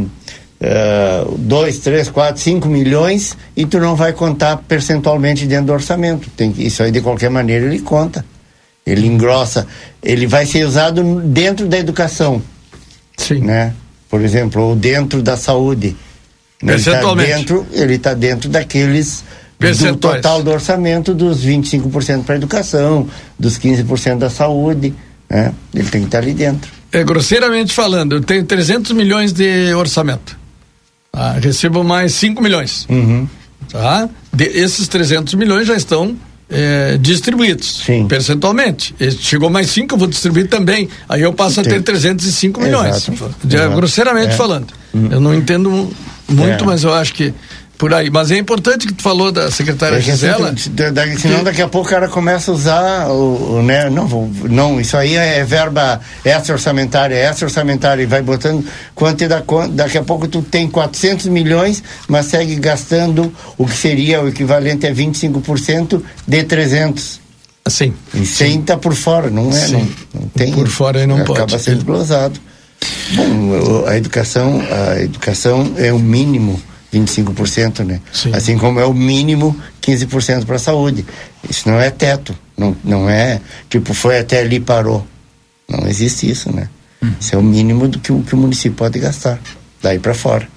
2, 1.37 1.79
3, 1.79 2.09
4, 2.09 2.41
5 2.41 2.67
milhões 2.67 3.35
e 3.55 3.65
tu 3.65 3.79
não 3.79 3.95
vai 3.95 4.13
contar 4.13 4.57
percentualmente 4.67 5.45
dentro 5.45 5.67
do 5.67 5.73
orçamento. 5.73 6.29
Tem 6.35 6.53
isso 6.57 6.83
aí 6.83 6.91
de 6.91 7.01
qualquer 7.01 7.29
maneira 7.29 7.65
ele 7.65 7.79
conta. 7.79 8.23
Ele 8.89 9.05
engrossa, 9.07 9.67
ele 10.01 10.25
vai 10.25 10.45
ser 10.45 10.65
usado 10.65 11.21
dentro 11.21 11.67
da 11.67 11.77
educação. 11.77 12.41
Sim. 13.17 13.39
Né? 13.41 13.73
Por 14.09 14.21
exemplo, 14.21 14.61
ou 14.63 14.75
dentro 14.75 15.21
da 15.21 15.37
saúde. 15.37 15.95
Ele 16.61 16.73
está 16.73 16.91
Percentualmente. 16.91 17.31
dentro, 17.35 17.67
ele 17.71 17.97
tá 17.99 18.13
dentro 18.13 18.49
daqueles 18.49 19.23
do 19.59 19.95
total 19.97 20.41
do 20.41 20.51
orçamento 20.51 21.13
dos 21.13 21.43
25% 21.45 22.23
para 22.23 22.35
educação, 22.35 23.07
dos 23.37 23.57
15% 23.59 24.17
da 24.17 24.29
saúde, 24.29 24.93
né? 25.29 25.53
Ele 25.73 25.87
tem 25.89 26.01
que 26.01 26.07
estar 26.07 26.17
ali 26.19 26.33
dentro. 26.33 26.71
É, 26.91 27.03
grosseiramente 27.03 27.73
falando, 27.73 28.15
eu 28.15 28.21
tenho 28.21 28.43
300 28.45 28.91
milhões 28.93 29.31
de 29.31 29.73
orçamento. 29.73 30.37
Ah, 31.13 31.33
recebo 31.39 31.83
mais 31.83 32.13
5 32.13 32.41
milhões. 32.41 32.85
Uhum. 32.89 33.27
Tá? 33.71 34.09
De- 34.33 34.45
esses 34.45 34.87
300 34.87 35.33
milhões 35.35 35.67
já 35.67 35.75
estão 35.75 36.15
eh, 36.49 36.97
distribuídos 36.99 37.83
percentualmente. 38.07 38.95
E 38.99 39.11
chegou 39.11 39.49
mais 39.49 39.69
5, 39.69 39.93
eu 39.95 39.99
vou 39.99 40.07
distribuir 40.07 40.47
também. 40.47 40.89
Aí 41.07 41.21
eu 41.21 41.31
passo 41.33 41.59
a 41.59 41.63
ter 41.63 41.69
Tem. 41.73 41.81
305 41.81 42.59
milhões. 42.61 43.07
Exato. 43.07 43.35
De- 43.43 43.55
Exato. 43.55 43.75
grosseiramente 43.75 44.33
É. 44.33 44.35
falando. 44.37 44.67
Eu 44.93 45.19
não 45.19 45.33
entendo 45.33 45.69
mu- 45.69 45.93
muito, 46.27 46.63
É. 46.63 46.67
mas 46.67 46.83
eu 46.83 46.93
acho 46.93 47.13
que 47.13 47.33
por 47.79 47.93
aí. 47.93 48.09
Mas 48.11 48.29
é 48.29 48.37
importante 48.37 48.85
que 48.85 48.93
tu 48.93 49.01
falou 49.01 49.31
da 49.31 49.49
secretária 49.49 49.95
É 49.95 50.01
Gisela. 50.01 50.49
assim, 50.51 50.69
da- 50.71 50.91
da- 50.91 51.17
senão 51.17 51.43
daqui 51.43 51.61
a 51.61 51.67
pouco 51.67 51.87
o 51.87 51.89
cara 51.89 52.07
começa 52.09 52.51
a 52.51 52.53
usar 52.53 53.07
o, 53.07 53.57
o, 53.59 53.63
né, 53.63 53.89
não 53.89 54.05
vou, 54.05 54.29
não, 54.49 54.79
isso 54.81 54.95
aí 54.97 55.15
é 55.15 55.43
verba 55.45 55.99
essa 56.23 56.51
orçamentária, 56.53 57.15
essa 57.15 57.45
orçamentária 57.45 58.03
e 58.03 58.05
vai 58.05 58.21
botando 58.21 58.63
quanto 58.93 59.25
dá 59.27 59.41
conta, 59.41 59.69
daqui 59.69 59.97
a 59.97 60.03
pouco 60.03 60.27
tu 60.27 60.41
tem 60.41 60.67
400 60.69 61.27
milhões, 61.27 61.81
mas 62.07 62.25
segue 62.27 62.55
gastando 62.57 63.33
o 63.57 63.65
que 63.65 63.75
seria 63.75 64.21
o 64.21 64.27
equivalente 64.27 64.85
a 64.85 64.93
25% 64.93 66.01
de 66.27 66.43
300. 66.43 67.19
Sim. 67.67 67.93
E 68.13 68.25
100 68.25 68.61
tá 68.63 68.77
por 68.77 68.93
fora, 68.93 69.29
não 69.29 69.51
é, 69.55 69.67
não, 69.69 69.87
não 70.13 70.27
tem. 70.35 70.51
Por 70.53 70.67
fora 70.67 70.99
aí 70.99 71.07
não 71.07 71.15
acaba 71.17 71.45
pode. 71.47 71.59
sendo 71.59 71.85
glosado. 71.85 72.39
Bom, 73.13 73.85
a 73.87 73.95
educação, 73.97 74.61
a 74.91 74.99
educação 75.01 75.73
é 75.77 75.93
o 75.93 75.99
mínimo 75.99 76.59
25%, 76.93 77.85
né? 77.85 78.01
Assim 78.33 78.57
como 78.57 78.79
é 78.79 78.85
o 78.85 78.93
mínimo 78.93 79.55
15% 79.81 80.45
para 80.45 80.55
a 80.55 80.59
saúde. 80.59 81.05
Isso 81.49 81.69
não 81.69 81.79
é 81.79 81.89
teto, 81.89 82.35
não, 82.57 82.75
não 82.83 83.09
é 83.09 83.39
tipo 83.69 83.93
foi 83.93 84.19
até 84.19 84.39
ali 84.39 84.57
e 84.57 84.59
parou. 84.59 85.05
Não 85.67 85.87
existe 85.87 86.29
isso, 86.29 86.53
né? 86.53 86.67
Hum. 87.01 87.11
Isso 87.19 87.35
é 87.35 87.37
o 87.37 87.43
mínimo 87.43 87.87
do 87.87 87.99
que 87.99 88.11
o, 88.11 88.21
que 88.21 88.33
o 88.33 88.37
município 88.37 88.77
pode 88.77 88.99
gastar, 88.99 89.39
daí 89.81 89.99
para 89.99 90.13
fora. 90.13 90.47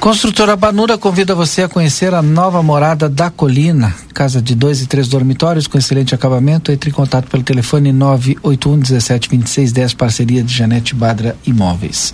Construtora 0.00 0.56
Banura 0.56 0.96
convida 0.96 1.34
você 1.34 1.62
a 1.62 1.68
conhecer 1.68 2.14
a 2.14 2.22
nova 2.22 2.62
morada 2.62 3.08
da 3.08 3.28
Colina, 3.28 3.94
casa 4.14 4.40
de 4.40 4.54
dois 4.54 4.80
e 4.80 4.86
três 4.86 5.08
dormitórios 5.08 5.66
com 5.66 5.76
excelente 5.76 6.14
acabamento. 6.14 6.72
Entre 6.72 6.88
em 6.88 6.92
contato 6.92 7.28
pelo 7.28 7.42
telefone 7.42 7.92
981 7.92 8.78
17 8.78 9.28
26 9.28 9.72
10, 9.72 9.94
parceria 9.94 10.42
de 10.42 10.54
Janete 10.54 10.94
Badra 10.94 11.36
Imóveis. 11.46 12.12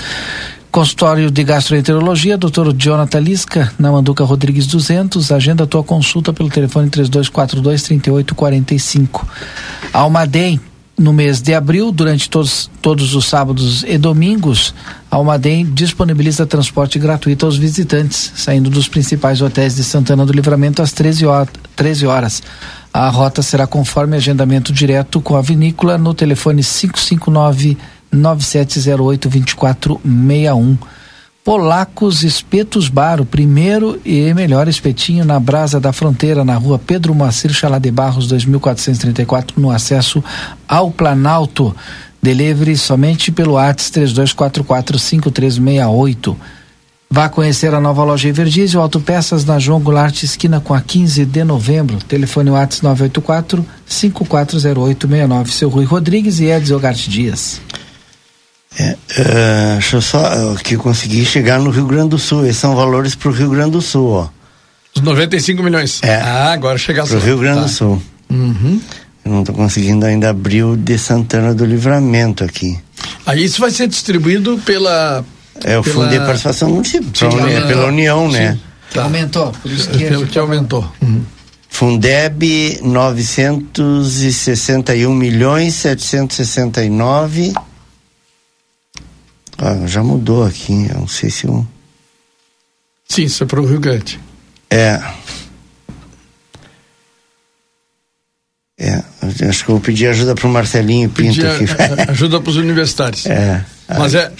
Consultório 0.72 1.30
de 1.30 1.44
Gastroenterologia, 1.44 2.38
Dr. 2.38 2.72
Jonathan 2.74 3.20
Lisca, 3.20 3.70
na 3.78 3.92
Manduca 3.92 4.24
Rodrigues 4.24 4.66
200. 4.66 5.30
Agenda 5.30 5.66
tua 5.66 5.84
consulta 5.84 6.32
pelo 6.32 6.48
telefone 6.48 6.88
3242 6.88 7.82
3845. 7.82 9.28
Almaden, 9.92 10.58
no 10.96 11.12
mês 11.12 11.42
de 11.42 11.52
abril, 11.52 11.92
durante 11.92 12.30
todos, 12.30 12.70
todos 12.80 13.14
os 13.14 13.26
sábados 13.26 13.84
e 13.86 13.98
domingos, 13.98 14.74
a 15.10 15.16
Almaden 15.16 15.66
disponibiliza 15.74 16.46
transporte 16.46 16.98
gratuito 16.98 17.44
aos 17.44 17.58
visitantes, 17.58 18.32
saindo 18.34 18.70
dos 18.70 18.88
principais 18.88 19.42
hotéis 19.42 19.76
de 19.76 19.84
Santana 19.84 20.24
do 20.24 20.32
Livramento 20.32 20.80
às 20.80 20.90
13 20.92 21.26
horas. 21.26 21.48
13 21.76 22.06
horas. 22.06 22.42
A 22.90 23.10
rota 23.10 23.42
será 23.42 23.66
conforme 23.66 24.16
agendamento 24.16 24.72
direto 24.72 25.20
com 25.20 25.36
a 25.36 25.42
vinícola 25.42 25.98
no 25.98 26.14
telefone 26.14 26.62
559 26.62 27.76
9708 28.12 29.28
2461. 29.28 30.78
Polacos 31.44 32.22
Espetos 32.22 32.88
Bar, 32.88 33.20
o 33.20 33.26
primeiro 33.26 34.00
e 34.04 34.32
melhor 34.32 34.68
espetinho 34.68 35.24
na 35.24 35.40
Brasa 35.40 35.80
da 35.80 35.92
Fronteira, 35.92 36.44
na 36.44 36.54
rua 36.54 36.78
Pedro 36.78 37.12
Moacir 37.12 37.52
Chalá 37.52 37.80
de 37.80 37.90
Barros, 37.90 38.28
2434, 38.28 39.60
no 39.60 39.72
acesso 39.72 40.22
ao 40.68 40.92
Planalto. 40.92 41.74
Delivery 42.22 42.76
somente 42.76 43.32
pelo 43.32 43.58
ATS 43.58 43.90
32445368. 43.90 46.36
Vá 47.10 47.28
conhecer 47.28 47.74
a 47.74 47.80
nova 47.80 48.04
loja 48.04 48.28
Everdiesel 48.28 48.80
Autopeças 48.80 49.44
na 49.44 49.58
João 49.58 49.80
Goulart, 49.80 50.22
esquina 50.22 50.60
com 50.60 50.72
a 50.72 50.80
15 50.80 51.24
de 51.26 51.42
novembro. 51.42 51.98
Telefone 51.98 52.50
WhatsApp 52.50 52.84
984 52.84 53.66
540869. 53.84 55.52
Seu 55.52 55.68
Rui 55.68 55.84
Rodrigues 55.84 56.38
e 56.38 56.46
Edson 56.46 56.78
Gart 56.78 57.08
Dias. 57.08 57.60
É, 58.78 58.92
uh, 58.92 59.72
deixa 59.74 59.96
eu 59.96 60.00
só 60.00 60.52
uh, 60.52 60.56
que 60.56 60.76
eu 60.76 60.80
consegui 60.80 61.24
chegar 61.24 61.58
no 61.58 61.70
Rio 61.70 61.86
Grande 61.86 62.10
do 62.10 62.18
Sul. 62.18 62.46
Esses 62.46 62.58
são 62.58 62.74
valores 62.74 63.14
para 63.14 63.28
o 63.28 63.32
Rio 63.32 63.50
Grande 63.50 63.72
do 63.72 63.82
Sul, 63.82 64.10
ó. 64.10 64.28
Os 64.94 65.02
95 65.02 65.62
milhões. 65.62 66.00
É. 66.02 66.16
Ah, 66.16 66.52
agora 66.52 66.78
chegar 66.78 67.06
Para 67.06 67.16
o 67.16 67.20
Rio 67.20 67.38
Grande 67.38 67.60
tá. 67.60 67.64
do 67.64 67.70
Sul. 67.70 68.02
Uhum. 68.30 68.80
Eu 69.24 69.32
não 69.32 69.40
estou 69.40 69.54
conseguindo 69.54 70.04
ainda 70.04 70.28
abrir 70.30 70.64
o 70.64 70.76
de 70.76 70.98
Santana 70.98 71.54
do 71.54 71.64
Livramento 71.64 72.42
aqui. 72.44 72.76
Aí 73.24 73.44
isso 73.44 73.60
vai 73.60 73.70
ser 73.70 73.86
distribuído 73.86 74.60
pela. 74.64 75.24
É 75.64 75.78
o 75.78 75.82
pela... 75.82 75.94
Fundo 75.94 76.08
de 76.08 76.18
Participação 76.18 76.70
Municipal, 76.70 77.30
pela, 77.30 77.48
é, 77.50 77.60
pela 77.66 77.86
União, 77.86 78.28
sim. 78.30 78.38
né? 78.38 78.58
Tá. 78.92 79.04
Aumentou, 79.04 79.52
por 79.62 79.70
isso 79.70 79.88
que, 79.90 80.04
pelo 80.04 80.26
que 80.26 80.38
aumentou. 80.38 80.86
Uhum. 81.00 81.22
Fundeb 81.68 82.80
961 82.82 85.14
milhões 85.14 85.74
769 85.74 87.52
ah, 89.62 89.86
já 89.86 90.02
mudou 90.02 90.44
aqui, 90.44 90.88
eu 90.90 90.98
não 90.98 91.06
sei 91.06 91.30
se 91.30 91.46
eu... 91.46 91.64
Sim, 93.08 93.24
isso 93.24 93.44
é 93.44 93.46
para 93.46 93.60
o 93.60 93.64
Rio 93.64 93.78
Grande. 93.78 94.18
É. 94.68 95.00
É, 98.76 99.04
acho 99.48 99.64
que 99.64 99.70
eu 99.70 99.76
vou 99.76 99.80
pedir 99.80 100.08
ajuda 100.08 100.34
para 100.34 100.48
o 100.48 100.50
Marcelinho 100.50 101.08
Pinto 101.08 101.36
pedir 101.36 101.46
aqui. 101.46 101.64
ajuda 102.10 102.40
para 102.40 102.50
os 102.50 102.56
universitários. 102.56 103.24
É. 103.26 103.64
Mas 103.96 104.14
é. 104.14 104.32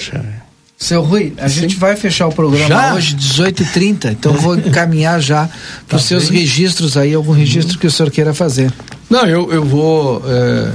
Seu 0.76 1.02
Rui, 1.02 1.32
a 1.38 1.48
Sim. 1.48 1.60
gente 1.60 1.76
vai 1.76 1.94
fechar 1.94 2.26
o 2.26 2.32
programa 2.32 2.68
já? 2.68 2.94
hoje, 2.94 3.14
18h30, 3.14 4.10
então 4.10 4.34
eu 4.34 4.40
vou 4.40 4.56
encaminhar 4.58 5.20
já 5.20 5.48
para 5.86 5.96
os 5.96 6.02
tá 6.02 6.08
seus 6.08 6.28
bem. 6.28 6.40
registros 6.40 6.96
aí, 6.96 7.14
algum 7.14 7.30
registro 7.30 7.78
que 7.78 7.86
o 7.86 7.90
senhor 7.90 8.10
queira 8.10 8.34
fazer. 8.34 8.72
Não, 9.08 9.24
eu, 9.24 9.52
eu 9.52 9.64
vou. 9.64 10.20
É, 10.26 10.72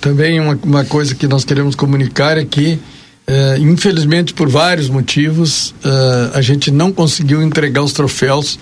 também 0.00 0.40
uma, 0.40 0.58
uma 0.62 0.84
coisa 0.86 1.14
que 1.14 1.26
nós 1.28 1.44
queremos 1.44 1.74
comunicar 1.74 2.38
é 2.38 2.44
que 2.46 2.78
Uh, 3.28 3.60
infelizmente, 3.60 4.32
por 4.32 4.48
vários 4.48 4.88
motivos, 4.88 5.74
uh, 5.84 6.30
a 6.32 6.40
gente 6.40 6.70
não 6.70 6.90
conseguiu 6.90 7.42
entregar 7.42 7.82
os 7.82 7.92
troféus 7.92 8.58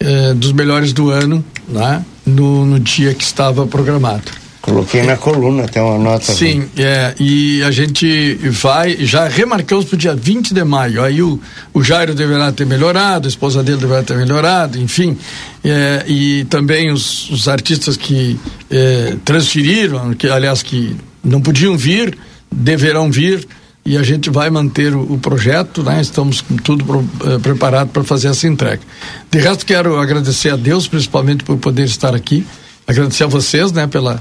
uh, 0.00 0.34
dos 0.34 0.52
melhores 0.52 0.94
do 0.94 1.10
ano 1.10 1.44
né, 1.68 2.02
no, 2.24 2.64
no 2.64 2.80
dia 2.80 3.12
que 3.12 3.22
estava 3.22 3.66
programado. 3.66 4.32
Coloquei 4.62 5.02
na 5.02 5.16
coluna 5.16 5.64
até 5.64 5.82
uma 5.82 5.98
nota. 5.98 6.32
Sim, 6.32 6.68
é, 6.76 7.14
e 7.20 7.62
a 7.62 7.70
gente 7.70 8.34
vai, 8.50 8.96
já 8.96 9.28
remarcamos 9.28 9.84
para 9.84 9.94
o 9.94 9.98
dia 9.98 10.14
20 10.16 10.52
de 10.52 10.64
maio. 10.64 11.04
Aí 11.04 11.22
o, 11.22 11.38
o 11.72 11.84
Jairo 11.84 12.14
deverá 12.16 12.50
ter 12.50 12.66
melhorado, 12.66 13.28
a 13.28 13.30
esposa 13.30 13.62
dele 13.62 13.78
deverá 13.78 14.02
ter 14.02 14.16
melhorado, 14.16 14.76
enfim. 14.76 15.16
É, 15.62 16.04
e 16.08 16.44
também 16.46 16.90
os, 16.90 17.30
os 17.30 17.46
artistas 17.46 17.96
que 17.96 18.40
é, 18.68 19.14
transferiram, 19.24 20.14
que 20.14 20.26
aliás 20.26 20.64
que 20.64 20.96
não 21.22 21.40
podiam 21.40 21.76
vir, 21.76 22.18
deverão 22.50 23.08
vir 23.08 23.46
e 23.86 23.96
a 23.96 24.02
gente 24.02 24.28
vai 24.28 24.50
manter 24.50 24.94
o, 24.94 25.14
o 25.14 25.18
projeto, 25.18 25.82
né? 25.82 26.00
Estamos 26.00 26.40
com 26.40 26.56
tudo 26.56 26.84
pro, 26.84 27.04
eh, 27.24 27.38
preparado 27.38 27.88
para 27.90 28.02
fazer 28.02 28.28
essa 28.28 28.46
entrega. 28.46 28.82
De 29.30 29.38
resto, 29.38 29.64
quero 29.64 29.98
agradecer 29.98 30.50
a 30.50 30.56
Deus, 30.56 30.88
principalmente 30.88 31.44
por 31.44 31.56
poder 31.56 31.84
estar 31.84 32.14
aqui, 32.14 32.44
agradecer 32.86 33.24
a 33.24 33.28
vocês, 33.28 33.70
né? 33.70 33.86
Pela, 33.86 34.20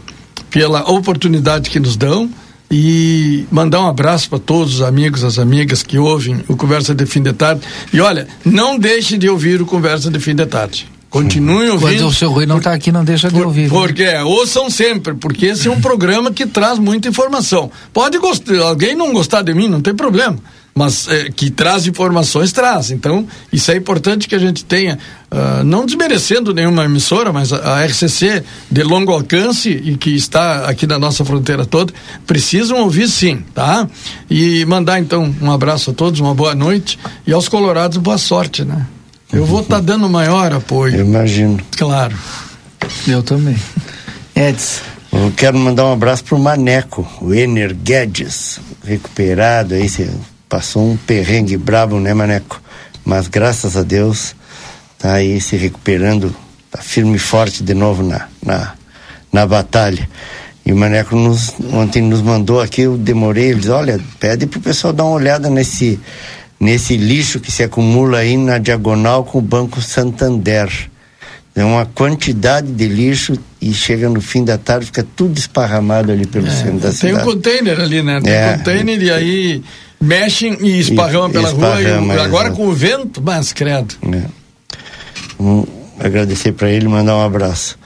pela 0.51 0.89
oportunidade 0.89 1.71
que 1.71 1.79
nos 1.79 1.97
dão 1.97 2.29
e 2.69 3.45
mandar 3.51 3.81
um 3.81 3.87
abraço 3.87 4.29
para 4.29 4.39
todos 4.39 4.75
os 4.75 4.81
amigos, 4.83 5.23
as 5.23 5.39
amigas 5.39 5.81
que 5.81 5.97
ouvem 5.97 6.43
o 6.47 6.55
Conversa 6.55 6.93
de 6.93 7.05
Fim 7.07 7.23
de 7.23 7.33
Tarde. 7.33 7.61
E 7.91 7.99
olha, 7.99 8.27
não 8.45 8.77
deixe 8.77 9.17
de 9.17 9.27
ouvir 9.27 9.61
o 9.61 9.65
Conversa 9.65 10.11
de 10.11 10.19
Fim 10.19 10.35
de 10.35 10.45
Tarde. 10.45 10.94
Continuem 11.15 11.69
ouvindo. 11.69 11.99
Quando 11.99 12.07
o 12.07 12.13
seu 12.13 12.29
Rui 12.29 12.45
não 12.45 12.57
está 12.57 12.73
aqui, 12.73 12.91
não 12.91 13.05
deixa 13.05 13.29
de 13.29 13.35
por, 13.35 13.45
ouvir. 13.45 13.69
Porque 13.69 14.03
é, 14.03 14.21
ouçam 14.21 14.69
sempre, 14.69 15.13
porque 15.13 15.45
esse 15.45 15.65
é 15.65 15.71
um 15.71 15.79
programa 15.79 16.29
que 16.29 16.45
traz 16.45 16.77
muita 16.77 17.07
informação. 17.07 17.71
Pode 17.93 18.17
gostar, 18.17 18.59
alguém 18.59 18.95
não 18.95 19.13
gostar 19.13 19.41
de 19.41 19.53
mim, 19.53 19.69
não 19.69 19.79
tem 19.79 19.95
problema. 19.95 20.37
Mas 20.77 21.07
é, 21.07 21.29
que 21.29 21.49
traz 21.49 21.87
informações, 21.87 22.51
traz. 22.51 22.91
Então, 22.91 23.25
isso 23.49 23.71
é 23.71 23.77
importante 23.77 24.27
que 24.27 24.35
a 24.35 24.37
gente 24.37 24.65
tenha, 24.65 24.99
uh, 25.31 25.63
não 25.63 25.85
desmerecendo 25.85 26.53
nenhuma 26.53 26.83
emissora, 26.83 27.31
mas 27.31 27.53
a, 27.53 27.77
a, 27.77 27.85
RCC 27.85 28.43
de 28.69 28.83
longo 28.83 29.13
alcance 29.13 29.69
e 29.69 29.95
que 29.95 30.09
está 30.09 30.67
aqui 30.67 30.85
na 30.85 30.99
nossa 30.99 31.23
fronteira 31.23 31.65
toda, 31.65 31.93
precisam 32.27 32.79
ouvir 32.81 33.07
sim, 33.07 33.41
tá? 33.53 33.87
E 34.29 34.65
mandar 34.65 34.99
então 34.99 35.33
um 35.41 35.49
abraço 35.49 35.91
a 35.91 35.93
todos, 35.93 36.19
uma 36.19 36.35
boa 36.35 36.53
noite 36.53 36.99
e 37.25 37.31
aos 37.31 37.47
colorados 37.47 37.97
boa 37.99 38.17
sorte, 38.17 38.65
né? 38.65 38.85
Eu 39.35 39.45
vou 39.45 39.59
estar 39.59 39.75
tá 39.75 39.81
dando 39.81 40.09
maior 40.09 40.53
apoio. 40.53 40.95
Eu 40.95 41.05
imagino. 41.05 41.59
Claro. 41.77 42.15
Eu 43.05 43.21
também. 43.21 43.57
Edson. 44.33 44.81
Eu 45.11 45.31
quero 45.35 45.57
mandar 45.57 45.85
um 45.85 45.93
abraço 45.93 46.23
pro 46.23 46.37
Maneco, 46.39 47.07
o 47.21 47.33
Ener 47.33 47.73
Guedes, 47.73 48.59
recuperado 48.83 49.73
aí, 49.73 49.87
você 49.87 50.09
passou 50.49 50.91
um 50.91 50.97
perrengue 50.97 51.55
brabo, 51.55 51.99
né, 51.99 52.13
Maneco? 52.13 52.61
Mas 53.05 53.27
graças 53.27 53.77
a 53.77 53.83
Deus 53.83 54.35
tá 54.97 55.13
aí 55.13 55.39
se 55.39 55.55
recuperando, 55.55 56.35
tá 56.69 56.81
firme 56.81 57.15
e 57.15 57.19
forte 57.19 57.63
de 57.63 57.73
novo 57.73 58.03
na, 58.03 58.27
na, 58.43 58.73
na 59.31 59.45
batalha. 59.45 60.09
E 60.65 60.73
o 60.73 60.75
Maneco 60.75 61.15
nos, 61.15 61.53
ontem 61.71 62.01
nos 62.01 62.21
mandou 62.21 62.59
aqui, 62.59 62.81
eu 62.81 62.97
demorei, 62.97 63.51
ele 63.51 63.59
disse, 63.59 63.71
olha, 63.71 63.99
pede 64.19 64.45
pro 64.47 64.59
pessoal 64.59 64.91
dar 64.91 65.03
uma 65.03 65.13
olhada 65.13 65.49
nesse 65.49 65.99
nesse 66.65 66.97
lixo 66.97 67.39
que 67.39 67.51
se 67.51 67.61
acumula 67.61 68.17
aí 68.17 68.35
na 68.35 68.57
diagonal 68.57 69.23
com 69.23 69.37
o 69.37 69.41
Banco 69.41 69.79
Santander. 69.79 70.89
É 71.55 71.63
uma 71.63 71.85
quantidade 71.85 72.71
de 72.71 72.87
lixo 72.87 73.37
e 73.61 73.71
chega 73.71 74.09
no 74.09 74.19
fim 74.19 74.43
da 74.43 74.57
tarde, 74.57 74.87
fica 74.87 75.05
tudo 75.15 75.37
esparramado 75.37 76.11
ali 76.11 76.25
pelo 76.25 76.47
é, 76.47 76.49
centro 76.49 76.79
da 76.79 76.89
tem 76.89 76.91
cidade. 76.91 77.13
Tem 77.13 77.21
um 77.21 77.25
container 77.25 77.79
ali, 77.79 78.01
né? 78.01 78.19
Tem 78.19 78.33
é, 78.33 78.49
um 78.49 78.57
container 78.57 79.01
e 79.01 79.11
aí 79.11 79.63
mexem 80.01 80.57
e 80.59 80.79
esparramam 80.79 81.29
pela 81.29 81.49
esparrama, 81.49 82.13
rua. 82.13 82.23
E, 82.23 82.25
agora 82.25 82.51
com 82.51 82.67
o 82.67 82.73
vento, 82.73 83.21
mas 83.21 83.53
credo. 83.53 83.95
É. 84.11 84.23
Um, 85.39 85.63
agradecer 85.99 86.51
para 86.51 86.69
ele 86.69 86.87
mandar 86.87 87.15
um 87.15 87.23
abraço. 87.23 87.77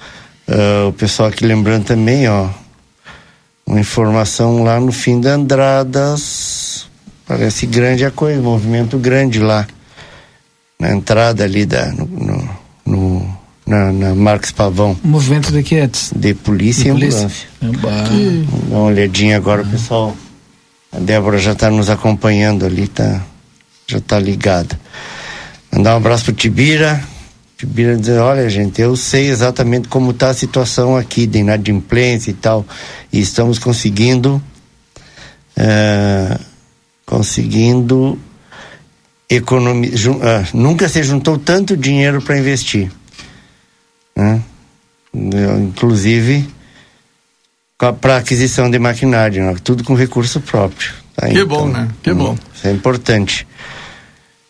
Uh, 0.48 0.88
o 0.88 0.94
pessoal 0.94 1.30
aqui 1.30 1.46
lembrando 1.46 1.84
também, 1.84 2.28
ó, 2.28 2.50
uma 3.68 3.80
informação 3.80 4.64
lá 4.64 4.80
no 4.80 4.92
fim 4.92 5.22
da 5.22 5.34
Andradas, 5.36 6.59
Parece 7.30 7.68
grande 7.68 8.04
a 8.04 8.10
coisa, 8.10 8.42
movimento 8.42 8.98
grande 8.98 9.40
lá. 9.40 9.68
Na 10.80 10.92
entrada 10.92 11.44
ali 11.44 11.64
da, 11.64 11.92
no, 11.92 12.08
no, 12.08 12.50
no 12.84 13.38
na, 13.68 13.92
na 13.94 14.16
Marcos 14.16 14.52
Pavão. 14.52 14.98
Movimento 15.04 15.52
de 15.52 15.62
que 15.62 15.88
De 16.16 16.34
polícia 16.34 16.86
de 16.86 16.90
e 16.90 16.94
polícia. 16.94 17.30
ambulância. 17.62 18.50
Dá 18.68 18.76
uma 18.76 18.86
olhadinha 18.86 19.38
agora, 19.38 19.62
o 19.62 19.68
pessoal. 19.68 20.18
A 20.92 20.98
Débora 20.98 21.38
já 21.38 21.52
está 21.52 21.70
nos 21.70 21.88
acompanhando 21.88 22.66
ali, 22.66 22.88
tá, 22.88 23.22
já 23.86 24.00
está 24.00 24.18
ligada. 24.18 24.80
Mandar 25.72 25.94
um 25.94 25.98
abraço 25.98 26.26
pro 26.26 26.34
Tibira. 26.34 27.00
Tibira 27.60 27.96
dizer, 27.96 28.18
olha 28.18 28.50
gente, 28.50 28.82
eu 28.82 28.96
sei 28.96 29.30
exatamente 29.30 29.88
como 29.88 30.10
está 30.10 30.30
a 30.30 30.34
situação 30.34 30.98
aqui 30.98 31.28
de 31.28 31.38
inadimplência 31.38 32.32
e 32.32 32.34
tal. 32.34 32.66
E 33.14 33.20
estamos 33.20 33.60
conseguindo 33.60 34.42
uh, 35.58 36.49
conseguindo 37.10 38.20
economizar. 39.28 40.16
Ah, 40.22 40.48
nunca 40.54 40.88
se 40.88 41.02
juntou 41.02 41.40
tanto 41.40 41.76
dinheiro 41.76 42.22
para 42.22 42.38
investir. 42.38 42.92
Né? 44.16 44.44
Inclusive 45.12 46.48
para 48.00 48.18
aquisição 48.18 48.70
de 48.70 48.78
maquinário, 48.78 49.44
né? 49.44 49.56
tudo 49.64 49.84
com 49.84 49.96
recurso 49.96 50.40
próprio. 50.40 50.92
Tá, 51.16 51.28
que 51.28 51.44
bom, 51.44 51.68
né? 51.68 51.88
Que 52.04 52.14
bom. 52.14 52.38
Isso 52.54 52.68
é 52.68 52.72
importante. 52.72 53.48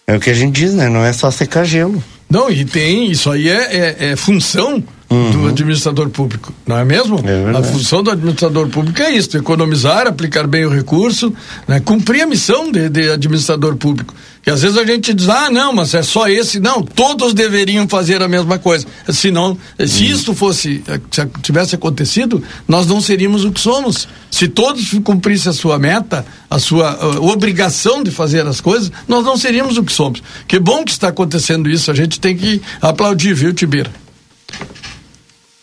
É 0.06 0.18
o 0.18 0.20
que 0.20 0.30
a 0.30 0.34
gente 0.34 0.60
diz, 0.60 0.74
né? 0.74 0.90
Não 0.90 1.06
é 1.06 1.14
só 1.14 1.32
secar 1.32 1.64
gelo. 1.64 2.04
Não, 2.30 2.50
e 2.52 2.66
tem, 2.66 3.10
isso 3.10 3.32
aí 3.32 3.48
é, 3.48 3.76
é, 3.76 4.12
é 4.12 4.16
função 4.16 4.84
uhum. 5.10 5.32
do 5.32 5.48
administrador 5.48 6.10
público, 6.10 6.54
não 6.66 6.78
é 6.78 6.86
mesmo? 6.86 7.20
É 7.26 7.58
a 7.58 7.64
função 7.64 8.04
do 8.04 8.12
administrador 8.12 8.68
público 8.70 9.02
é 9.02 9.12
isso, 9.12 9.36
economizar, 9.38 10.08
aplicar 10.08 10.48
bem 10.48 10.66
o 10.66 10.70
recurso, 10.70 11.34
né? 11.68 11.80
cumprir 11.80 12.22
a 12.22 12.28
missão 12.28 12.72
de, 12.72 12.90
de 12.90 13.10
administrador 13.10 13.76
público. 13.76 14.14
Que 14.42 14.50
às 14.50 14.62
vezes 14.62 14.78
a 14.78 14.86
gente 14.86 15.14
diz, 15.14 15.28
ah, 15.28 15.50
não, 15.50 15.74
mas 15.74 15.94
é 15.94 16.02
só 16.02 16.30
esse. 16.30 16.62
Não, 16.62 16.82
todos 16.82 17.34
deveriam 17.34 17.90
fazer 17.90 18.22
a 18.22 18.28
mesma 18.28 18.58
coisa. 18.58 18.86
Se 19.10 19.32
não, 19.32 19.58
se 19.86 20.06
uhum. 20.06 20.12
isso 20.12 20.34
fosse, 20.34 20.82
se 21.12 21.26
tivesse 21.42 21.76
acontecido, 21.76 22.42
nós 22.66 22.88
não 22.88 23.02
seríamos 23.02 23.44
o 23.44 23.52
que 23.52 23.60
somos. 23.60 24.08
Se 24.32 24.48
todos 24.48 24.94
cumprissem 25.04 25.50
a 25.50 25.54
sua 25.54 25.78
meta, 25.78 26.26
a 26.50 26.58
sua 26.58 26.92
a 26.92 27.20
obrigação 27.20 28.02
de 28.02 28.12
fazer 28.12 28.48
as 28.48 28.62
coisas, 28.62 28.90
nós 29.08 29.26
não 29.26 29.36
seríamos 29.36 29.78
o 29.78 29.84
que 29.84 29.92
somos. 29.92 30.24
Que 30.48 30.58
bom 30.58 30.86
que 30.86 30.92
está 30.92 31.10
acontecendo 31.10 31.70
isso, 31.70 31.92
a 31.92 31.94
gente 31.94 32.18
tem 32.20 32.38
que 32.38 32.62
aplaudir, 32.82 33.34
viu, 33.34 33.54
Tibira? 33.54 33.92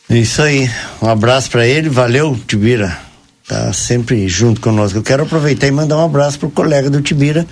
Isso 0.09 0.41
aí. 0.41 0.71
Um 1.03 1.09
abraço 1.09 1.51
para 1.51 1.67
ele, 1.67 1.89
valeu, 1.89 2.39
Tibira. 2.47 2.97
Tá 3.47 3.73
sempre 3.73 4.29
junto 4.29 4.61
conosco. 4.61 4.99
Eu 4.99 5.03
quero 5.03 5.25
aproveitar 5.25 5.67
e 5.67 5.71
mandar 5.71 5.99
um 5.99 6.05
abraço 6.05 6.39
pro 6.39 6.51
colega 6.51 6.91
do 6.91 7.01
Tibira, 7.01 7.47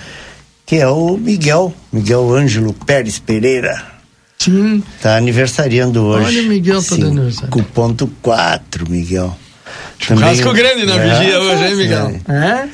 que 0.66 0.76
é 0.76 0.88
o 0.88 1.16
Miguel, 1.16 1.72
Miguel 1.92 2.32
Ângelo 2.32 2.72
Pérez 2.72 3.18
Pereira. 3.18 3.94
Sim. 4.38 4.82
Tá 5.00 5.16
aniversariando 5.16 6.04
hoje. 6.04 6.38
Olha, 6.38 6.48
Miguel 6.48 6.82
tá 6.82 6.96
dando 6.96 7.20
aniversário. 7.20 7.64
ponto 7.72 8.10
4, 8.20 8.90
Miguel. 8.90 9.36
Churrasco 9.98 10.52
grande 10.52 10.84
na 10.84 10.96
é, 10.96 11.08
vigia 11.08 11.40
hoje, 11.40 11.64
hein, 11.64 11.76
Miguel? 11.76 12.20
É. 12.28 12.34
é? 12.34 12.68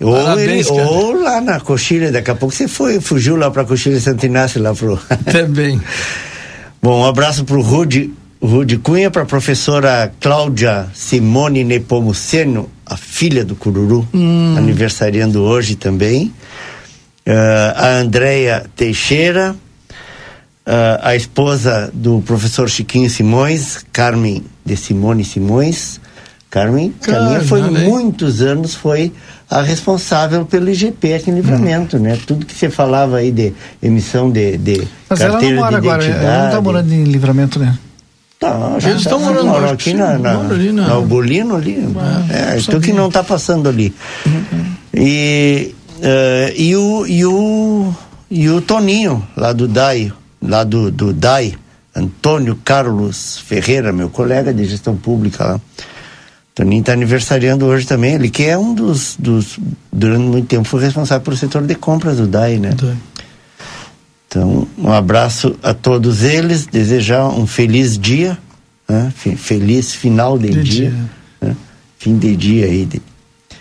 Ou, 0.00 0.14
Parabéns, 0.14 0.68
ele, 0.68 0.80
ou 0.80 1.20
lá 1.20 1.40
na 1.40 1.58
Coxilha, 1.58 2.12
daqui 2.12 2.30
a 2.30 2.34
pouco 2.34 2.54
você 2.54 2.68
foi, 2.68 3.00
fugiu 3.00 3.34
lá 3.34 3.50
pra 3.50 3.64
Coxilha 3.64 3.98
Santo 3.98 4.24
Inácio, 4.24 4.62
lá 4.62 4.72
pro. 4.72 4.96
Também. 5.30 5.80
Bom, 6.80 7.00
um 7.00 7.04
abraço 7.04 7.44
pro 7.44 7.60
Rude 7.60 8.12
Rude 8.40 8.78
Cunha, 8.78 9.10
para 9.10 9.22
a 9.22 9.26
professora 9.26 10.12
Cláudia 10.20 10.86
Simone 10.94 11.64
Nepomuceno, 11.64 12.70
a 12.86 12.96
filha 12.96 13.44
do 13.44 13.56
Cururu, 13.56 14.06
hum. 14.14 14.54
aniversariando 14.56 15.42
hoje 15.42 15.74
também. 15.74 16.32
Uh, 17.26 17.74
a 17.74 17.88
Andréia 17.98 18.64
Teixeira, 18.76 19.56
uh, 20.66 21.00
a 21.02 21.16
esposa 21.16 21.90
do 21.92 22.22
professor 22.22 22.70
Chiquinho 22.70 23.10
Simões, 23.10 23.84
Carmen 23.92 24.44
de 24.64 24.76
Simone 24.76 25.24
Simões. 25.24 26.00
Carmen, 26.48 26.94
Carmen 27.02 27.40
foi 27.40 27.60
muitos 27.60 28.40
anos 28.40 28.74
foi 28.74 29.12
a 29.50 29.60
responsável 29.60 30.46
pelo 30.46 30.70
IGP 30.70 31.12
aqui 31.12 31.30
em 31.30 31.34
Livramento, 31.34 31.98
hum. 31.98 32.00
né? 32.00 32.18
Tudo 32.26 32.46
que 32.46 32.54
você 32.54 32.70
falava 32.70 33.18
aí 33.18 33.30
de 33.32 33.52
emissão 33.82 34.30
de, 34.30 34.56
de 34.56 34.88
Mas 35.10 35.18
carteira 35.18 35.56
ela 35.56 35.70
não 35.70 35.70
mora 35.70 35.80
de 35.80 35.88
agora, 35.88 36.04
ela 36.04 36.38
não 36.38 36.46
está 36.46 36.60
morando 36.60 36.92
em 36.92 37.04
Livramento, 37.04 37.58
né? 37.58 37.76
Tá, 38.38 38.76
Eles 38.82 38.98
estão 38.98 39.18
morando 39.18 39.48
moram 39.48 39.70
aqui 39.70 39.92
na, 39.92 40.16
na, 40.16 40.38
ali 40.38 40.70
na... 40.70 40.86
na 40.86 41.00
Bolino 41.00 41.56
ali. 41.56 41.76
Ah, 41.96 42.54
é, 42.54 42.58
então 42.58 42.80
que 42.80 42.92
não 42.92 43.08
está 43.08 43.24
passando 43.24 43.68
ali. 43.68 43.92
Uhum. 44.24 44.72
E, 44.94 45.74
uh, 45.96 46.52
e, 46.54 46.76
o, 46.76 47.06
e, 47.06 47.24
o, 47.24 47.94
e 48.30 48.48
o 48.48 48.60
Toninho, 48.60 49.26
lá 49.36 49.52
do 49.52 49.66
DAI, 49.66 50.12
lá 50.40 50.62
do, 50.62 50.88
do 50.90 51.12
DAI, 51.12 51.54
Antônio 51.96 52.56
Carlos 52.64 53.38
Ferreira, 53.38 53.92
meu 53.92 54.08
colega 54.08 54.54
de 54.54 54.64
gestão 54.64 54.96
pública 54.96 55.44
lá. 55.44 55.60
Toninho 56.54 56.80
está 56.80 56.92
aniversariando 56.92 57.66
hoje 57.66 57.86
também, 57.88 58.14
ele 58.14 58.30
que 58.30 58.44
é 58.44 58.56
um 58.56 58.72
dos, 58.72 59.16
dos, 59.18 59.58
durante 59.92 60.22
muito 60.22 60.46
tempo 60.46 60.64
foi 60.64 60.82
responsável 60.82 61.24
pelo 61.24 61.36
setor 61.36 61.62
de 61.62 61.74
compras 61.74 62.18
do 62.18 62.26
DAI, 62.26 62.58
né? 62.58 62.70
DAI. 62.70 62.96
Então, 64.28 64.68
um 64.76 64.92
abraço 64.92 65.58
a 65.62 65.72
todos 65.72 66.22
eles, 66.22 66.66
desejar 66.66 67.28
um 67.28 67.46
feliz 67.46 67.98
dia, 67.98 68.36
né? 68.86 69.10
feliz 69.16 69.94
final 69.94 70.38
de, 70.38 70.50
de 70.50 70.62
dia, 70.62 70.90
dia. 70.90 71.04
Né? 71.40 71.56
fim 71.98 72.18
de 72.18 72.36
dia 72.36 72.66
aí. 72.66 72.84
De, 72.84 73.00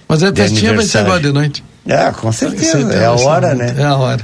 Mas 0.10 0.24
a 0.24 0.34
festinha 0.34 0.74
vai 0.74 0.84
ser 0.84 0.98
agora 1.00 1.22
de 1.22 1.32
noite. 1.32 1.64
Ah, 1.90 2.12
com 2.12 2.32
certeza, 2.34 2.94
é 2.94 3.06
a 3.06 3.14
hora, 3.14 3.56
né? 3.56 3.76
É 3.78 3.84
a 3.86 3.96
hora. 3.96 4.24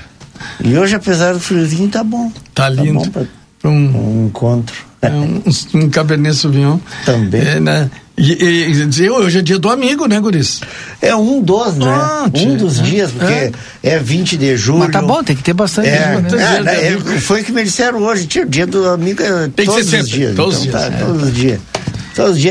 E 0.62 0.78
hoje, 0.78 0.96
apesar 0.96 1.34
do 1.34 1.40
friozinho, 1.40 1.88
tá 1.88 2.04
bom. 2.04 2.30
Tá, 2.54 2.64
tá 2.64 2.70
lindo. 2.70 3.10
Tá 3.10 3.22
pra, 3.62 3.70
um, 3.70 4.24
um 4.24 4.26
encontro. 4.28 4.76
É 5.02 5.10
um, 5.10 5.42
um 5.76 5.90
Cabernet 5.90 6.36
Sauvignon. 6.36 6.78
Também. 7.06 7.42
É, 7.42 7.60
né? 7.62 7.90
E, 8.16 8.70
e, 9.02 9.10
hoje 9.10 9.40
é 9.40 9.42
dia 9.42 9.58
do 9.58 9.70
amigo, 9.70 10.06
né, 10.06 10.20
Guris? 10.20 10.62
É 11.02 11.16
um 11.16 11.42
dos, 11.42 11.76
né? 11.76 11.88
Ah, 11.88 12.30
um 12.36 12.56
dos 12.56 12.80
é, 12.80 12.84
dias, 12.84 13.12
porque 13.12 13.34
é. 13.34 13.52
é 13.82 14.00
20 14.00 14.38
de 14.38 14.56
julho. 14.56 14.80
Mas 14.80 14.92
tá 14.92 15.02
bom, 15.02 15.24
tem 15.24 15.36
que 15.36 15.42
ter 15.42 15.54
bastante 15.54 15.90
é, 15.90 16.22
né? 16.22 16.28
é, 16.32 16.62
né, 16.62 16.88
é, 16.88 17.20
Foi 17.20 17.42
o 17.42 17.44
que 17.44 17.52
me 17.52 17.64
disseram 17.64 18.04
hoje, 18.04 18.28
tio, 18.28 18.46
dia 18.46 18.68
do 18.68 18.88
amigo 18.88 19.22
é 19.22 19.50
tem 19.56 19.66
todos 19.66 19.92
os 19.92 20.10
dias. 20.10 20.36
Todos 20.36 20.66
então, 20.66 20.80
os 20.80 20.88
dias. 20.88 21.00
Tá, 21.00 21.06
todos 21.06 21.24
os 21.24 21.34
dias. 21.34 21.60
Todos 21.60 21.74
os 21.74 21.74
dias, 21.74 21.83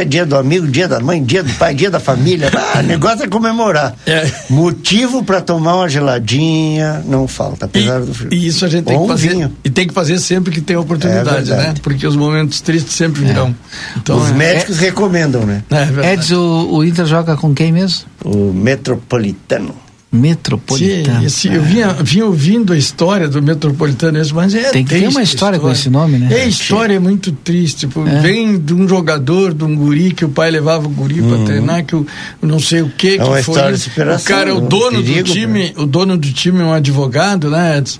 dia 0.04 0.26
do 0.26 0.36
amigo, 0.36 0.66
dia 0.66 0.88
da 0.88 1.00
mãe, 1.00 1.22
dia 1.22 1.42
do 1.42 1.52
pai, 1.54 1.74
dia 1.74 1.90
da 1.90 2.00
família. 2.00 2.50
Ah, 2.74 2.78
o 2.78 2.82
negócio 2.82 3.24
é 3.24 3.28
comemorar. 3.28 3.94
É. 4.06 4.30
Motivo 4.48 5.22
para 5.22 5.40
tomar 5.42 5.76
uma 5.76 5.88
geladinha 5.88 7.02
não 7.06 7.28
falta, 7.28 7.66
apesar 7.66 8.00
e, 8.00 8.06
do 8.06 8.14
frio. 8.14 8.32
E 8.32 8.46
isso 8.46 8.64
a 8.64 8.68
gente 8.68 8.84
tem 8.86 8.96
Ou 8.96 9.02
que 9.02 9.08
fazer. 9.08 9.28
Vinho. 9.28 9.52
E 9.62 9.68
tem 9.68 9.86
que 9.86 9.92
fazer 9.92 10.18
sempre 10.18 10.50
que 10.50 10.60
tem 10.60 10.76
oportunidade, 10.76 11.52
é 11.52 11.56
né? 11.56 11.74
Porque 11.82 12.06
os 12.06 12.16
momentos 12.16 12.60
tristes 12.62 12.94
sempre 12.94 13.24
virão. 13.24 13.48
É. 13.48 13.98
Então, 13.98 14.16
os 14.16 14.30
é- 14.30 14.34
médicos 14.34 14.78
recomendam, 14.78 15.42
né? 15.42 15.62
É 16.02 16.14
Eds, 16.14 16.30
o, 16.30 16.76
o 16.76 16.84
Inter 16.84 17.04
joga 17.04 17.36
com 17.36 17.54
quem 17.54 17.72
mesmo? 17.72 18.06
O 18.24 18.52
Metropolitano. 18.52 19.74
Metropolitano. 20.12 21.20
Sim, 21.20 21.26
esse, 21.26 21.48
eu 21.48 21.62
vinha, 21.62 21.94
vinha 21.94 22.26
ouvindo 22.26 22.74
a 22.74 22.76
história 22.76 23.26
do 23.26 23.40
Metropolitano, 23.40 24.18
mas 24.34 24.54
é 24.54 24.70
Tem 24.70 24.84
que 24.84 24.90
ter 24.90 25.08
uma 25.08 25.22
história, 25.22 25.24
história, 25.24 25.58
com 25.58 25.72
esse 25.72 25.88
nome, 25.88 26.18
né? 26.18 26.28
É, 26.30 26.42
a 26.42 26.46
história 26.46 26.94
é 26.94 26.98
muito 26.98 27.32
triste. 27.32 27.86
Tipo, 27.86 28.06
é. 28.06 28.20
Vem 28.20 28.58
de 28.58 28.74
um 28.74 28.86
jogador, 28.86 29.54
de 29.54 29.64
um 29.64 29.74
guri, 29.74 30.12
que 30.12 30.22
o 30.22 30.28
pai 30.28 30.50
levava 30.50 30.86
o 30.86 30.90
guri 30.90 31.22
uhum. 31.22 31.28
para 31.30 31.44
treinar, 31.46 31.84
que 31.86 31.96
o 31.96 32.06
não 32.42 32.60
sei 32.60 32.82
o 32.82 32.90
que, 32.90 33.14
é 33.14 33.16
que 33.16 33.24
uma 33.24 33.42
foi. 33.42 33.54
História 33.54 33.72
de 33.72 33.82
superação, 33.82 34.36
o 34.36 34.38
cara, 34.38 34.54
o 34.54 34.60
dono 34.60 34.98
um 34.98 35.02
perigo, 35.02 35.28
do 35.28 35.32
time, 35.32 35.62
né? 35.64 35.72
o 35.76 35.86
dono 35.86 36.18
do 36.18 36.32
time 36.32 36.60
é 36.60 36.64
um 36.64 36.72
advogado, 36.74 37.48
né, 37.48 37.78
Edson? 37.78 37.98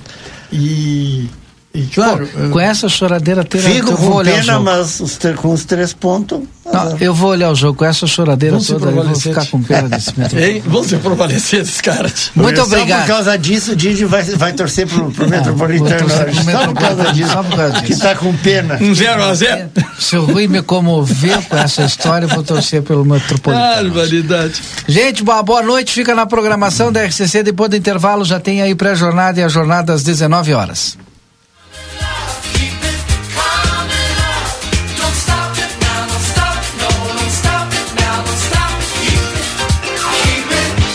E 0.52 1.28
e 1.74 1.86
claro, 1.86 2.26
Pô, 2.26 2.50
com 2.50 2.60
essa 2.60 2.86
choradeira 2.86 3.44
toda, 3.44 3.62
Fico 3.62 3.92
eu 3.92 3.96
vou 3.96 4.16
olhar 4.16 4.40
pena, 4.40 4.60
mas 4.60 5.00
os 5.00 5.18
com 5.36 5.52
os 5.52 5.64
três 5.64 5.94
pontos. 5.94 6.40
Não, 6.70 6.96
eu 6.98 7.14
vou 7.14 7.30
olhar 7.30 7.50
o 7.50 7.54
jogo 7.54 7.78
com 7.78 7.84
essa 7.84 8.06
choradeira 8.06 8.56
Vamos 8.56 8.68
toda, 8.68 8.90
eu 8.90 9.04
vou 9.04 9.14
ficar 9.14 9.46
com 9.46 9.62
pena 9.62 9.88
desse 9.88 10.12
Ei, 10.36 10.62
Vamos 10.64 10.86
se 10.86 10.96
prevalecer 10.96 11.60
desses 11.60 11.80
caras. 11.80 12.30
Muito 12.34 12.56
Só 12.56 12.64
obrigado. 12.64 13.00
por 13.00 13.08
causa 13.08 13.36
disso, 13.36 13.72
o 13.72 13.76
Didi 13.76 14.04
vai, 14.04 14.22
vai 14.22 14.52
torcer 14.52 14.86
pro, 14.86 15.10
pro 15.10 15.28
Metropolitano. 15.28 16.08
Só 16.08 16.66
por 16.68 16.74
causa 16.74 17.12
disso. 17.12 17.30
Só 17.30 17.42
por 17.42 17.56
causa 17.56 17.80
disso. 17.80 17.84
Que 17.84 17.96
tá 17.96 18.14
com 18.14 18.36
pena. 18.36 18.78
Um 18.80 18.94
0 18.94 19.24
a 19.24 19.34
0 19.34 19.70
Se 19.98 20.16
o 20.16 20.24
Rui 20.24 20.46
me 20.46 20.62
comoveu 20.62 21.42
com 21.42 21.56
essa 21.56 21.82
história, 21.82 22.26
eu 22.26 22.28
vou 22.28 22.44
torcer 22.44 22.82
pelo 22.82 23.04
Metropolitano. 23.04 23.90
Barbaridade. 23.90 24.62
Gente, 24.86 25.24
boa, 25.24 25.42
boa 25.42 25.62
noite. 25.62 25.92
Fica 25.92 26.14
na 26.14 26.26
programação 26.26 26.92
da 26.92 27.02
RCC. 27.02 27.42
Depois 27.42 27.70
do 27.70 27.76
intervalo 27.76 28.24
já 28.24 28.38
tem 28.38 28.62
aí 28.62 28.74
pré-jornada 28.74 29.40
e 29.40 29.42
a 29.42 29.48
jornada 29.48 29.92
às 29.92 30.02
19 30.02 30.54
horas. 30.54 31.01